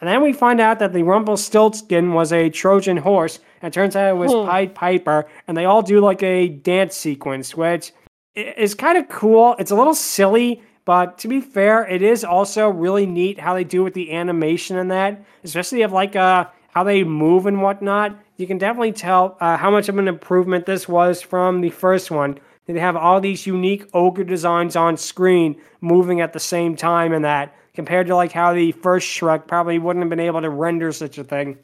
And 0.00 0.08
then 0.08 0.22
we 0.22 0.32
find 0.32 0.60
out 0.60 0.78
that 0.78 0.92
the 0.92 1.02
Rumpelstiltskin 1.02 2.14
was 2.14 2.32
a 2.32 2.48
Trojan 2.48 2.96
horse, 2.96 3.40
and 3.60 3.72
turns 3.72 3.96
out 3.96 4.08
it 4.08 4.16
was 4.16 4.32
Hmm. 4.32 4.48
Pied 4.48 4.74
Piper, 4.74 5.26
and 5.46 5.56
they 5.56 5.64
all 5.66 5.82
do 5.82 6.00
like 6.00 6.22
a 6.22 6.48
dance 6.48 6.96
sequence, 6.96 7.56
which 7.56 7.92
is 8.34 8.74
kind 8.74 8.98
of 8.98 9.08
cool. 9.08 9.56
It's 9.58 9.70
a 9.70 9.76
little 9.76 9.94
silly, 9.94 10.62
but 10.84 11.18
to 11.18 11.28
be 11.28 11.40
fair, 11.40 11.86
it 11.86 12.02
is 12.02 12.24
also 12.24 12.68
really 12.68 13.06
neat 13.06 13.40
how 13.40 13.54
they 13.54 13.64
do 13.64 13.82
with 13.84 13.94
the 13.94 14.12
animation 14.12 14.76
and 14.76 14.90
that, 14.90 15.24
especially 15.44 15.82
of 15.82 15.92
like 15.92 16.16
uh 16.16 16.46
how 16.70 16.84
they 16.84 17.02
move 17.02 17.46
and 17.46 17.62
whatnot. 17.62 18.16
You 18.36 18.46
can 18.46 18.58
definitely 18.58 18.92
tell 18.92 19.36
uh, 19.40 19.56
how 19.56 19.70
much 19.70 19.88
of 19.88 19.98
an 19.98 20.06
improvement 20.06 20.66
this 20.66 20.86
was 20.86 21.20
from 21.20 21.60
the 21.60 21.70
first 21.70 22.10
one. 22.10 22.38
They 22.66 22.78
have 22.78 22.94
all 22.96 23.20
these 23.20 23.46
unique 23.46 23.88
ogre 23.94 24.22
designs 24.24 24.76
on 24.76 24.96
screen 24.96 25.60
moving 25.80 26.20
at 26.20 26.34
the 26.34 26.40
same 26.40 26.76
time 26.76 27.12
and 27.12 27.24
that 27.24 27.54
compared 27.74 28.08
to 28.08 28.16
like 28.16 28.32
how 28.32 28.52
the 28.52 28.72
first 28.72 29.08
Shrek 29.08 29.46
probably 29.46 29.78
wouldn't 29.78 30.02
have 30.02 30.10
been 30.10 30.20
able 30.20 30.42
to 30.42 30.50
render 30.50 30.92
such 30.92 31.16
a 31.16 31.24
thing. 31.24 31.58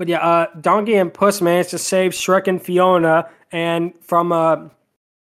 But 0.00 0.08
yeah, 0.08 0.26
uh, 0.26 0.46
Donkey 0.58 0.94
and 0.94 1.12
Puss 1.12 1.42
managed 1.42 1.68
to 1.70 1.78
save 1.78 2.12
Shrek 2.12 2.48
and 2.48 2.62
Fiona 2.62 3.28
and 3.52 3.92
from 4.00 4.32
uh, 4.32 4.70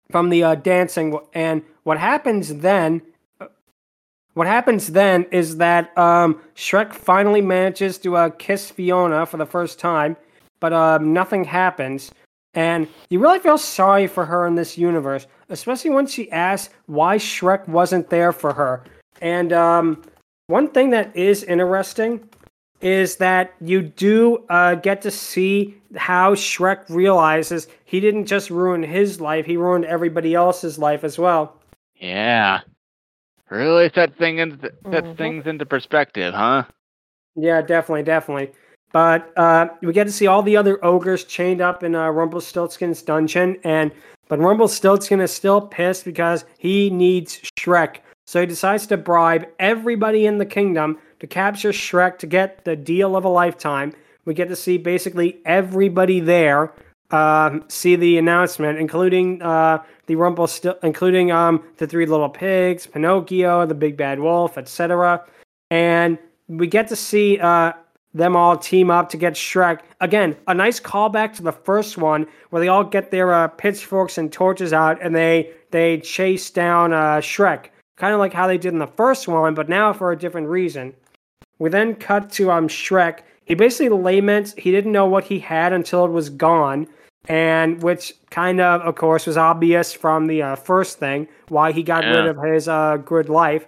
from 0.09 0.29
the 0.29 0.41
uh, 0.41 0.55
dancing. 0.55 1.19
And 1.33 1.63
what 1.83 1.97
happens 1.97 2.55
then? 2.55 3.01
What 4.35 4.47
happens 4.47 4.87
then 4.87 5.25
is 5.31 5.57
that 5.57 5.95
um, 5.97 6.39
Shrek 6.55 6.93
finally 6.93 7.41
manages 7.41 7.97
to 7.97 8.15
uh, 8.15 8.29
kiss 8.29 8.71
Fiona 8.71 9.25
for 9.25 9.35
the 9.35 9.45
first 9.45 9.79
time, 9.79 10.15
but 10.61 10.71
um, 10.71 11.11
nothing 11.11 11.43
happens. 11.43 12.13
And 12.53 12.87
you 13.09 13.19
really 13.19 13.39
feel 13.39 13.57
sorry 13.57 14.07
for 14.07 14.23
her 14.23 14.47
in 14.47 14.55
this 14.55 14.77
universe, 14.77 15.27
especially 15.49 15.89
when 15.89 16.07
she 16.07 16.31
asks 16.31 16.73
why 16.85 17.17
Shrek 17.17 17.67
wasn't 17.67 18.09
there 18.09 18.31
for 18.31 18.53
her. 18.53 18.85
And 19.21 19.51
um, 19.51 20.03
one 20.47 20.69
thing 20.69 20.91
that 20.91 21.13
is 21.17 21.43
interesting 21.43 22.29
is 22.81 23.17
that 23.17 23.53
you 23.61 23.81
do 23.81 24.45
uh, 24.49 24.75
get 24.75 25.01
to 25.01 25.11
see 25.11 25.75
how 25.95 26.35
Shrek 26.35 26.87
realizes 26.89 27.67
he 27.85 27.99
didn't 27.99 28.25
just 28.25 28.49
ruin 28.49 28.83
his 28.83 29.19
life, 29.19 29.45
he 29.45 29.57
ruined 29.57 29.85
everybody 29.85 30.33
else's 30.35 30.77
life 30.77 31.03
as 31.03 31.17
well. 31.17 31.55
Yeah. 31.97 32.61
Really 33.49 33.89
set 33.93 34.15
thing 34.15 34.37
in, 34.37 34.59
set 34.91 35.03
Mhm. 35.03 35.17
things 35.17 35.47
into 35.47 35.65
perspective, 35.65 36.33
huh? 36.33 36.63
Yeah, 37.35 37.61
definitely, 37.61 38.03
definitely. 38.03 38.51
But 38.91 39.31
uh, 39.37 39.67
we 39.81 39.93
get 39.93 40.05
to 40.05 40.11
see 40.13 40.27
all 40.27 40.41
the 40.41 40.57
other 40.57 40.83
ogres 40.83 41.23
chained 41.23 41.61
up 41.61 41.83
in 41.83 41.95
uh, 41.95 42.09
Rumpelstiltskin's 42.09 43.01
dungeon, 43.01 43.57
and 43.63 43.91
but 44.27 44.39
Rumpelstiltskin 44.39 45.19
is 45.21 45.31
still 45.31 45.61
pissed 45.61 46.05
because 46.05 46.45
he 46.57 46.89
needs 46.89 47.39
Shrek. 47.59 47.97
So 48.27 48.39
he 48.41 48.45
decides 48.45 48.85
to 48.87 48.97
bribe 48.97 49.47
everybody 49.57 50.27
in 50.27 50.37
the 50.37 50.45
kingdom 50.45 50.99
to 51.19 51.27
capture 51.27 51.71
Shrek 51.71 52.17
to 52.19 52.27
get 52.27 52.65
the 52.65 52.75
deal 52.75 53.15
of 53.15 53.25
a 53.25 53.29
lifetime. 53.29 53.93
We 54.25 54.33
get 54.33 54.49
to 54.49 54.55
see 54.55 54.77
basically 54.77 55.39
everybody 55.45 56.19
there 56.19 56.73
um, 57.11 57.63
see 57.67 57.95
the 57.95 58.17
announcement, 58.17 58.79
including 58.79 59.41
uh, 59.41 59.83
the 60.05 60.15
Rumpelstil, 60.15 60.77
including 60.83 61.31
um, 61.31 61.63
the 61.77 61.87
Three 61.87 62.05
Little 62.05 62.29
Pigs, 62.29 62.85
Pinocchio, 62.85 63.65
the 63.65 63.73
Big 63.73 63.97
Bad 63.97 64.19
Wolf, 64.19 64.57
etc. 64.57 65.25
And 65.71 66.17
we 66.47 66.67
get 66.67 66.87
to 66.89 66.95
see 66.95 67.39
uh, 67.39 67.73
them 68.13 68.35
all 68.35 68.57
team 68.57 68.91
up 68.91 69.09
to 69.09 69.17
get 69.17 69.33
Shrek. 69.33 69.81
Again, 70.01 70.35
a 70.47 70.53
nice 70.53 70.79
callback 70.79 71.33
to 71.35 71.43
the 71.43 71.51
first 71.51 71.97
one 71.97 72.27
where 72.49 72.59
they 72.61 72.67
all 72.67 72.83
get 72.83 73.11
their 73.11 73.33
uh, 73.33 73.47
pitchforks 73.47 74.17
and 74.17 74.31
torches 74.31 74.73
out 74.73 75.01
and 75.01 75.15
they 75.15 75.51
they 75.71 75.99
chase 75.99 76.49
down 76.49 76.93
uh, 76.93 77.17
Shrek, 77.17 77.67
kind 77.95 78.13
of 78.13 78.19
like 78.19 78.33
how 78.33 78.47
they 78.47 78.57
did 78.57 78.73
in 78.73 78.79
the 78.79 78.87
first 78.87 79.27
one, 79.27 79.53
but 79.53 79.69
now 79.69 79.93
for 79.93 80.11
a 80.11 80.17
different 80.17 80.47
reason. 80.47 80.93
We 81.59 81.69
then 81.69 81.95
cut 81.95 82.31
to 82.33 82.51
um 82.51 82.67
Shrek. 82.67 83.19
He 83.45 83.53
basically 83.55 83.89
laments 83.89 84.53
he 84.57 84.71
didn't 84.71 84.91
know 84.91 85.05
what 85.05 85.25
he 85.25 85.39
had 85.39 85.73
until 85.73 86.05
it 86.05 86.11
was 86.11 86.29
gone, 86.29 86.87
and 87.27 87.81
which 87.83 88.13
kind 88.29 88.59
of, 88.61 88.81
of 88.81 88.95
course, 88.95 89.25
was 89.27 89.37
obvious 89.37 89.91
from 89.93 90.27
the 90.27 90.41
uh, 90.41 90.55
first 90.55 90.99
thing 90.99 91.27
why 91.49 91.71
he 91.71 91.83
got 91.83 92.03
Yeah. 92.03 92.17
rid 92.17 92.25
of 92.27 92.43
his 92.43 92.67
uh, 92.67 92.97
good 92.97 93.29
life. 93.29 93.67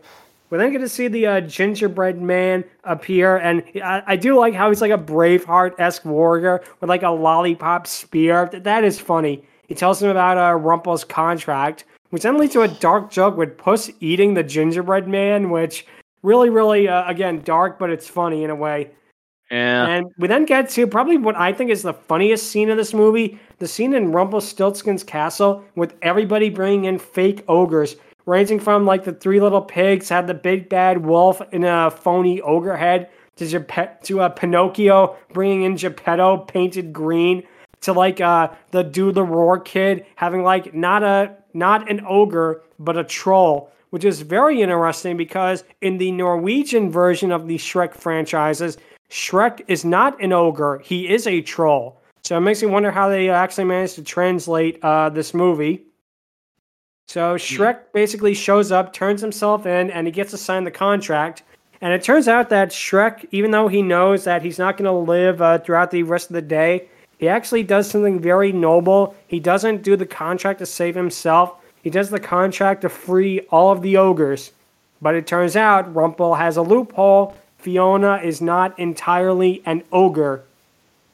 We 0.50 0.58
then 0.58 0.72
get 0.74 0.80
to 0.80 0.90
see 0.90 1.08
the 1.08 1.26
uh, 1.28 1.42
gingerbread 1.42 2.22
man 2.22 2.66
appear, 2.84 3.38
and 3.38 3.64
I, 3.82 4.04
I 4.06 4.16
do 4.18 4.38
like 4.38 4.54
how 4.54 4.68
he's 4.70 4.82
like 4.82 4.92
a 4.92 4.98
Braveheart 4.98 5.80
esque 5.80 6.04
warrior 6.04 6.62
with 6.82 6.90
like 6.90 7.04
a 7.04 7.10
lollipop 7.10 7.88
spear. 7.88 8.50
That 8.54 8.84
is 8.84 9.00
funny. 9.00 9.44
He 9.68 9.76
tells 9.76 10.04
him 10.04 10.10
about 10.10 10.38
uh, 10.38 10.60
Rumple's 10.60 11.06
contract, 11.06 11.86
which 12.10 12.24
then 12.24 12.38
leads 12.38 12.52
to 12.54 12.64
a 12.64 12.68
dark 12.68 13.10
joke 13.10 13.38
with 13.38 13.58
Puss 13.58 13.90
eating 14.02 14.34
the 14.34 14.44
gingerbread 14.44 15.08
man, 15.08 15.50
which 15.52 15.86
really, 16.24 16.50
really, 16.50 16.88
uh, 16.88 17.10
again, 17.10 17.42
dark, 17.44 17.80
but 17.80 17.90
it's 17.90 18.08
funny 18.08 18.44
in 18.44 18.50
a 18.50 18.56
way. 18.56 18.92
Yeah. 19.50 19.86
And 19.86 20.08
we 20.18 20.30
then 20.30 20.46
get 20.46 20.70
to 20.72 20.88
probably 20.88 21.18
what 21.18 21.36
I 21.36 21.52
think 21.52 21.72
is 21.72 21.82
the 21.82 21.94
funniest 21.94 22.50
scene 22.50 22.70
of 22.70 22.78
this 22.78 22.94
movie 22.94 23.38
the 23.60 23.68
scene 23.68 23.94
in 23.94 24.12
Rumpelstiltskin's 24.12 25.04
castle 25.04 25.64
with 25.76 25.94
everybody 26.02 26.50
bringing 26.50 26.86
in 26.86 26.98
fake 26.98 27.44
ogres, 27.48 27.96
ranging 28.26 28.60
from 28.60 28.86
like 28.86 29.04
the 29.04 29.12
three 29.12 29.40
little 29.40 29.62
pigs, 29.62 30.10
had 30.10 30.26
the 30.26 30.34
big 30.34 30.68
bad 30.68 31.06
wolf 31.06 31.42
in 31.52 31.64
a 31.64 31.92
phony 31.92 32.42
ogre 32.42 32.76
head, 32.76 33.10
to, 33.36 33.46
Gepe- 33.46 34.02
to 34.02 34.22
uh, 34.22 34.30
Pinocchio 34.30 35.16
bringing 35.34 35.64
in 35.64 35.76
Geppetto 35.76 36.38
painted 36.38 36.92
green, 36.92 37.44
to 37.82 37.94
like 37.94 38.22
uh, 38.22 38.50
the 38.72 38.84
Do 38.84 39.12
the 39.12 39.24
Roar 39.24 39.60
kid 39.60 40.06
having 40.16 40.44
like 40.44 40.74
not 40.74 41.04
a 41.04 41.36
not 41.54 41.90
an 41.90 42.02
ogre 42.08 42.64
but 42.80 42.98
a 42.98 43.04
troll, 43.04 43.72
which 43.92 44.04
is 44.04 44.22
very 44.22 44.62
interesting 44.62 45.16
because 45.16 45.64
in 45.82 45.98
the 45.98 46.12
Norwegian 46.12 46.92
version 46.92 47.32
of 47.32 47.48
the 47.48 47.58
Shrek 47.58 47.94
franchises, 47.94 48.78
Shrek 49.10 49.62
is 49.68 49.86
not 49.86 50.22
an 50.22 50.34
ogre; 50.34 50.82
he 50.84 51.08
is 51.08 51.28
a 51.28 51.42
troll. 51.42 52.02
So 52.24 52.38
it 52.38 52.42
makes 52.42 52.62
me 52.62 52.68
wonder 52.68 52.92
how 52.92 53.10
they 53.10 53.30
actually 53.30 53.66
managed 53.66 53.96
to 53.96 54.04
translate 54.04 54.84
uh, 54.84 55.10
this 55.10 55.34
movie. 55.34 55.86
So 57.08 57.36
Shrek 57.36 57.80
basically 57.94 58.34
shows 58.34 58.72
up, 58.72 58.94
turns 58.94 59.22
himself 59.22 59.66
in, 59.66 59.92
and 59.92 60.08
he 60.08 60.12
gets 60.12 60.32
to 60.32 60.38
sign 60.38 60.64
the 60.64 60.72
contract. 60.72 61.44
And 61.82 61.94
it 61.94 62.04
turns 62.04 62.28
out 62.28 62.50
that 62.50 62.70
Shrek, 62.70 63.28
even 63.32 63.52
though 63.52 63.68
he 63.68 63.82
knows 63.82 64.24
that 64.24 64.44
he's 64.44 64.60
not 64.60 64.78
going 64.78 64.86
to 64.86 65.12
live 65.12 65.42
uh, 65.42 65.58
throughout 65.58 65.92
the 65.92 66.04
rest 66.04 66.30
of 66.30 66.36
the 66.36 66.42
day, 66.42 66.88
he 67.18 67.28
actually 67.28 67.64
does 67.64 67.90
something 67.90 68.20
very 68.20 68.52
noble. 68.52 69.16
He 69.28 69.40
doesn't 69.40 69.84
do 69.84 69.96
the 69.96 70.06
contract 70.06 70.60
to 70.60 70.66
save 70.66 70.96
himself. 70.96 71.56
He 71.82 71.90
does 71.90 72.10
the 72.10 72.20
contract 72.20 72.82
to 72.82 72.90
free 72.90 73.42
all 73.50 73.72
of 73.72 73.82
the 73.82 73.98
ogres. 73.98 74.52
But 75.02 75.16
it 75.16 75.26
turns 75.26 75.56
out 75.56 75.94
Rumple 75.94 76.36
has 76.36 76.58
a 76.58 76.62
loophole. 76.62 77.36
Fiona 77.58 78.18
is 78.18 78.42
not 78.42 78.78
entirely 78.78 79.62
an 79.66 79.84
ogre. 79.92 80.44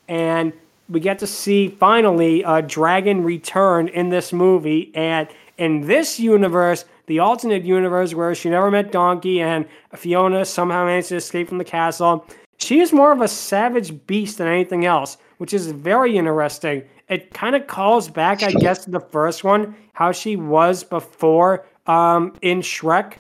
And 0.08 0.54
we 0.90 1.00
get 1.00 1.20
to 1.20 1.28
see 1.28 1.70
finally 1.70 2.44
a 2.44 2.62
dragon 2.62 3.24
return 3.24 3.88
in 3.88 4.10
this 4.10 4.32
movie. 4.34 4.92
And 4.94 5.28
in 5.58 5.88
this 5.88 6.20
universe, 6.20 6.86
the 7.08 7.20
alternate 7.20 7.64
universe 7.64 8.14
where 8.14 8.36
she 8.36 8.50
never 8.50 8.70
met 8.70 8.92
Donkey 8.92 9.42
and 9.42 9.66
Fiona 9.96 10.46
somehow 10.46 10.86
managed 10.86 11.10
to 11.10 11.16
escape 11.16 11.48
from 11.48 11.58
the 11.58 11.64
castle, 11.64 12.26
she 12.58 12.80
is 12.80 12.92
more 12.92 13.12
of 13.12 13.22
a 13.22 13.28
savage 13.28 14.06
beast 14.08 14.38
than 14.38 14.48
anything 14.48 14.86
else, 14.86 15.18
which 15.38 15.54
is 15.54 15.72
very 15.72 16.18
interesting. 16.18 16.84
It 17.10 17.34
kind 17.34 17.56
of 17.56 17.68
calls 17.68 18.10
back, 18.10 18.44
I 18.44 18.52
guess, 18.52 18.84
to 18.86 18.92
the 18.92 19.00
first 19.00 19.44
one, 19.44 19.76
how 19.94 20.12
she 20.12 20.36
was 20.36 20.84
before 20.84 21.66
um, 21.86 22.34
in 22.42 22.60
Shrek. 22.62 23.14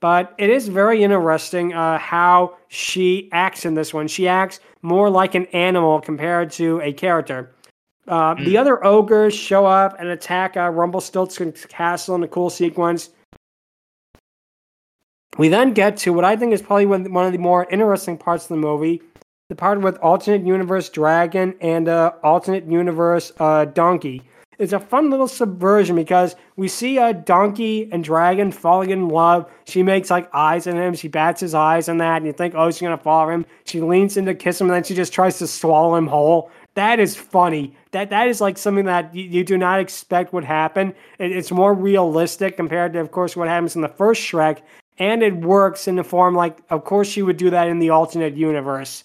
But 0.00 0.34
it 0.38 0.50
is 0.50 0.68
very 0.68 1.02
interesting 1.02 1.72
uh, 1.72 1.98
how 1.98 2.56
she 2.68 3.28
acts 3.32 3.64
in 3.64 3.74
this 3.74 3.92
one. 3.92 4.06
She 4.08 4.28
acts 4.28 4.60
more 4.82 5.10
like 5.10 5.34
an 5.34 5.46
animal 5.46 6.00
compared 6.00 6.50
to 6.52 6.80
a 6.82 6.92
character. 6.92 7.52
Uh, 8.06 8.34
The 8.34 8.56
other 8.56 8.84
ogres 8.84 9.34
show 9.34 9.66
up 9.66 9.96
and 9.98 10.08
attack 10.08 10.56
uh, 10.56 10.70
Rumpelstiltskin's 10.70 11.66
castle 11.66 12.14
in 12.14 12.22
a 12.22 12.28
cool 12.28 12.48
sequence. 12.50 13.10
We 15.36 15.48
then 15.48 15.72
get 15.72 15.96
to 15.98 16.12
what 16.12 16.24
I 16.24 16.36
think 16.36 16.52
is 16.52 16.62
probably 16.62 16.86
one 16.86 17.26
of 17.26 17.32
the 17.32 17.38
more 17.38 17.66
interesting 17.70 18.16
parts 18.18 18.44
of 18.44 18.48
the 18.48 18.56
movie 18.56 19.02
the 19.48 19.54
part 19.54 19.80
with 19.80 19.96
alternate 19.98 20.46
universe 20.46 20.90
dragon 20.90 21.54
and 21.62 21.88
uh, 21.88 22.12
alternate 22.22 22.66
universe 22.66 23.32
uh, 23.40 23.64
donkey. 23.64 24.22
It's 24.58 24.74
a 24.74 24.80
fun 24.80 25.08
little 25.08 25.28
subversion 25.28 25.96
because 25.96 26.36
we 26.56 26.68
see 26.68 26.98
a 26.98 27.14
donkey 27.14 27.88
and 27.90 28.04
dragon 28.04 28.52
falling 28.52 28.90
in 28.90 29.08
love. 29.08 29.50
She 29.64 29.82
makes 29.82 30.10
like 30.10 30.28
eyes 30.34 30.66
at 30.66 30.74
him. 30.74 30.94
She 30.94 31.08
bats 31.08 31.40
his 31.40 31.54
eyes 31.54 31.88
and 31.88 31.98
that, 32.00 32.18
and 32.18 32.26
you 32.26 32.34
think, 32.34 32.54
oh, 32.54 32.70
she's 32.70 32.82
gonna 32.82 32.98
follow 32.98 33.30
him. 33.30 33.46
She 33.64 33.80
leans 33.80 34.18
in 34.18 34.26
to 34.26 34.34
kiss 34.34 34.60
him, 34.60 34.66
and 34.66 34.74
then 34.74 34.84
she 34.84 34.94
just 34.94 35.14
tries 35.14 35.38
to 35.38 35.46
swallow 35.46 35.94
him 35.94 36.08
whole. 36.08 36.50
That 36.74 37.00
is 37.00 37.16
funny. 37.16 37.74
That 37.92 38.10
that 38.10 38.28
is 38.28 38.42
like 38.42 38.58
something 38.58 38.84
that 38.84 39.14
you, 39.14 39.24
you 39.24 39.44
do 39.44 39.56
not 39.56 39.80
expect 39.80 40.34
would 40.34 40.44
happen. 40.44 40.88
It, 41.18 41.32
it's 41.32 41.50
more 41.50 41.72
realistic 41.72 42.56
compared 42.58 42.92
to, 42.92 43.00
of 43.00 43.12
course, 43.12 43.34
what 43.34 43.48
happens 43.48 43.76
in 43.76 43.80
the 43.80 43.88
first 43.88 44.20
Shrek, 44.20 44.58
and 44.98 45.22
it 45.22 45.36
works 45.36 45.88
in 45.88 45.96
the 45.96 46.04
form 46.04 46.34
like, 46.34 46.58
of 46.68 46.84
course, 46.84 47.08
she 47.08 47.22
would 47.22 47.38
do 47.38 47.48
that 47.48 47.68
in 47.68 47.78
the 47.78 47.90
alternate 47.90 48.36
universe. 48.36 49.04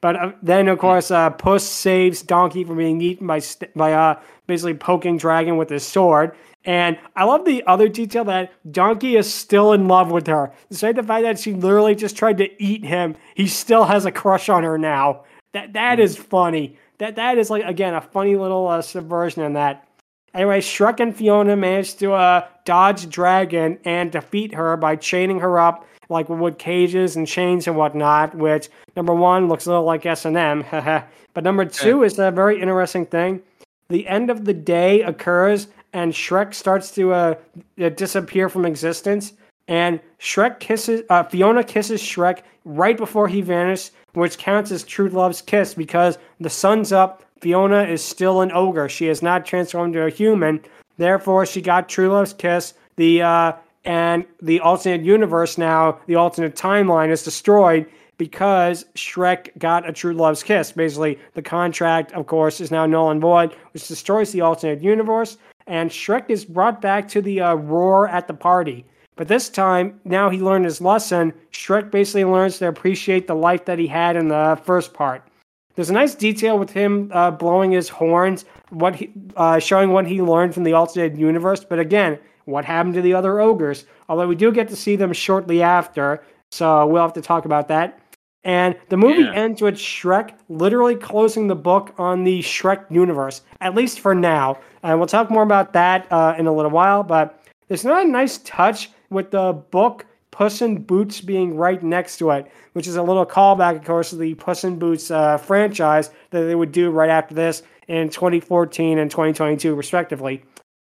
But 0.00 0.16
uh, 0.16 0.32
then, 0.42 0.68
of 0.68 0.78
course, 0.78 1.10
uh, 1.10 1.30
Puss 1.30 1.68
saves 1.68 2.22
Donkey 2.22 2.64
from 2.64 2.76
being 2.76 3.00
eaten 3.00 3.26
by 3.26 3.38
st- 3.38 3.74
by 3.74 3.92
uh, 3.92 4.20
basically 4.46 4.74
poking 4.74 5.16
Dragon 5.16 5.56
with 5.56 5.70
his 5.70 5.86
sword. 5.86 6.36
And 6.64 6.98
I 7.14 7.24
love 7.24 7.44
the 7.44 7.62
other 7.66 7.88
detail 7.88 8.24
that 8.24 8.52
Donkey 8.70 9.16
is 9.16 9.32
still 9.32 9.72
in 9.72 9.86
love 9.86 10.10
with 10.10 10.26
her. 10.26 10.52
Despite 10.68 10.96
the 10.96 11.02
fact 11.02 11.22
that 11.22 11.38
she 11.38 11.54
literally 11.54 11.94
just 11.94 12.16
tried 12.16 12.38
to 12.38 12.62
eat 12.62 12.84
him, 12.84 13.14
he 13.36 13.46
still 13.46 13.84
has 13.84 14.04
a 14.04 14.10
crush 14.10 14.48
on 14.48 14.64
her 14.64 14.76
now. 14.76 15.24
That 15.52 15.72
that 15.74 16.00
is 16.00 16.16
funny. 16.16 16.76
That 16.98 17.16
that 17.16 17.38
is 17.38 17.50
like 17.50 17.64
again 17.64 17.94
a 17.94 18.00
funny 18.00 18.36
little 18.36 18.66
uh, 18.66 18.82
subversion 18.82 19.42
in 19.42 19.54
that. 19.54 19.88
Anyway, 20.34 20.60
Shrek 20.60 21.00
and 21.00 21.16
Fiona 21.16 21.56
manage 21.56 21.94
to 21.96 22.12
uh, 22.12 22.46
dodge 22.66 23.08
Dragon 23.08 23.78
and 23.86 24.12
defeat 24.12 24.52
her 24.52 24.76
by 24.76 24.96
chaining 24.96 25.40
her 25.40 25.58
up 25.58 25.86
like 26.08 26.28
with 26.28 26.58
cages 26.58 27.16
and 27.16 27.26
chains 27.26 27.66
and 27.66 27.76
whatnot. 27.76 28.34
Which 28.34 28.68
number 28.96 29.14
one 29.14 29.48
looks 29.48 29.66
a 29.66 29.70
little 29.70 29.84
like 29.84 30.06
S 30.06 30.24
and 30.24 30.36
M, 30.36 30.64
but 31.34 31.44
number 31.44 31.64
two 31.64 32.02
is 32.02 32.18
a 32.18 32.30
very 32.30 32.60
interesting 32.60 33.06
thing. 33.06 33.42
The 33.88 34.06
end 34.08 34.30
of 34.30 34.44
the 34.44 34.54
day 34.54 35.02
occurs, 35.02 35.68
and 35.92 36.12
Shrek 36.12 36.54
starts 36.54 36.90
to 36.92 37.12
uh, 37.12 37.34
uh, 37.80 37.88
disappear 37.90 38.48
from 38.48 38.66
existence. 38.66 39.32
And 39.68 40.00
Shrek 40.20 40.60
kisses 40.60 41.02
uh, 41.10 41.24
Fiona 41.24 41.64
kisses 41.64 42.02
Shrek 42.02 42.42
right 42.64 42.96
before 42.96 43.28
he 43.28 43.40
vanishes, 43.40 43.92
which 44.12 44.38
counts 44.38 44.70
as 44.70 44.84
true 44.84 45.08
love's 45.08 45.42
kiss 45.42 45.74
because 45.74 46.18
the 46.40 46.50
sun's 46.50 46.92
up. 46.92 47.22
Fiona 47.40 47.82
is 47.82 48.02
still 48.02 48.40
an 48.40 48.50
ogre. 48.52 48.88
She 48.88 49.06
has 49.06 49.22
not 49.22 49.44
transformed 49.44 49.92
to 49.94 50.06
a 50.06 50.10
human. 50.10 50.60
Therefore, 50.96 51.44
she 51.44 51.60
got 51.60 51.88
true 51.88 52.10
love's 52.10 52.32
kiss. 52.32 52.74
The 52.96 53.22
uh, 53.22 53.52
and 53.86 54.26
the 54.42 54.60
alternate 54.60 55.02
universe 55.02 55.56
now, 55.56 56.00
the 56.06 56.16
alternate 56.16 56.56
timeline 56.56 57.10
is 57.10 57.22
destroyed 57.22 57.86
because 58.18 58.84
Shrek 58.94 59.56
got 59.58 59.88
a 59.88 59.92
true 59.92 60.12
love's 60.12 60.42
kiss. 60.42 60.72
Basically, 60.72 61.18
the 61.34 61.42
contract, 61.42 62.12
of 62.12 62.26
course, 62.26 62.60
is 62.60 62.70
now 62.70 62.84
null 62.84 63.10
and 63.10 63.20
void, 63.20 63.54
which 63.72 63.86
destroys 63.86 64.32
the 64.32 64.40
alternate 64.40 64.82
universe. 64.82 65.38
And 65.66 65.90
Shrek 65.90 66.28
is 66.28 66.44
brought 66.44 66.80
back 66.80 67.08
to 67.08 67.22
the 67.22 67.40
uh, 67.40 67.54
roar 67.54 68.08
at 68.08 68.26
the 68.26 68.34
party. 68.34 68.84
But 69.16 69.28
this 69.28 69.48
time, 69.48 70.00
now 70.04 70.30
he 70.30 70.38
learned 70.38 70.64
his 70.64 70.80
lesson. 70.80 71.32
Shrek 71.52 71.90
basically 71.90 72.24
learns 72.24 72.58
to 72.58 72.68
appreciate 72.68 73.26
the 73.26 73.34
life 73.34 73.64
that 73.66 73.78
he 73.78 73.86
had 73.86 74.16
in 74.16 74.28
the 74.28 74.60
first 74.64 74.94
part. 74.94 75.26
There's 75.74 75.90
a 75.90 75.94
nice 75.94 76.14
detail 76.14 76.58
with 76.58 76.70
him 76.70 77.10
uh, 77.12 77.30
blowing 77.30 77.70
his 77.70 77.88
horns, 77.88 78.46
what 78.70 78.96
he, 78.96 79.12
uh, 79.36 79.58
showing 79.58 79.92
what 79.92 80.06
he 80.06 80.22
learned 80.22 80.54
from 80.54 80.64
the 80.64 80.72
alternate 80.72 81.16
universe. 81.16 81.64
But 81.64 81.78
again, 81.78 82.18
what 82.46 82.64
happened 82.64 82.94
to 82.94 83.02
the 83.02 83.14
other 83.14 83.38
ogres? 83.40 83.84
Although 84.08 84.26
we 84.26 84.34
do 84.34 84.50
get 84.50 84.68
to 84.68 84.76
see 84.76 84.96
them 84.96 85.12
shortly 85.12 85.62
after, 85.62 86.24
so 86.50 86.86
we'll 86.86 87.02
have 87.02 87.12
to 87.12 87.20
talk 87.22 87.44
about 87.44 87.68
that. 87.68 88.00
And 88.44 88.76
the 88.88 88.96
movie 88.96 89.22
Yeah. 89.22 89.32
ends 89.32 89.60
with 89.60 89.74
Shrek 89.74 90.30
literally 90.48 90.94
closing 90.94 91.48
the 91.48 91.56
book 91.56 91.92
on 91.98 92.22
the 92.24 92.40
Shrek 92.40 92.84
universe, 92.88 93.42
at 93.60 93.74
least 93.74 93.98
for 94.00 94.14
now. 94.14 94.58
And 94.84 94.98
we'll 94.98 95.08
talk 95.08 95.30
more 95.30 95.42
about 95.42 95.72
that 95.72 96.06
uh, 96.10 96.34
in 96.38 96.46
a 96.46 96.52
little 96.52 96.70
while. 96.70 97.02
But 97.02 97.38
there's 97.68 97.84
not 97.84 98.06
a 98.06 98.08
nice 98.08 98.38
touch 98.38 98.90
with 99.10 99.32
the 99.32 99.52
book 99.52 100.06
Puss 100.30 100.62
in 100.62 100.82
Boots 100.82 101.20
being 101.20 101.56
right 101.56 101.82
next 101.82 102.18
to 102.18 102.30
it, 102.30 102.46
which 102.74 102.86
is 102.86 102.94
a 102.96 103.02
little 103.02 103.26
callback, 103.26 103.76
of 103.76 103.84
course, 103.84 104.10
to 104.10 104.16
the 104.16 104.34
Puss 104.34 104.62
in 104.64 104.78
Boots 104.78 105.10
uh, 105.10 105.38
franchise 105.38 106.10
that 106.30 106.42
they 106.42 106.54
would 106.54 106.72
do 106.72 106.90
right 106.90 107.08
after 107.10 107.34
this 107.34 107.62
in 107.88 108.10
2014 108.10 108.98
and 108.98 109.10
2022, 109.10 109.74
respectively. 109.74 110.44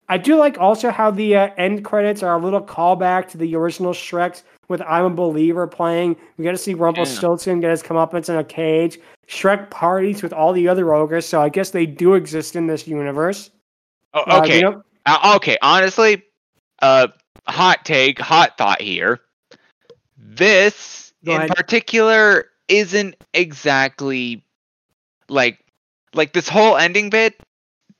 I 0.07 0.17
do 0.17 0.35
like 0.35 0.59
also 0.59 0.91
how 0.91 1.09
the 1.11 1.35
uh, 1.35 1.49
end 1.57 1.83
credits 1.83 2.21
are 2.21 2.35
a 2.37 2.41
little 2.43 2.61
callback 2.61 3.27
to 3.29 3.37
the 3.37 3.55
original 3.55 3.91
Shreks 3.91 4.43
with 4.67 4.81
I'm 4.81 5.05
a 5.05 5.09
Believer 5.09 5.65
playing. 5.67 6.15
We 6.37 6.43
get 6.43 6.51
to 6.51 6.57
see 6.57 6.73
Rumpelstiltskin 6.73 7.59
get 7.59 7.71
his 7.71 7.81
comeuppance 7.83 8.29
in 8.29 8.35
a 8.35 8.43
cage. 8.43 8.99
Shrek 9.27 9.69
parties 9.71 10.21
with 10.21 10.33
all 10.33 10.53
the 10.53 10.67
other 10.67 10.93
ogres, 10.93 11.25
so 11.25 11.41
I 11.41 11.49
guess 11.49 11.71
they 11.71 11.85
do 11.87 12.13
exist 12.13 12.55
in 12.55 12.67
this 12.67 12.87
universe. 12.87 13.49
Oh, 14.13 14.21
Uh, 14.27 14.41
okay. 14.43 14.57
you 14.57 14.61
know- 14.63 14.83
Uh, 15.07 15.33
okay. 15.37 15.57
Honestly, 15.61 16.21
uh, 16.81 17.07
hot 17.47 17.83
take, 17.85 18.19
hot 18.19 18.57
thought 18.57 18.81
here. 18.81 19.21
This 20.17 21.13
Go 21.25 21.33
in 21.33 21.37
ahead. 21.41 21.55
particular 21.55 22.45
isn't 22.67 23.15
exactly 23.33 24.43
like 25.29 25.59
like 26.13 26.33
this 26.33 26.47
whole 26.47 26.77
ending 26.77 27.09
bit 27.09 27.35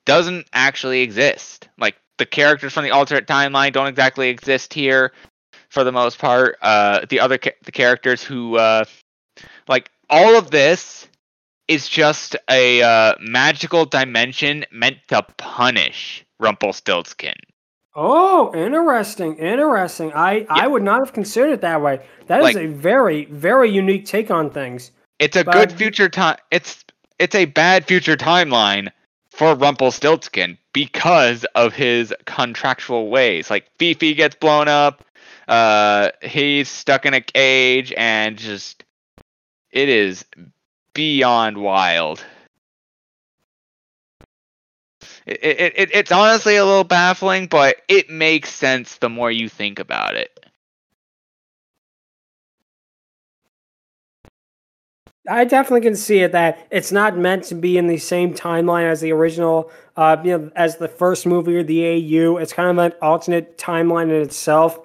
doesn't 0.06 0.48
actually 0.54 1.02
exist. 1.02 1.68
Like 1.78 1.96
the 2.18 2.26
characters 2.26 2.74
from 2.74 2.84
the 2.84 2.92
alternate 2.92 3.28
timeline 3.28 3.74
don't 3.74 3.88
exactly 3.88 4.30
exist 4.30 4.74
here. 4.74 5.12
for 5.70 5.84
the 5.84 5.92
most 5.92 6.20
part. 6.20 6.58
Uh, 6.62 7.06
the 7.10 7.20
other 7.20 7.38
ca- 7.38 7.56
the 7.66 7.72
characters 7.72 8.24
who 8.24 8.56
uh, 8.58 8.86
like 9.68 9.90
all 10.10 10.38
of 10.38 10.52
this 10.52 11.08
is 11.68 11.90
just 11.90 12.36
a 12.50 12.82
uh, 12.82 13.16
magical 13.20 13.86
dimension 13.86 14.64
meant 14.72 14.98
to 15.10 15.22
punish 15.38 16.24
Rumpelstiltskin. 16.40 17.34
Oh, 17.96 18.54
interesting, 18.56 19.38
interesting. 19.38 20.12
I 20.14 20.46
I 20.50 20.68
would 20.68 20.84
not 20.84 21.00
have 21.00 21.14
considered 21.14 21.52
it 21.52 21.62
that 21.62 21.82
way. 21.82 22.00
That 22.28 22.40
is 22.40 22.44
Like- 22.44 22.58
a 22.58 22.68
very 22.68 23.26
very 23.26 23.70
unique 23.70 24.06
take 24.06 24.32
on 24.32 24.50
things. 24.50 24.92
It's 25.20 25.36
a 25.36 25.44
But- 25.44 25.54
good 25.54 25.72
future 25.74 26.08
time. 26.10 26.38
It's 26.52 26.84
it's 27.20 27.36
a 27.36 27.46
bad 27.46 27.86
future 27.86 28.16
timeline 28.18 28.90
for 29.36 29.54
Rumpelstiltskin 29.54 30.58
because 30.72 31.44
of 31.56 31.74
his 31.74 32.14
contractual 32.26 33.10
ways. 33.10 33.50
Like 33.50 33.70
Fifi 33.78 34.14
gets 34.14 34.36
blown 34.36 34.70
up, 34.70 35.04
uh, 35.48 36.12
he's 36.22 36.70
stuck 36.70 37.06
in 37.06 37.14
a 37.14 37.22
cage, 37.22 37.94
and 37.98 38.38
just 38.38 38.84
it 39.72 39.90
is 39.90 40.26
beyond 40.94 41.58
wild. 41.58 42.24
It, 45.26 45.40
it, 45.44 45.74
it 45.76 45.90
it's 45.94 46.12
honestly 46.12 46.56
a 46.56 46.64
little 46.64 46.84
baffling, 46.86 47.48
but 47.48 47.78
it 47.90 48.10
makes 48.10 48.52
sense 48.54 48.98
the 48.98 49.10
more 49.10 49.32
you 49.32 49.50
think 49.50 49.80
about 49.80 50.16
it. 50.16 50.45
I 55.28 55.46
definitely 55.46 55.82
can 55.82 55.96
see 55.96 56.20
it 56.20 56.32
that 56.34 56.68
it's 56.72 56.92
not 56.92 57.18
meant 57.18 57.44
to 57.46 57.56
be 57.56 57.78
in 57.78 57.88
the 57.88 57.98
same 57.98 58.34
timeline 58.34 58.84
as 58.84 59.02
the 59.02 59.12
original, 59.12 59.72
uh, 59.96 60.18
you 60.24 60.38
know, 60.38 60.52
as 60.56 60.78
the 60.78 60.88
first 60.88 61.26
movie 61.26 61.56
or 61.56 61.64
the 61.64 61.86
AU. 61.86 62.38
It's 62.38 62.54
kind 62.54 62.70
of 62.70 62.78
an 62.78 62.94
alternate 63.02 63.58
timeline 63.58 64.10
in 64.10 64.22
itself. 64.22 64.80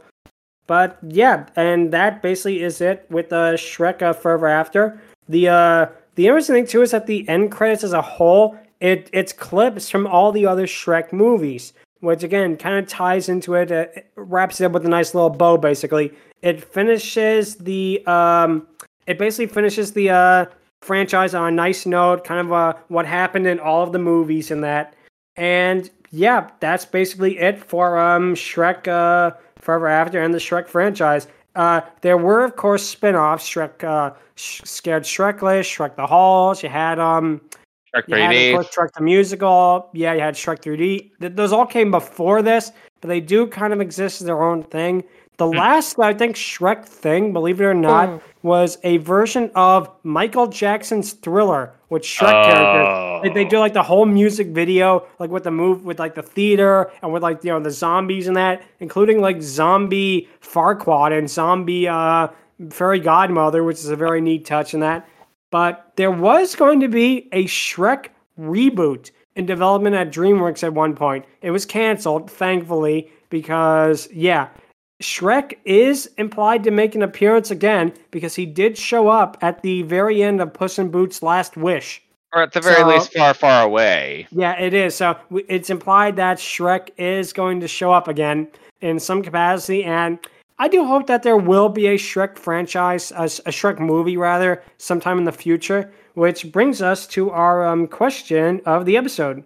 But 0.66 0.98
yeah, 1.02 1.46
and 1.56 1.92
that 1.92 2.22
basically 2.22 2.62
is 2.62 2.80
it 2.80 3.04
with 3.10 3.32
uh, 3.32 3.54
Shrek 3.54 4.02
uh, 4.02 4.12
Forever 4.12 4.46
After. 4.46 5.00
The 5.28 5.48
uh, 5.48 5.86
the 6.14 6.26
interesting 6.26 6.54
thing 6.54 6.66
too 6.66 6.82
is 6.82 6.92
that 6.92 7.06
the 7.06 7.28
end 7.28 7.50
credits 7.50 7.84
as 7.84 7.92
a 7.92 8.02
whole, 8.02 8.56
it 8.80 9.10
it's 9.12 9.32
clips 9.32 9.90
from 9.90 10.06
all 10.06 10.32
the 10.32 10.46
other 10.46 10.66
Shrek 10.66 11.12
movies, 11.12 11.72
which 12.00 12.22
again 12.22 12.56
kind 12.56 12.78
of 12.78 12.88
ties 12.88 13.28
into 13.28 13.54
it, 13.54 13.70
it 13.70 14.12
wraps 14.16 14.60
it 14.60 14.66
up 14.66 14.72
with 14.72 14.86
a 14.86 14.88
nice 14.88 15.12
little 15.14 15.30
bow. 15.30 15.56
Basically, 15.56 16.12
it 16.42 16.62
finishes 16.62 17.56
the 17.56 18.06
um, 18.06 18.66
it 19.10 19.18
basically 19.18 19.52
finishes 19.52 19.92
the 19.92 20.08
uh, 20.08 20.46
franchise 20.82 21.34
on 21.34 21.48
a 21.48 21.50
nice 21.50 21.84
note, 21.84 22.22
kind 22.22 22.38
of 22.40 22.52
uh, 22.52 22.74
what 22.86 23.04
happened 23.04 23.44
in 23.44 23.58
all 23.58 23.82
of 23.82 23.90
the 23.90 23.98
movies 23.98 24.52
and 24.52 24.62
that. 24.62 24.94
And 25.34 25.90
yeah, 26.12 26.48
that's 26.60 26.84
basically 26.84 27.36
it 27.38 27.58
for 27.58 27.98
um, 27.98 28.36
Shrek 28.36 28.86
uh, 28.86 29.36
Forever 29.58 29.88
After 29.88 30.22
and 30.22 30.32
the 30.32 30.38
Shrek 30.38 30.68
franchise. 30.68 31.26
Uh, 31.56 31.80
there 32.02 32.16
were, 32.16 32.44
of 32.44 32.54
course, 32.54 32.86
spin-offs. 32.86 33.48
Shrek, 33.48 33.82
uh, 33.82 34.14
Sh- 34.36 34.60
Scared 34.64 35.02
Shrekless, 35.02 35.66
Shrek 35.66 35.96
the 35.96 36.06
Halls. 36.06 36.62
You 36.62 36.68
had 36.68 37.00
um, 37.00 37.40
Shrek 37.92 38.04
3D. 38.06 38.50
of 38.50 38.54
course, 38.54 38.76
Shrek 38.76 38.92
the 38.92 39.02
Musical. 39.02 39.90
Yeah, 39.92 40.12
you 40.12 40.20
had 40.20 40.36
Shrek 40.36 40.62
3D. 40.62 41.10
Th- 41.20 41.32
those 41.34 41.52
all 41.52 41.66
came 41.66 41.90
before 41.90 42.42
this, 42.42 42.70
but 43.00 43.08
they 43.08 43.20
do 43.20 43.48
kind 43.48 43.72
of 43.72 43.80
exist 43.80 44.20
as 44.20 44.26
their 44.28 44.40
own 44.40 44.62
thing. 44.62 45.02
The 45.40 45.46
last, 45.46 45.98
I 45.98 46.12
think, 46.12 46.36
Shrek 46.36 46.84
thing, 46.84 47.32
believe 47.32 47.62
it 47.62 47.64
or 47.64 47.72
not, 47.72 48.22
was 48.42 48.76
a 48.84 48.98
version 48.98 49.50
of 49.54 49.88
Michael 50.02 50.48
Jackson's 50.48 51.14
Thriller 51.14 51.72
with 51.88 52.02
Shrek 52.02 52.44
characters. 52.44 53.22
They, 53.22 53.44
they 53.44 53.48
do 53.48 53.58
like 53.58 53.72
the 53.72 53.82
whole 53.82 54.04
music 54.04 54.48
video, 54.48 55.06
like 55.18 55.30
with 55.30 55.44
the 55.44 55.50
move, 55.50 55.86
with 55.86 55.98
like 55.98 56.14
the 56.14 56.22
theater 56.22 56.92
and 57.00 57.10
with 57.10 57.22
like 57.22 57.42
you 57.42 57.52
know 57.52 57.58
the 57.58 57.70
zombies 57.70 58.26
and 58.26 58.36
that, 58.36 58.62
including 58.80 59.22
like 59.22 59.40
zombie 59.40 60.28
Farquaad 60.42 61.16
and 61.16 61.30
zombie 61.30 61.88
uh, 61.88 62.28
fairy 62.68 63.00
godmother, 63.00 63.64
which 63.64 63.78
is 63.78 63.88
a 63.88 63.96
very 63.96 64.20
neat 64.20 64.44
touch 64.44 64.74
in 64.74 64.80
that. 64.80 65.08
But 65.50 65.92
there 65.96 66.10
was 66.10 66.54
going 66.54 66.80
to 66.80 66.88
be 66.88 67.30
a 67.32 67.46
Shrek 67.46 68.08
reboot 68.38 69.10
in 69.36 69.46
development 69.46 69.96
at 69.96 70.12
DreamWorks 70.12 70.62
at 70.62 70.74
one 70.74 70.94
point. 70.94 71.24
It 71.40 71.50
was 71.50 71.64
canceled, 71.64 72.30
thankfully, 72.30 73.10
because 73.30 74.06
yeah, 74.12 74.48
Shrek 75.00 75.54
is 75.64 76.10
implied 76.18 76.62
to 76.64 76.70
make 76.70 76.94
an 76.94 77.02
appearance 77.02 77.50
again 77.50 77.92
because 78.10 78.34
he 78.34 78.46
did 78.46 78.76
show 78.76 79.08
up 79.08 79.38
at 79.40 79.62
the 79.62 79.82
very 79.82 80.22
end 80.22 80.40
of 80.40 80.52
Puss 80.52 80.78
in 80.78 80.90
Boots' 80.90 81.22
Last 81.22 81.56
Wish. 81.56 82.02
Or 82.32 82.42
at 82.42 82.52
the 82.52 82.60
very 82.60 82.76
So- 82.82 82.86
least, 82.88 83.12
far, 83.16 83.34
far 83.34 83.64
away. 83.64 84.26
Yeah, 84.30 84.58
it 84.60 84.72
is. 84.74 84.94
So 84.94 85.16
it's 85.48 85.70
implied 85.70 86.16
that 86.16 86.38
Shrek 86.38 86.90
is 86.96 87.32
going 87.32 87.60
to 87.60 87.68
show 87.68 87.92
up 87.92 88.06
again 88.08 88.48
in 88.80 88.98
some 89.00 89.22
capacity, 89.22 89.84
and 89.84 90.18
I 90.58 90.68
do 90.68 90.84
hope 90.84 91.06
that 91.06 91.22
there 91.22 91.36
will 91.38 91.68
be 91.70 91.86
a 91.86 91.96
Shrek 91.96 92.38
franchise, 92.38 93.10
a 93.12 93.24
Shrek 93.50 93.78
movie 93.80 94.16
rather, 94.18 94.62
sometime 94.78 95.18
in 95.18 95.24
the 95.24 95.32
future. 95.32 95.90
Which 96.14 96.52
brings 96.52 96.82
us 96.82 97.06
to 97.08 97.30
our 97.30 97.64
um, 97.64 97.86
question 97.86 98.60
of 98.66 98.84
the 98.84 98.96
episode, 98.96 99.42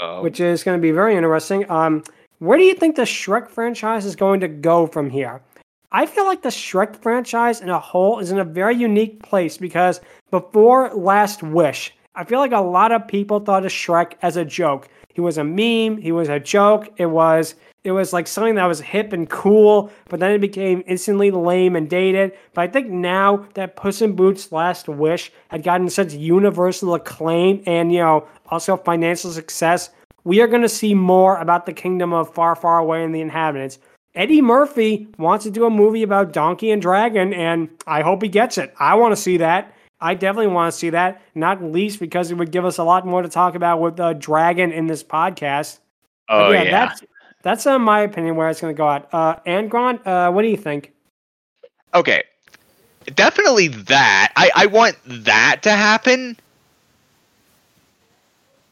Oh. 0.00 0.20
which 0.20 0.40
is 0.40 0.62
going 0.64 0.76
to 0.76 0.82
be 0.82 0.90
very 0.90 1.14
interesting. 1.16 1.68
Um, 1.70 2.02
where 2.38 2.58
do 2.58 2.64
you 2.64 2.74
think 2.74 2.96
the 2.96 3.02
Shrek 3.02 3.48
franchise 3.48 4.04
is 4.04 4.16
going 4.16 4.40
to 4.40 4.48
go 4.48 4.86
from 4.86 5.10
here? 5.10 5.42
I 5.90 6.06
feel 6.06 6.26
like 6.26 6.42
the 6.42 6.50
Shrek 6.50 6.96
franchise 6.96 7.60
in 7.60 7.70
a 7.70 7.80
whole 7.80 8.18
is 8.18 8.30
in 8.30 8.38
a 8.38 8.44
very 8.44 8.76
unique 8.76 9.22
place 9.22 9.56
because 9.56 10.00
before 10.30 10.90
Last 10.94 11.42
Wish, 11.42 11.94
I 12.14 12.24
feel 12.24 12.38
like 12.38 12.52
a 12.52 12.60
lot 12.60 12.92
of 12.92 13.08
people 13.08 13.40
thought 13.40 13.64
of 13.64 13.72
Shrek 13.72 14.14
as 14.22 14.36
a 14.36 14.44
joke. 14.44 14.88
He 15.14 15.20
was 15.20 15.38
a 15.38 15.44
meme, 15.44 15.96
he 15.96 16.12
was 16.12 16.28
a 16.28 16.38
joke, 16.38 16.88
it 16.96 17.06
was 17.06 17.54
it 17.84 17.92
was 17.92 18.12
like 18.12 18.26
something 18.26 18.56
that 18.56 18.66
was 18.66 18.80
hip 18.80 19.12
and 19.12 19.30
cool, 19.30 19.90
but 20.08 20.20
then 20.20 20.32
it 20.32 20.40
became 20.40 20.82
instantly 20.86 21.30
lame 21.30 21.74
and 21.74 21.88
dated. 21.88 22.32
But 22.52 22.62
I 22.62 22.66
think 22.68 22.88
now 22.88 23.46
that 23.54 23.76
Puss 23.76 24.02
in 24.02 24.14
Boots 24.14 24.52
Last 24.52 24.88
Wish 24.88 25.32
had 25.48 25.62
gotten 25.62 25.88
such 25.88 26.12
universal 26.12 26.94
acclaim 26.94 27.62
and 27.66 27.92
you 27.92 28.00
know 28.00 28.28
also 28.48 28.76
financial 28.76 29.30
success, 29.30 29.90
we 30.28 30.42
are 30.42 30.46
going 30.46 30.60
to 30.60 30.68
see 30.68 30.92
more 30.92 31.38
about 31.38 31.64
the 31.64 31.72
kingdom 31.72 32.12
of 32.12 32.34
far, 32.34 32.54
far 32.54 32.80
away 32.80 33.02
and 33.02 33.14
the 33.14 33.20
inhabitants. 33.22 33.78
Eddie 34.14 34.42
Murphy 34.42 35.08
wants 35.16 35.46
to 35.46 35.50
do 35.50 35.64
a 35.64 35.70
movie 35.70 36.02
about 36.02 36.34
Donkey 36.34 36.70
and 36.70 36.82
Dragon, 36.82 37.32
and 37.32 37.70
I 37.86 38.02
hope 38.02 38.20
he 38.20 38.28
gets 38.28 38.58
it. 38.58 38.74
I 38.78 38.94
want 38.94 39.12
to 39.12 39.16
see 39.16 39.38
that. 39.38 39.72
I 40.02 40.12
definitely 40.12 40.52
want 40.52 40.70
to 40.70 40.78
see 40.78 40.90
that, 40.90 41.22
not 41.34 41.62
least 41.62 41.98
because 41.98 42.30
it 42.30 42.34
would 42.34 42.50
give 42.50 42.66
us 42.66 42.76
a 42.76 42.84
lot 42.84 43.06
more 43.06 43.22
to 43.22 43.28
talk 43.30 43.54
about 43.54 43.80
with 43.80 43.98
uh, 43.98 44.12
Dragon 44.12 44.70
in 44.70 44.86
this 44.86 45.02
podcast. 45.02 45.78
oh, 46.28 46.52
But 46.52 46.66
yeah. 46.66 46.70
that's 46.72 47.02
that's 47.40 47.64
uh, 47.66 47.78
my 47.78 48.00
opinion 48.00 48.36
where 48.36 48.50
it's 48.50 48.60
going 48.60 48.74
to 48.74 48.76
go 48.76 48.90
at. 48.90 49.08
Uh, 49.10 49.36
Angron, 49.46 50.06
uh, 50.06 50.30
what 50.30 50.42
do 50.42 50.48
you 50.48 50.58
think? 50.58 50.92
Okay. 51.94 52.22
Definitely 53.14 53.68
that. 53.68 54.34
I, 54.36 54.50
I 54.54 54.66
want 54.66 54.98
that 55.06 55.62
to 55.62 55.70
happen. 55.70 56.36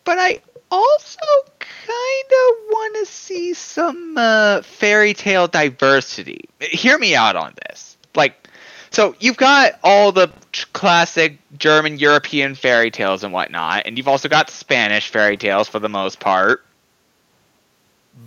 But 0.04 0.18
I 0.18 0.40
also 0.70 1.20
kind 1.58 2.30
of 2.30 2.56
want 2.70 2.96
to 2.96 3.06
see 3.06 3.54
some 3.54 4.16
uh, 4.16 4.62
fairy 4.62 5.14
tale 5.14 5.46
diversity. 5.46 6.48
Hear 6.60 6.98
me 6.98 7.14
out 7.14 7.36
on 7.36 7.54
this. 7.68 7.96
Like, 8.14 8.48
so 8.90 9.14
you've 9.20 9.36
got 9.36 9.78
all 9.82 10.12
the 10.12 10.30
classic 10.72 11.38
German, 11.58 11.98
European 11.98 12.54
fairy 12.54 12.90
tales 12.90 13.24
and 13.24 13.32
whatnot, 13.32 13.82
and 13.86 13.96
you've 13.98 14.08
also 14.08 14.28
got 14.28 14.50
Spanish 14.50 15.08
fairy 15.08 15.36
tales 15.36 15.68
for 15.68 15.78
the 15.78 15.88
most 15.88 16.20
part. 16.20 16.64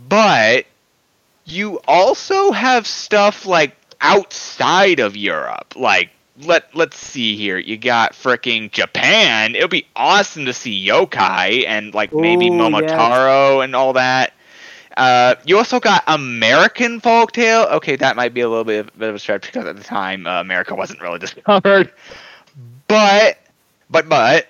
But 0.08 0.66
you 1.46 1.80
also 1.88 2.52
have 2.52 2.86
stuff 2.86 3.46
like 3.46 3.76
outside 4.02 5.00
of 5.00 5.18
Europe. 5.18 5.74
Like 5.76 6.12
let 6.44 6.74
let's 6.76 6.98
see 6.98 7.36
here. 7.36 7.58
You 7.58 7.78
got 7.78 8.14
freaking 8.14 8.72
Japan. 8.72 9.56
It 9.56 9.62
would 9.62 9.72
be 9.72 9.86
awesome 9.96 10.46
to 10.46 10.54
see 10.54 10.86
yokai 10.86 11.66
and 11.68 11.94
like 11.94 12.14
maybe 12.14 12.50
Ooh, 12.50 12.54
yeah. 12.54 12.60
Momotaro 12.60 13.64
and 13.64 13.76
all 13.76 13.94
that. 13.94 14.34
Uh, 14.98 15.36
you 15.46 15.58
also 15.58 15.80
got 15.80 16.04
American 16.08 17.00
folktale. 17.00 17.72
Okay, 17.74 17.96
that 17.96 18.16
might 18.16 18.34
be 18.34 18.42
a 18.42 18.50
little 18.50 18.66
bit, 18.66 18.88
of, 18.88 19.00
bit 19.00 19.10
of 19.10 19.16
a 19.16 19.20
stretch 19.20 19.44
because 19.44 19.66
at 19.66 19.78
the 19.78 19.84
time 19.84 20.28
uh, 20.28 20.42
America 20.42 20.76
wasn't 20.76 21.02
really 21.02 21.20
discovered. 21.20 21.92
But, 22.88 23.38
but, 23.90 24.10
but, 24.10 24.48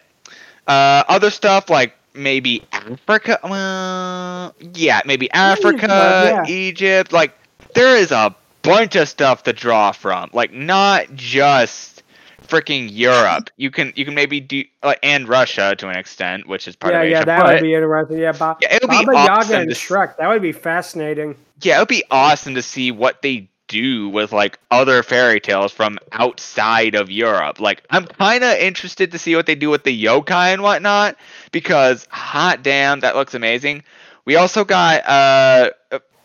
uh, 0.68 1.04
other 1.08 1.30
stuff 1.30 1.70
like 1.70 1.94
maybe 2.14 2.64
Africa. 2.72 3.40
Well, 3.44 4.56
yeah, 4.74 5.02
maybe 5.06 5.30
Africa, 5.32 5.88
yeah. 5.88 6.52
Egypt. 6.52 7.12
Like 7.12 7.38
there 7.74 7.98
is 7.98 8.12
a 8.12 8.36
bunch 8.62 8.96
of 8.96 9.08
stuff 9.10 9.44
to 9.44 9.54
draw 9.54 9.92
from. 9.92 10.30
Like 10.34 10.54
not 10.54 11.14
just 11.16 12.04
freaking 12.48 12.90
Europe. 12.92 13.50
You 13.58 13.70
can 13.72 13.94
you 13.96 14.06
can 14.06 14.16
maybe 14.16 14.40
do 14.40 14.64
like 14.84 15.00
and 15.04 15.28
Russia 15.28 15.76
to 15.78 15.88
an 15.88 15.96
extent, 15.96 16.48
which 16.48 16.68
is 16.68 16.76
part 16.76 16.94
yeah, 16.94 17.00
of 17.02 17.06
Asia. 17.06 17.12
yeah, 17.14 17.24
that 17.26 17.44
but- 17.44 17.54
would 17.56 17.62
be 17.62 17.74
interesting. 17.76 18.18
Yeah, 18.18 18.32
Ba- 18.32 18.58
Yeah, 18.62 18.74
it 18.76 18.82
would 18.82 18.90
be 18.92 19.06
Baba 19.06 19.14
Yaga 19.14 19.58
and 19.60 19.70
to 19.70 19.76
Shrek. 19.76 20.18
That 20.18 20.28
would 20.30 20.42
be 20.42 20.52
fascinating. 20.52 21.36
yeah, 21.62 21.78
it 21.78 21.80
would 21.80 21.88
be 21.88 22.04
awesome 22.12 22.56
to 22.56 22.62
see 22.62 22.92
what 22.92 23.22
they 23.22 23.50
do 23.68 24.10
with 24.10 24.32
like 24.34 24.58
other 24.72 25.04
fairy 25.04 25.40
tales 25.40 25.72
from 25.72 26.00
outside 26.12 26.96
of 26.96 27.12
Europe. 27.12 27.60
Like, 27.60 27.84
I'm 27.92 28.06
kind 28.08 28.44
of 28.44 28.58
interested 28.58 29.12
to 29.12 29.20
see 29.20 29.36
what 29.36 29.46
they 29.46 29.54
do 29.54 29.70
with 29.70 29.84
the 29.84 30.04
yokai 30.06 30.52
and 30.54 30.64
whatnot 30.64 31.18
because, 31.52 32.08
hot 32.10 32.64
damn, 32.64 33.02
that 33.02 33.16
looks 33.16 33.36
amazing. 33.36 33.84
We 34.26 34.38
also 34.38 34.66
got 34.66 35.08
uh, 35.08 35.70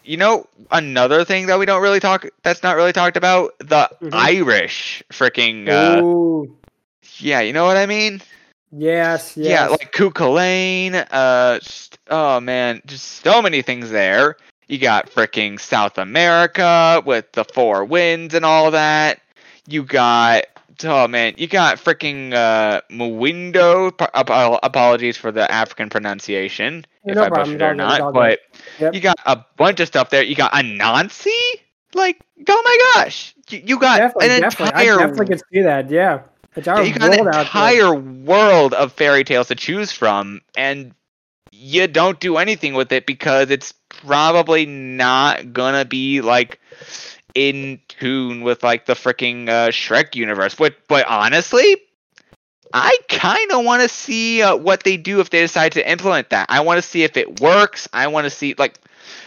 you 0.04 0.16
know 0.16 0.46
another 0.70 1.24
thing 1.24 1.46
that 1.46 1.58
we 1.58 1.66
don't 1.66 1.82
really 1.82 2.00
talk 2.00 2.26
that's 2.42 2.62
not 2.62 2.76
really 2.76 2.92
talked 2.92 3.16
about? 3.16 3.54
The 3.58 3.90
Mhm. 4.00 4.10
Irish 4.12 5.02
freaking 5.12 5.68
uh, 5.68 6.48
yeah 7.18 7.40
you 7.40 7.52
know 7.52 7.64
what 7.64 7.76
I 7.76 7.86
mean? 7.86 8.20
Yes, 8.72 9.36
yes. 9.36 9.48
yeah 9.48 9.68
like 9.68 9.92
Cú 9.92 10.12
Chulainn 10.12 11.06
uh 11.10 11.58
oh 12.10 12.40
man 12.40 12.82
just 12.86 13.22
so 13.22 13.40
many 13.42 13.62
things 13.62 13.90
there. 13.90 14.36
You 14.66 14.78
got 14.78 15.10
freaking 15.10 15.60
South 15.60 15.98
America 15.98 17.02
with 17.04 17.30
the 17.32 17.44
four 17.44 17.84
winds 17.84 18.34
and 18.34 18.44
all 18.44 18.70
that. 18.70 19.20
You 19.68 19.82
got 19.82 20.44
oh 20.82 21.06
man 21.06 21.34
you 21.36 21.46
got 21.46 21.78
freaking 21.78 22.32
uh 22.32 22.80
Mwindo 22.90 23.92
ap- 24.00 24.60
apologies 24.62 25.16
for 25.16 25.30
the 25.30 25.50
African 25.50 25.88
pronunciation 25.88 26.84
if 27.04 27.16
No 27.16 27.22
I 27.22 27.28
problem, 27.28 27.58
butchered 27.58 27.60
it 27.60 27.64
or 27.64 27.74
it's 27.74 27.80
all 27.80 27.86
good, 27.86 27.92
it's 27.92 28.00
all 28.00 28.12
not 28.12 28.12
but 28.12 28.40
Yep. 28.78 28.94
you 28.94 29.00
got 29.00 29.18
a 29.26 29.44
bunch 29.56 29.80
of 29.80 29.88
stuff 29.88 30.10
there. 30.10 30.22
You 30.22 30.34
got 30.34 30.52
Anansi? 30.52 31.30
Like, 31.94 32.20
oh 32.48 32.62
my 32.64 33.02
gosh. 33.02 33.34
You, 33.50 33.62
you 33.64 33.78
got 33.78 33.98
definitely, 33.98 34.34
an 34.34 34.40
definitely. 34.40 34.74
I 34.74 34.84
definitely 34.84 35.26
can 35.26 35.38
see 35.52 35.60
that. 35.62 35.90
Yeah, 35.90 36.22
entire 36.56 36.82
you 36.82 36.94
got 36.94 37.18
an 37.18 37.26
entire 37.28 37.94
world 37.94 38.74
of 38.74 38.92
fairy 38.92 39.24
tales 39.24 39.48
to 39.48 39.54
choose 39.54 39.92
from, 39.92 40.40
and 40.56 40.92
you 41.52 41.86
don't 41.86 42.18
do 42.18 42.36
anything 42.36 42.74
with 42.74 42.90
it 42.90 43.06
because 43.06 43.50
it's 43.50 43.72
probably 43.88 44.66
not 44.66 45.52
gonna 45.52 45.84
be 45.84 46.20
like 46.20 46.58
in 47.34 47.80
tune 47.88 48.42
with 48.42 48.62
like 48.62 48.86
the 48.86 48.94
freaking 48.94 49.48
uh, 49.48 49.68
Shrek 49.70 50.14
universe. 50.14 50.54
But 50.54 50.76
but 50.88 51.06
honestly, 51.06 51.76
I 52.72 52.96
kind 53.08 53.52
of 53.52 53.64
want 53.64 53.82
to 53.82 53.88
see 53.88 54.42
uh, 54.42 54.56
what 54.56 54.82
they 54.84 54.96
do 54.96 55.20
if 55.20 55.30
they 55.30 55.40
decide 55.40 55.72
to 55.72 55.90
implement 55.90 56.30
that. 56.30 56.46
I 56.48 56.60
want 56.60 56.78
to 56.78 56.82
see 56.82 57.02
if 57.04 57.16
it 57.16 57.40
works. 57.40 57.88
I 57.92 58.06
want 58.08 58.24
to 58.24 58.30
see 58.30 58.54
like, 58.58 58.78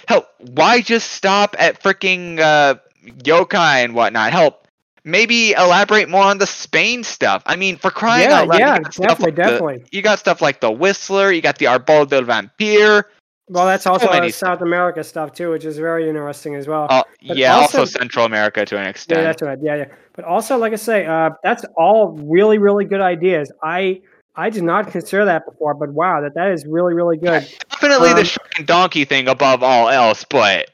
hell, 0.08 0.28
why 0.40 0.82
just 0.82 1.12
stop 1.12 1.56
at 1.60 1.82
freaking 1.82 2.40
uh, 2.40 2.76
yokai 3.06 3.84
and 3.84 3.94
whatnot? 3.94 4.32
Help, 4.32 4.68
maybe 5.04 5.52
elaborate 5.54 6.10
more 6.10 6.24
on 6.24 6.38
the 6.40 6.48
Spain 6.48 7.04
stuff. 7.04 7.42
I 7.46 7.56
mean, 7.56 7.78
for 7.78 7.90
crying 7.90 8.30
Yeah, 8.30 8.42
out 8.42 8.48
loud, 8.50 8.60
yeah, 8.60 8.76
you 8.76 8.84
got 8.84 8.94
stuff 8.94 9.08
definitely, 9.10 9.32
like 9.32 9.36
the- 9.36 9.42
definitely. 9.42 9.84
you 9.92 10.02
got 10.02 10.20
stuff 10.20 10.42
like 10.42 10.60
the 10.60 10.72
Whistler. 10.72 11.32
You 11.32 11.42
got 11.42 11.58
the 11.58 11.66
Arbol 11.66 12.08
del 12.08 12.24
Vampire. 12.24 13.08
Well, 13.50 13.66
that's 13.66 13.88
also 13.88 14.08
uh, 14.08 14.30
South 14.30 14.62
America 14.62 15.04
stuff 15.04 15.32
too, 15.32 15.52
which 15.52 15.64
is 15.64 15.78
very 15.78 16.10
interesting 16.10 16.56
as 16.56 16.68
well. 16.68 16.88
But 16.90 17.08
yeah, 17.22 17.56
also, 17.56 17.80
also- 17.80 18.00
Central 18.00 18.26
America 18.26 18.66
to 18.66 18.78
an 18.78 18.88
extent. 18.88 19.20
Yeah, 19.20 19.24
that's 19.24 19.42
right. 19.42 19.58
Yeah, 19.62 19.76
yeah. 19.76 19.86
But 20.14 20.26
also, 20.26 20.58
like 20.58 20.74
I 20.74 20.78
say, 20.78 21.06
uh, 21.06 21.30
that's 21.44 21.64
all 21.76 22.12
really, 22.12 22.58
really 22.58 22.84
good 22.86 23.00
ideas. 23.02 23.52
I 23.64 24.02
I 24.36 24.50
did 24.50 24.64
not 24.64 24.92
consider 24.92 25.26
that 25.26 25.46
before, 25.46 25.74
but 25.74 25.90
wow, 25.94 26.22
that 26.22 26.34
that 26.36 26.52
is 26.52 26.66
really, 26.66 26.94
really 26.94 27.18
good. 27.18 27.48
Definitely 27.72 28.10
the 28.10 28.20
Um, 28.20 28.26
Shrek 28.26 28.58
and 28.58 28.68
Donkey 28.68 29.06
thing 29.06 29.28
above 29.28 29.64
all 29.64 29.90
else, 29.90 30.26
but 30.30 30.70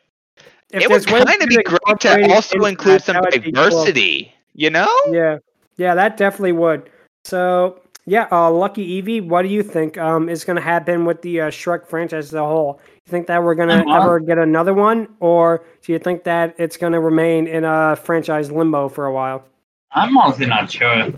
it 0.72 0.90
would 0.90 1.06
kind 1.06 1.30
of 1.30 1.40
to 1.40 1.48
be 1.48 1.62
great 1.64 2.00
to 2.02 2.34
also 2.34 2.66
include 2.66 2.96
that, 2.96 3.04
some 3.04 3.14
that 3.14 3.24
would 3.24 3.44
cool. 3.44 3.52
diversity. 3.52 4.34
You 4.56 4.70
know? 4.70 4.90
Yeah, 5.10 5.38
yeah, 5.78 5.96
that 5.96 6.18
definitely 6.18 6.52
would. 6.52 6.90
So 7.26 7.80
yeah, 8.06 8.24
uh, 8.32 8.50
LuckyEevee, 8.50 9.28
what 9.28 9.44
do 9.44 9.48
you 9.48 9.64
think 9.64 9.98
um, 9.98 10.28
is 10.28 10.44
going 10.44 10.58
to 10.58 10.62
happen 10.62 11.06
with 11.06 11.22
the 11.22 11.42
uh, 11.42 11.50
Shrek 11.50 11.88
franchise 11.88 12.26
as 12.26 12.34
a 12.34 12.44
whole? 12.46 12.82
You 13.06 13.12
think 13.12 13.28
that 13.28 13.42
we're 13.42 13.56
going 13.56 13.70
to 13.70 13.90
ever 13.96 14.20
get 14.20 14.38
another 14.38 14.74
one, 14.74 15.08
or 15.20 15.64
do 15.82 15.94
you 15.94 16.00
think 16.00 16.24
that 16.26 16.56
it's 16.58 16.76
going 16.76 16.94
to 16.94 17.00
remain 17.00 17.48
in 17.48 17.64
a 17.64 17.96
franchise 17.96 18.52
limbo 18.52 18.90
for 18.90 19.06
a 19.06 19.14
while? 19.14 19.46
I'm 19.92 20.18
honestly 20.18 20.48
not 20.48 20.72
sure. 20.72 21.14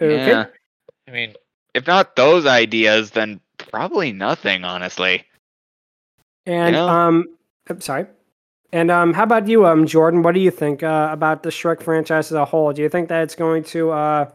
Okay. 0.00 0.30
Yeah. 0.30 0.46
I 1.06 1.10
mean, 1.10 1.34
if 1.74 1.86
not 1.86 2.14
those 2.14 2.44
ideas, 2.44 3.10
then 3.10 3.40
probably 3.56 4.12
nothing, 4.12 4.64
honestly. 4.64 5.24
And 6.44 6.74
Yeah. 6.74 7.06
um, 7.06 7.24
I'm 7.68 7.80
sorry. 7.80 8.06
And 8.72 8.90
um, 8.90 9.14
how 9.14 9.22
about 9.22 9.48
you, 9.48 9.66
um, 9.66 9.86
Jordan? 9.86 10.22
What 10.22 10.34
do 10.34 10.40
you 10.40 10.50
think 10.50 10.82
uh, 10.82 11.08
about 11.10 11.42
the 11.42 11.48
Shrek 11.48 11.82
franchise 11.82 12.30
as 12.30 12.36
a 12.36 12.44
whole? 12.44 12.72
Do 12.72 12.82
you 12.82 12.88
think 12.88 13.08
that 13.08 13.22
it's 13.22 13.34
going 13.34 13.64
to 13.64 13.90
uh, 13.90 14.30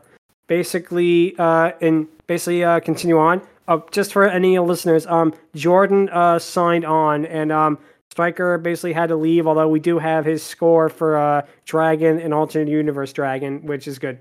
basically 0.47 1.35
uh, 1.37 1.73
in 1.81 2.07
basically 2.25 2.63
uh, 2.63 2.79
continue 2.79 3.19
on? 3.19 3.41
Uh, 3.67 3.79
just 3.91 4.11
for 4.11 4.27
any 4.27 4.57
listeners, 4.59 5.05
um, 5.05 5.33
Jordan 5.55 6.09
uh, 6.09 6.39
signed 6.39 6.83
on, 6.83 7.25
and 7.27 7.51
um, 7.51 7.77
Stryker 8.09 8.57
basically 8.57 8.93
had 8.93 9.09
to 9.09 9.15
leave. 9.15 9.45
Although 9.45 9.67
we 9.67 9.79
do 9.79 9.99
have 9.99 10.25
his 10.25 10.43
score 10.43 10.89
for 10.89 11.15
uh, 11.15 11.45
Dragon 11.65 12.19
and 12.19 12.33
Alternate 12.33 12.69
Universe 12.69 13.13
Dragon, 13.13 13.65
which 13.65 13.87
is 13.87 13.99
good. 13.99 14.17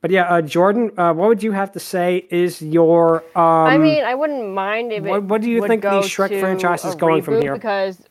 But 0.00 0.10
yeah, 0.10 0.24
uh, 0.24 0.42
Jordan, 0.42 0.90
uh, 0.98 1.12
what 1.12 1.28
would 1.28 1.42
you 1.44 1.52
have 1.52 1.70
to 1.72 1.78
say 1.78 2.26
is 2.30 2.60
your 2.60 3.22
um? 3.36 3.66
I 3.66 3.78
mean, 3.78 4.02
I 4.02 4.14
wouldn't 4.14 4.52
mind 4.52 4.92
if 4.92 5.04
it. 5.04 5.08
what, 5.08 5.22
what 5.24 5.42
do 5.42 5.50
you 5.50 5.66
think 5.66 5.82
the 5.82 6.00
Shrek 6.00 6.40
franchise 6.40 6.84
is 6.84 6.94
going 6.94 7.22
from 7.22 7.40
here? 7.40 7.52
Because 7.54 8.02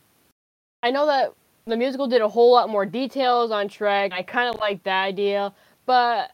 I 0.82 0.90
know 0.90 1.06
that 1.06 1.32
the 1.66 1.76
musical 1.76 2.08
did 2.08 2.22
a 2.22 2.28
whole 2.28 2.52
lot 2.52 2.68
more 2.68 2.84
details 2.84 3.50
on 3.50 3.68
Shrek. 3.68 4.12
I 4.12 4.22
kind 4.22 4.52
of 4.52 4.60
like 4.60 4.82
that 4.84 5.04
idea, 5.04 5.52
but 5.86 6.30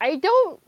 I 0.00 0.16
don't. 0.16 0.60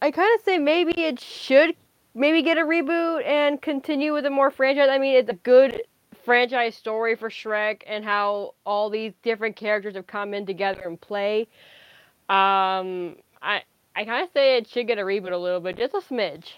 I 0.00 0.10
kind 0.10 0.34
of 0.36 0.44
say 0.44 0.58
maybe 0.58 0.92
it 0.96 1.20
should 1.20 1.76
maybe 2.14 2.42
get 2.42 2.58
a 2.58 2.62
reboot 2.62 3.24
and 3.24 3.62
continue 3.62 4.12
with 4.12 4.26
a 4.26 4.30
more 4.30 4.50
franchise. 4.50 4.88
I 4.90 4.98
mean, 4.98 5.14
it's 5.14 5.30
a 5.30 5.34
good 5.34 5.82
franchise 6.24 6.74
story 6.74 7.14
for 7.14 7.30
Shrek 7.30 7.82
and 7.86 8.04
how 8.04 8.54
all 8.66 8.90
these 8.90 9.12
different 9.22 9.54
characters 9.56 9.94
have 9.94 10.06
come 10.06 10.34
in 10.34 10.44
together 10.44 10.82
and 10.84 11.00
play. 11.00 11.42
Um, 12.28 13.16
I 13.40 13.62
I 13.94 14.04
kind 14.04 14.24
of 14.24 14.30
say 14.32 14.56
it 14.56 14.68
should 14.68 14.86
get 14.86 14.98
a 14.98 15.02
reboot 15.02 15.32
a 15.32 15.36
little 15.36 15.60
bit, 15.60 15.76
just 15.76 15.94
a 15.94 15.98
smidge. 15.98 16.54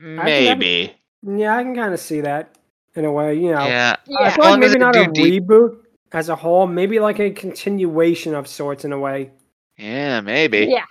Maybe. 0.00 0.94
Yeah, 1.22 1.56
I 1.56 1.62
can 1.62 1.74
kind 1.74 1.92
of 1.94 2.00
see 2.00 2.20
that 2.22 2.56
in 2.94 3.04
a 3.04 3.12
way. 3.12 3.34
You 3.34 3.52
know, 3.52 3.66
Yeah. 3.66 3.96
I 4.20 4.26
As 4.28 4.34
feel 4.36 4.44
like 4.44 4.60
maybe 4.60 4.78
not 4.78 4.96
a 4.96 5.06
deep- 5.12 5.44
reboot 5.44 5.78
as 6.12 6.28
a 6.28 6.36
whole, 6.36 6.66
maybe 6.66 7.00
like 7.00 7.18
a 7.20 7.30
continuation 7.30 8.34
of 8.34 8.46
sorts 8.48 8.84
in 8.84 8.92
a 8.92 8.98
way. 8.98 9.30
Yeah, 9.76 10.20
maybe. 10.20 10.66
Yeah. 10.70 10.84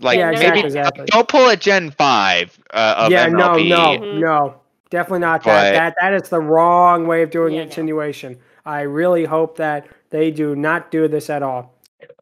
Like 0.00 0.18
yeah, 0.18 0.30
exactly, 0.30 0.56
maybe 0.62 0.66
exactly. 0.66 1.06
don't 1.06 1.26
pull 1.28 1.48
a 1.48 1.56
Gen 1.56 1.90
Five 1.90 2.58
uh, 2.72 2.94
of 2.98 3.10
yeah, 3.12 3.28
no, 3.28 3.48
MLP. 3.54 3.68
no, 3.68 3.76
Mhm. 3.98 4.18
no, 4.20 4.54
definitely 4.90 5.20
not 5.20 5.42
But- 5.42 5.52
that. 5.52 5.72
That 5.72 5.94
that 6.00 6.12
is 6.22 6.28
the 6.28 6.40
wrong 6.40 7.06
way 7.06 7.22
of 7.22 7.30
doing 7.30 7.54
Yeah, 7.54 7.60
no. 7.60 7.64
continuation. 7.66 8.38
I 8.66 8.82
really 8.82 9.24
hope 9.24 9.56
that 9.56 9.86
they 10.10 10.30
do 10.30 10.54
not 10.54 10.90
do 10.90 11.08
this 11.08 11.30
at 11.30 11.42
all. 11.42 11.72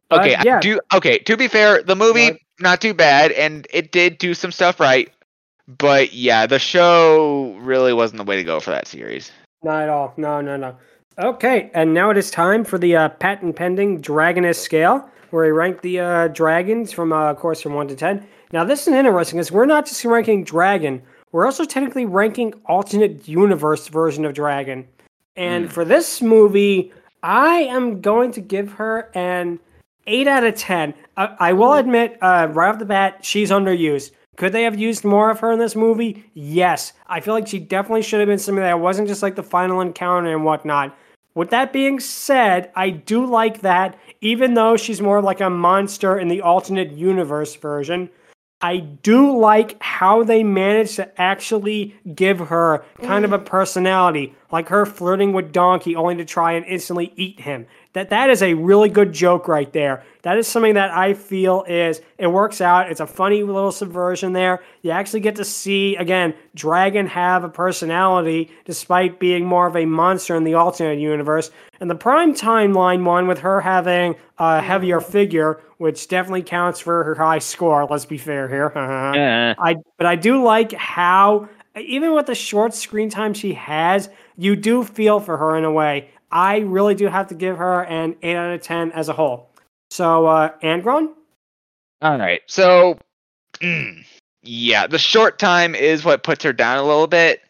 But, 0.09 0.21
Okay, 0.21 0.35
I 0.35 0.43
yeah, 0.43 0.59
do 0.61 0.79
okay. 0.93 1.17
To 1.19 1.35
be 1.35 1.47
fair, 1.49 1.81
the 1.83 1.95
movie 1.95 2.31
What? 2.31 2.37
not 2.61 2.79
too 2.81 2.93
bad, 2.93 3.31
and 3.33 3.67
it 3.71 3.91
did 3.91 4.19
do 4.19 4.33
some 4.33 4.51
stuff 4.51 4.79
right. 4.79 5.09
But 5.67 6.13
yeah, 6.13 6.45
the 6.45 6.59
show 6.59 7.55
really 7.59 7.93
wasn't 7.93 8.17
the 8.19 8.23
way 8.23 8.35
to 8.35 8.43
go 8.43 8.59
for 8.59 8.71
that 8.71 8.87
series. 8.87 9.31
Not 9.63 9.83
at 9.83 9.89
all. 9.89 10.13
No, 10.17 10.41
no, 10.41 10.57
no. 10.57 10.75
Okay, 11.17 11.71
and 11.73 11.93
now 11.93 12.09
it 12.09 12.17
is 12.17 12.29
time 12.29 12.63
for 12.63 12.77
the 12.77 12.95
uh, 12.95 13.09
patent 13.09 13.55
pending 13.55 14.01
Dragoness 14.01 14.57
scale, 14.57 15.09
where 15.31 15.45
we 15.45 15.51
rank 15.51 15.81
the 15.81 15.99
uh, 15.99 16.27
dragons 16.27 16.91
from, 16.91 17.13
uh, 17.13 17.31
of 17.31 17.37
course, 17.37 17.61
from 17.61 17.73
1 17.73 17.87
to 17.87 17.95
10. 17.95 18.27
Now, 18.51 18.63
this 18.63 18.81
is 18.87 18.93
interesting 18.93 19.37
because 19.37 19.51
we're 19.51 19.65
not 19.65 19.85
just 19.85 20.03
ranking 20.05 20.43
Dragon, 20.43 21.01
we're 21.31 21.45
also 21.45 21.65
technically 21.65 22.05
ranking 22.05 22.53
alternate 22.65 23.27
universe 23.27 23.87
version 23.87 24.23
of 24.25 24.33
Dragon. 24.33 24.87
And 25.35 25.65
Hmm. 25.65 25.71
for 25.71 25.83
this 25.85 26.21
movie, 26.21 26.93
I 27.23 27.61
am 27.63 28.01
going 28.01 28.31
to 28.33 28.41
give 28.41 28.73
her 28.73 29.09
an 29.15 29.59
8 30.07 30.27
out 30.27 30.43
of 30.43 30.55
10. 30.55 30.93
I, 31.17 31.35
I 31.39 31.53
will 31.53 31.73
admit, 31.73 32.17
uh, 32.21 32.49
right 32.51 32.69
off 32.69 32.79
the 32.79 32.85
bat, 32.85 33.19
she's 33.25 33.51
underused. 33.51 34.11
Could 34.35 34.51
they 34.51 34.63
have 34.63 34.77
used 34.77 35.03
more 35.03 35.29
of 35.29 35.39
her 35.39 35.51
in 35.51 35.59
this 35.59 35.75
movie? 35.75 36.25
Yes. 36.33 36.93
I 37.07 37.19
feel 37.19 37.33
like 37.33 37.47
she 37.47 37.59
definitely 37.59 38.01
should 38.01 38.19
have 38.19 38.27
been 38.27 38.39
something 38.39 38.63
that 38.63 38.79
wasn't 38.79 39.07
just 39.07 39.23
like 39.23 39.35
the 39.35 39.43
final 39.43 39.81
encounter 39.81 40.33
and 40.33 40.43
whatnot. 40.43 40.97
With 41.33 41.49
that 41.49 41.73
being 41.73 41.99
said, 41.99 42.71
I 42.75 42.89
do 42.89 43.25
like 43.25 43.61
that, 43.61 43.97
even 44.21 44.53
though 44.53 44.77
she's 44.77 45.01
more 45.01 45.21
like 45.21 45.41
a 45.41 45.49
monster 45.49 46.17
in 46.17 46.29
the 46.29 46.41
alternate 46.41 46.91
universe 46.91 47.55
version. 47.55 48.09
I 48.61 48.77
do 48.77 49.37
like 49.37 49.81
how 49.81 50.23
they 50.23 50.43
managed 50.43 50.95
to 50.95 51.21
actually 51.21 51.93
give 52.15 52.39
her 52.39 52.85
kind 53.03 53.25
of 53.25 53.33
a 53.33 53.37
personality, 53.37 54.33
like 54.49 54.69
her 54.69 54.85
flirting 54.85 55.33
with 55.33 55.51
Donkey 55.51 55.95
only 55.95 56.15
to 56.15 56.25
try 56.25 56.53
and 56.53 56.65
instantly 56.65 57.11
eat 57.17 57.41
him. 57.41 57.67
That 57.95 58.09
that 58.09 58.29
is 58.29 58.43
a 58.43 58.53
really 58.55 58.89
good 58.89 59.13
joke 59.13 59.47
right 59.47 59.71
there. 59.71 60.03
That 60.23 60.37
is 60.37 60.49
something 60.49 60.73
that 60.73 60.91
I 60.91 61.13
feel 61.13 61.63
is 61.65 62.01
it 62.17 62.27
works 62.27 62.59
out. 62.59 62.91
It's 62.91 62.99
a 62.99 63.07
funny 63.07 63.41
little 63.41 63.71
subversion 63.71 64.33
there. 64.33 64.61
You 64.81 64.91
actually 64.91 65.21
get 65.21 65.37
to 65.37 65.45
see 65.45 65.95
again 65.95 66.33
Dragon 66.55 67.07
have 67.07 67.45
a 67.45 67.49
personality 67.49 68.51
despite 68.65 69.17
being 69.17 69.45
more 69.45 69.65
of 69.65 69.77
a 69.77 69.85
monster 69.85 70.35
in 70.35 70.43
the 70.43 70.55
alternate 70.55 70.99
universe. 70.99 71.51
And 71.79 71.89
the 71.89 71.95
prime 71.95 72.33
timeline 72.33 73.05
one 73.05 73.27
with 73.27 73.39
her 73.39 73.61
having 73.61 74.17
a 74.39 74.61
heavier 74.61 74.99
figure, 74.99 75.61
which 75.77 76.09
definitely 76.09 76.43
counts 76.43 76.81
for 76.81 77.01
her 77.05 77.15
high 77.15 77.39
score. 77.39 77.87
Let's 77.89 78.05
be 78.05 78.17
fair 78.17 78.49
here. 78.49 78.73
Yeah. 79.15 79.53
I 79.57 79.77
but 79.97 80.05
I 80.05 80.17
do 80.17 80.43
like 80.43 80.73
how 80.73 81.47
even 81.77 82.13
with 82.13 82.25
the 82.25 82.35
short 82.35 82.73
screen 82.73 83.09
time 83.09 83.33
she 83.33 83.53
has, 83.53 84.09
you 84.37 84.55
do 84.55 84.83
feel 84.83 85.19
for 85.19 85.37
her 85.37 85.55
in 85.57 85.63
a 85.63 85.71
way. 85.71 86.09
I 86.35 86.57
really 86.57 86.95
do 86.95 87.07
have 87.07 87.27
to 87.29 87.33
give 87.33 87.57
her 87.57 87.85
an 87.85 88.17
eight 88.21 88.35
out 88.35 88.53
of 88.53 88.61
ten 88.61 88.91
as 88.91 89.07
a 89.07 89.13
whole. 89.13 89.49
So, 89.89 90.25
uh, 90.25 90.51
Angron, 90.61 91.13
All 92.01 92.19
right. 92.19 92.41
So, 92.47 92.99
mm, 93.61 94.05
yeah, 94.43 94.85
the 94.85 94.99
short 94.99 95.39
time 95.39 95.75
is 95.75 96.03
what 96.03 96.23
puts 96.23 96.43
her 96.43 96.51
down 96.51 96.77
a 96.77 96.83
little 96.83 97.07
bit. 97.07 97.41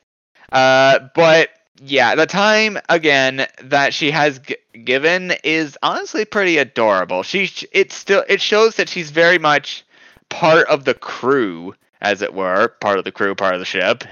Uh, 0.51 0.99
but 1.15 1.49
yeah, 1.81 2.13
the 2.13 2.27
time 2.27 2.77
again 2.87 3.47
that 3.63 3.91
she 3.91 4.11
has 4.11 4.37
g- 4.37 4.55
given 4.83 5.33
is 5.43 5.75
honestly 5.81 6.23
pretty 6.23 6.59
adorable. 6.59 7.23
She 7.23 7.49
it 7.71 7.91
still 7.91 8.23
it 8.29 8.39
shows 8.39 8.75
that 8.75 8.87
she's 8.87 9.09
very 9.09 9.39
much 9.39 9.83
part 10.29 10.67
of 10.67 10.85
the 10.85 10.93
crew, 10.93 11.73
as 12.01 12.21
it 12.21 12.35
were, 12.35 12.67
part 12.81 12.99
of 12.99 13.03
the 13.03 13.11
crew, 13.11 13.33
part 13.33 13.55
of 13.55 13.59
the 13.59 13.65
ship. 13.65 14.03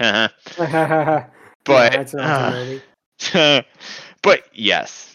but 1.64 2.12
but 3.24 3.66
but 4.24 4.42
yes. 4.54 5.14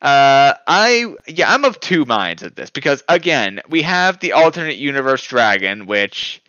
Uh, 0.00 0.54
I 0.66 1.14
yeah, 1.26 1.52
I'm 1.52 1.64
of 1.64 1.80
two 1.80 2.04
minds 2.04 2.42
at 2.42 2.54
this 2.54 2.70
because 2.70 3.02
again, 3.08 3.60
we 3.68 3.82
have 3.82 4.20
the 4.20 4.32
alternate 4.32 4.76
universe 4.76 5.24
dragon, 5.24 5.86
which 5.86 6.42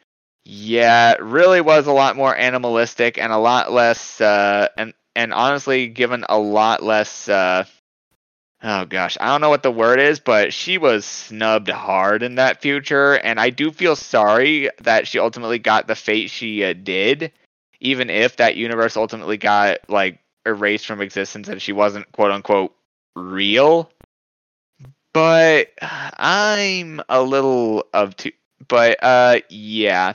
yeah, 0.44 1.16
really 1.20 1.62
was 1.62 1.88
a 1.88 1.94
lot 1.94 2.16
more 2.16 2.36
animalistic 2.36 3.18
and 3.18 3.32
a 3.32 3.38
lot 3.38 3.72
less 3.72 4.20
uh 4.20 4.68
and 4.78 4.94
and 5.16 5.34
honestly 5.34 5.88
given 5.88 6.26
a 6.28 6.38
lot 6.38 6.84
less 6.84 7.30
uh 7.30 7.64
oh 8.64 8.86
gosh, 8.86 9.18
I 9.22 9.28
don't 9.28 9.42
know 9.42 9.50
what 9.50 9.64
the 9.64 9.72
word 9.72 10.00
is, 10.00 10.20
but 10.20 10.52
she 10.52 10.80
was 10.80 11.06
snubbed 11.06 11.70
hard 11.70 12.24
in 12.24 12.36
that 12.36 12.62
future 12.62 13.14
and 13.14 13.40
I 13.40 13.52
do 13.52 13.72
feel 13.72 13.96
sorry 13.96 14.70
that 14.82 15.08
she 15.08 15.20
ultimately 15.20 15.60
got 15.60 15.88
the 15.88 15.96
fate 15.96 16.32
she 16.32 16.64
uh, 16.64 16.74
did 16.74 17.32
even 17.80 18.10
if 18.10 18.38
that 18.38 18.56
universe 18.56 18.98
ultimately 18.98 19.38
got 19.38 19.78
like 19.90 20.20
erased 20.46 20.86
from 20.86 21.02
existence 21.02 21.48
and 21.48 21.62
she 21.62 21.72
wasn't 21.72 22.12
quote 22.12 22.32
unquote 22.32 22.74
real. 23.16 23.92
But 25.14 25.70
I'm 25.82 27.02
a 27.08 27.22
little 27.22 27.86
of 27.94 28.16
two. 28.16 28.32
But 28.68 28.98
uh, 29.04 29.40
yeah, 29.50 30.14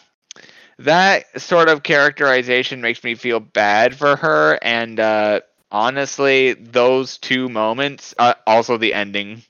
that 0.79 1.41
sort 1.41 1.69
of 1.69 1.83
characterization 1.83 2.81
makes 2.81 3.05
me 3.05 3.15
feel 3.15 3.41
bad 3.41 3.97
for 3.97 4.17
her. 4.17 4.59
And 4.63 4.99
uh, 4.99 5.41
honestly, 5.71 6.55
those 6.55 7.19
two 7.19 7.49
moments, 7.49 8.15
uh, 8.19 8.35
also 8.47 8.77
the 8.77 8.95
ending, 8.95 9.43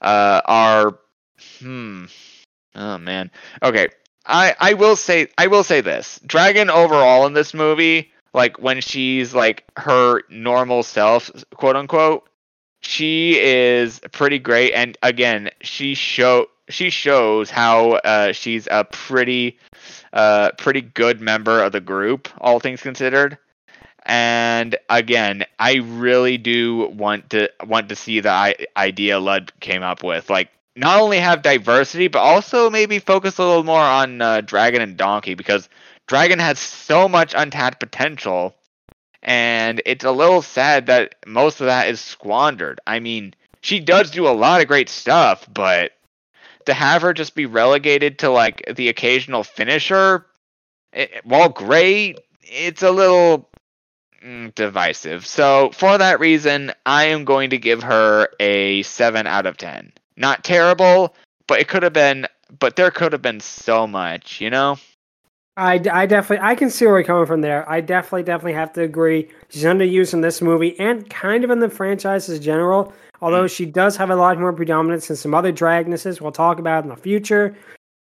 uh, 0.00 0.40
are 0.44 0.98
hmm. 1.60 2.06
Oh 2.74 2.98
man. 2.98 3.30
Okay. 3.62 3.88
I 4.24 4.54
I 4.60 4.74
will 4.74 4.96
say 4.96 5.28
I 5.36 5.46
will 5.48 5.64
say 5.64 5.80
this. 5.80 6.20
Dragon 6.26 6.70
overall 6.70 7.26
in 7.26 7.32
this 7.32 7.54
movie, 7.54 8.12
like 8.34 8.58
when 8.58 8.80
she's 8.80 9.34
like 9.34 9.64
her 9.76 10.22
normal 10.28 10.82
self, 10.82 11.30
quote 11.54 11.76
unquote, 11.76 12.28
she 12.80 13.38
is 13.38 14.00
pretty 14.12 14.38
great 14.38 14.72
and 14.72 14.96
again, 15.02 15.50
she 15.62 15.94
show 15.94 16.46
she 16.68 16.90
shows 16.90 17.50
how 17.50 17.92
uh, 17.92 18.32
she's 18.32 18.68
a 18.70 18.84
pretty 18.84 19.58
uh 20.12 20.50
pretty 20.58 20.82
good 20.82 21.20
member 21.20 21.62
of 21.62 21.72
the 21.72 21.80
group, 21.80 22.28
all 22.40 22.60
things 22.60 22.82
considered. 22.82 23.38
And 24.04 24.76
again, 24.88 25.44
I 25.58 25.76
really 25.76 26.38
do 26.38 26.88
want 26.88 27.30
to 27.30 27.50
want 27.64 27.90
to 27.90 27.96
see 27.96 28.20
the 28.20 28.56
idea 28.76 29.18
Lud 29.18 29.52
came 29.60 29.82
up 29.82 30.02
with. 30.02 30.30
Like 30.30 30.50
not 30.76 31.00
only 31.00 31.18
have 31.18 31.42
diversity, 31.42 32.08
but 32.08 32.20
also 32.20 32.70
maybe 32.70 33.00
focus 33.00 33.38
a 33.38 33.42
little 33.42 33.64
more 33.64 33.80
on 33.80 34.22
uh, 34.22 34.40
Dragon 34.40 34.80
and 34.80 34.96
Donkey 34.96 35.34
because 35.34 35.68
Dragon 36.08 36.40
has 36.40 36.58
so 36.58 37.08
much 37.08 37.34
untapped 37.36 37.78
potential, 37.78 38.56
and 39.22 39.80
it's 39.86 40.04
a 40.04 40.10
little 40.10 40.42
sad 40.42 40.86
that 40.86 41.14
most 41.26 41.60
of 41.60 41.66
that 41.66 41.88
is 41.88 42.00
squandered. 42.00 42.80
I 42.86 42.98
mean, 42.98 43.34
she 43.60 43.78
does 43.78 44.10
do 44.10 44.26
a 44.26 44.30
lot 44.30 44.60
of 44.60 44.68
great 44.68 44.88
stuff, 44.88 45.46
but 45.52 45.92
to 46.66 46.74
have 46.74 47.02
her 47.02 47.12
just 47.12 47.34
be 47.34 47.46
relegated 47.46 48.18
to 48.20 48.30
like 48.30 48.74
the 48.74 48.88
occasional 48.88 49.44
finisher, 49.44 50.26
it, 50.92 51.20
while 51.24 51.48
great, 51.48 52.18
it's 52.42 52.82
a 52.82 52.90
little 52.90 53.48
mm, 54.24 54.52
divisive. 54.54 55.26
So 55.26 55.70
for 55.72 55.98
that 55.98 56.18
reason, 56.18 56.72
I 56.84 57.04
am 57.04 57.24
going 57.24 57.50
to 57.50 57.58
give 57.58 57.84
her 57.84 58.28
a 58.40 58.82
seven 58.82 59.26
out 59.26 59.46
of 59.46 59.56
ten 59.56 59.92
not 60.18 60.44
terrible, 60.44 61.14
but 61.46 61.60
it 61.60 61.68
could 61.68 61.82
have 61.82 61.92
been. 61.92 62.26
But 62.58 62.76
there 62.76 62.90
could 62.90 63.12
have 63.12 63.22
been 63.22 63.40
so 63.40 63.86
much, 63.86 64.40
you 64.40 64.50
know. 64.50 64.78
I, 65.58 65.80
I 65.92 66.06
definitely 66.06 66.46
I 66.46 66.54
can 66.54 66.70
see 66.70 66.86
where 66.86 66.98
you're 66.98 67.04
coming 67.04 67.26
from 67.26 67.40
there. 67.40 67.68
I 67.68 67.80
definitely 67.80 68.22
definitely 68.22 68.52
have 68.52 68.72
to 68.74 68.82
agree. 68.82 69.28
She's 69.48 69.64
underused 69.64 70.14
in 70.14 70.20
this 70.20 70.40
movie 70.40 70.78
and 70.78 71.08
kind 71.10 71.42
of 71.42 71.50
in 71.50 71.58
the 71.58 71.68
franchise 71.68 72.28
as 72.28 72.38
general. 72.38 72.92
Although 73.20 73.48
she 73.48 73.66
does 73.66 73.96
have 73.96 74.10
a 74.10 74.16
lot 74.16 74.38
more 74.38 74.52
predominance 74.52 75.10
in 75.10 75.16
some 75.16 75.34
other 75.34 75.52
Dragonesses 75.52 76.20
we'll 76.20 76.30
talk 76.30 76.60
about 76.60 76.84
in 76.84 76.88
the 76.90 76.96
future. 76.96 77.56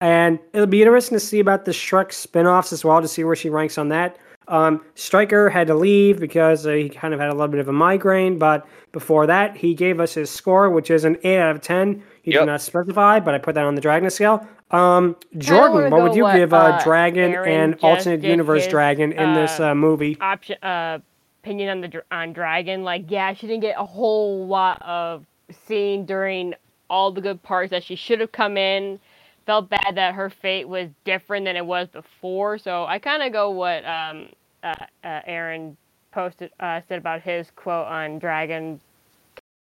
And 0.01 0.39
it'll 0.53 0.65
be 0.65 0.81
interesting 0.81 1.15
to 1.15 1.19
see 1.19 1.39
about 1.39 1.65
the 1.65 1.71
Shrek 1.71 2.11
spin-offs 2.11 2.73
as 2.73 2.83
well 2.83 2.99
to 3.01 3.07
see 3.07 3.23
where 3.23 3.35
she 3.35 3.49
ranks 3.49 3.77
on 3.77 3.89
that. 3.89 4.17
Um, 4.47 4.83
Stryker 4.95 5.49
had 5.49 5.67
to 5.67 5.75
leave 5.75 6.19
because 6.19 6.65
uh, 6.65 6.71
he 6.71 6.89
kind 6.89 7.13
of 7.13 7.19
had 7.19 7.29
a 7.29 7.33
little 7.33 7.47
bit 7.47 7.59
of 7.61 7.69
a 7.69 7.73
migraine, 7.73 8.37
but 8.37 8.67
before 8.91 9.25
that, 9.27 9.55
he 9.55 9.73
gave 9.73 9.99
us 9.99 10.13
his 10.13 10.29
score, 10.29 10.69
which 10.69 10.89
is 10.91 11.05
an 11.05 11.17
8 11.23 11.37
out 11.39 11.55
of 11.55 11.61
10. 11.61 12.03
He 12.23 12.31
Yep. 12.31 12.41
did 12.41 12.45
not 12.47 12.61
specify, 12.61 13.19
but 13.19 13.33
I 13.33 13.37
put 13.37 13.55
that 13.55 13.63
on 13.65 13.75
the 13.75 13.81
Dragon 13.81 14.09
scale. 14.09 14.45
Um, 14.74 15.15
Jordan, 15.38 15.91
what 15.91 16.01
would 16.01 16.15
you 16.15 16.24
what, 16.24 16.36
give 16.36 16.51
uh, 16.51 16.57
uh, 16.57 16.84
Dragon 16.84 17.32
Aaron 17.32 17.74
and 17.74 17.80
alternate 17.84 18.24
universe 18.24 18.67
Dragon 18.67 19.11
in 19.11 19.34
this 19.36 19.59
uh, 19.59 19.69
uh, 19.69 19.76
movie? 19.76 20.17
option 20.19 20.57
uh 20.63 20.99
opinion 21.43 21.69
on 21.69 21.82
the 21.82 22.03
on 22.11 22.34
Dragon. 22.34 22.84
Like, 22.84 23.05
yeah, 23.09 23.34
she 23.34 23.45
didn't 23.45 23.61
get 23.61 23.76
a 23.78 23.86
whole 23.86 24.47
lot 24.47 24.82
of 24.82 25.26
scene 25.67 26.05
during 26.05 26.55
all 26.89 27.11
the 27.11 27.21
good 27.21 27.43
parts 27.43 27.69
that 27.69 27.84
she 27.84 27.95
should 27.95 28.19
have 28.19 28.32
come 28.32 28.57
in. 28.57 28.99
Felt 29.45 29.69
bad 29.69 29.93
that 29.95 30.15
her 30.15 30.30
fate 30.30 30.67
was 30.67 30.89
different 31.03 31.45
than 31.45 31.55
it 31.55 31.65
was 31.65 31.88
before. 31.89 32.57
So 32.57 32.86
I 32.86 32.97
kind 32.97 33.21
of 33.21 33.32
go 33.32 33.51
what 33.51 33.86
um 33.86 34.30
uh, 34.63 34.74
uh 35.03 35.21
Aaron 35.26 35.78
posted 36.11 36.51
uh 36.59 36.82
said 36.88 36.97
about 36.97 37.21
his 37.21 37.51
quote 37.55 37.86
on 37.88 38.17
Dragon 38.17 38.80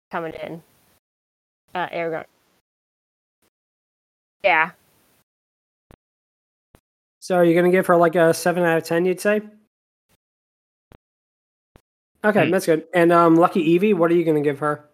coming 0.09 0.33
in. 0.41 0.63
Uh. 1.73 2.23
Yeah. 4.41 4.71
So 7.25 7.35
are 7.37 7.43
you 7.43 7.53
going 7.53 7.65
to 7.65 7.71
give 7.75 7.87
her 7.87 7.97
like 7.97 8.15
a 8.15 8.35
7 8.35 8.63
out 8.63 8.77
of 8.77 8.83
10, 8.83 9.05
you'd 9.05 9.19
say? 9.19 9.41
Okay, 12.23 12.45
Hmm. 12.45 12.51
that's 12.51 12.67
good. 12.67 12.83
And 12.93 13.11
um, 13.11 13.35
LuckyEevee, 13.35 13.95
what 13.95 14.11
are 14.11 14.13
you 14.13 14.23
going 14.23 14.35
to 14.41 14.47
give 14.47 14.59
her? 14.59 14.85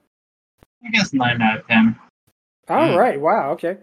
I 0.85 0.89
guess 0.91 1.11
nine 1.11 1.41
out 1.41 1.59
of 1.59 1.67
ten. 1.67 1.97
All 2.69 2.91
Hmm. 2.93 2.95
right. 2.97 3.19
Wow. 3.19 3.51
Okay. 3.51 3.75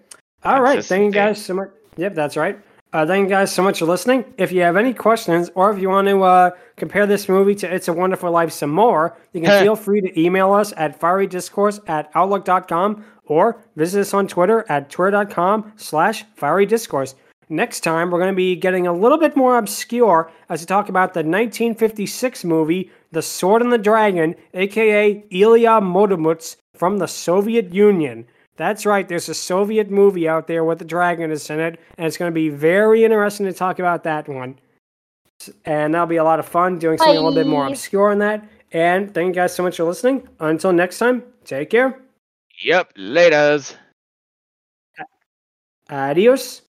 All 0.45 0.63
right. 0.63 0.83
Thank 0.83 1.05
you 1.05 1.11
guys 1.13 1.45
so 1.45 1.53
much. 1.55 1.69
Yep, 1.99 2.15
that's 2.15 2.39
right. 2.39 2.59
Uh, 2.95 3.05
thank 3.07 3.25
you 3.25 3.29
guys 3.29 3.53
so 3.53 3.63
much 3.63 3.81
for 3.81 3.85
listening. 3.85 4.25
If 4.39 4.51
you 4.51 4.63
have 4.63 4.77
any 4.79 4.95
questions 4.95 5.51
or 5.55 5.71
if 5.71 5.79
you 5.79 5.91
want 5.91 6.09
to 6.09 6.23
uh, 6.23 6.51
compare 6.77 7.07
this 7.07 7.29
movie 7.29 7.55
to 7.57 7.73
It's 7.73 7.89
a 7.89 7.93
Wonderful 7.93 8.31
Life 8.31 8.51
some 8.53 8.71
more, 8.71 9.15
you 9.35 9.43
can 9.43 9.51
Heh. 9.51 9.61
feel 9.65 9.77
free 9.77 10.01
to 10.01 10.19
email 10.19 10.55
us 10.55 10.73
at 10.79 10.99
fierydiscourse 10.99 11.87
at 11.87 12.11
outlook.com 12.15 13.05
or 13.27 13.63
visit 13.77 14.01
us 14.01 14.15
on 14.15 14.27
Twitter 14.27 14.65
at 14.71 14.89
twitter.com 14.89 15.73
slash 15.77 16.25
fierydiscourse. 16.41 17.15
Next 17.49 17.81
time, 17.81 18.11
we're 18.11 18.19
going 18.19 18.33
to 18.33 18.37
be 18.37 18.57
getting 18.57 18.87
a 18.87 18.93
little 18.93 19.19
bit 19.19 19.37
more 19.37 19.57
obscure 19.57 20.31
as 20.49 20.61
we 20.61 20.67
talk 20.67 20.89
about 20.89 21.15
the 21.15 21.21
1956 21.21 22.45
movie 22.45 22.91
The 23.13 23.23
Sword 23.23 23.63
and 23.63 23.73
the 23.73 23.79
Dragon, 23.79 24.35
aka 24.53 25.25
Ilya 25.31 25.81
Muromets 25.81 26.57
from 26.75 26.99
the 26.99 27.07
Soviet 27.07 27.73
Union. 27.73 28.27
That's 28.57 28.85
right, 28.85 29.09
there's 29.09 29.29
a 29.29 29.35
Soviet 29.35 29.91
movie 29.91 30.29
out 30.29 30.49
there 30.49 30.65
with 30.65 30.81
the 30.81 30.85
dragon 30.85 31.31
is 31.31 31.49
in 31.49 31.61
it, 31.61 31.81
and 31.97 32.07
it's 32.07 32.17
going 32.17 32.31
to 32.31 32.35
be 32.35 32.49
very 32.49 33.05
interesting 33.05 33.47
to 33.47 33.53
talk 33.53 33.79
about 33.79 34.03
that 34.03 34.29
one. 34.29 34.59
And 35.65 35.95
that'll 35.95 36.09
be 36.09 36.17
a 36.17 36.25
lot 36.25 36.41
of 36.41 36.47
fun 36.47 36.79
doing 36.79 36.99
something 36.99 37.17
a 37.17 37.21
little 37.21 37.35
bit 37.35 37.47
more 37.47 37.67
obscure 37.67 38.11
on 38.11 38.19
that. 38.19 38.45
And 38.73 39.15
thank 39.15 39.29
you 39.29 39.35
guys 39.35 39.55
so 39.55 39.63
much 39.63 39.77
for 39.77 39.85
listening. 39.85 40.29
Until 40.41 40.73
next 40.73 40.99
time, 40.99 41.23
take 41.45 41.71
care. 41.71 42.01
Yep, 42.63 42.95
laters. 42.95 43.77
Adios. 45.89 46.63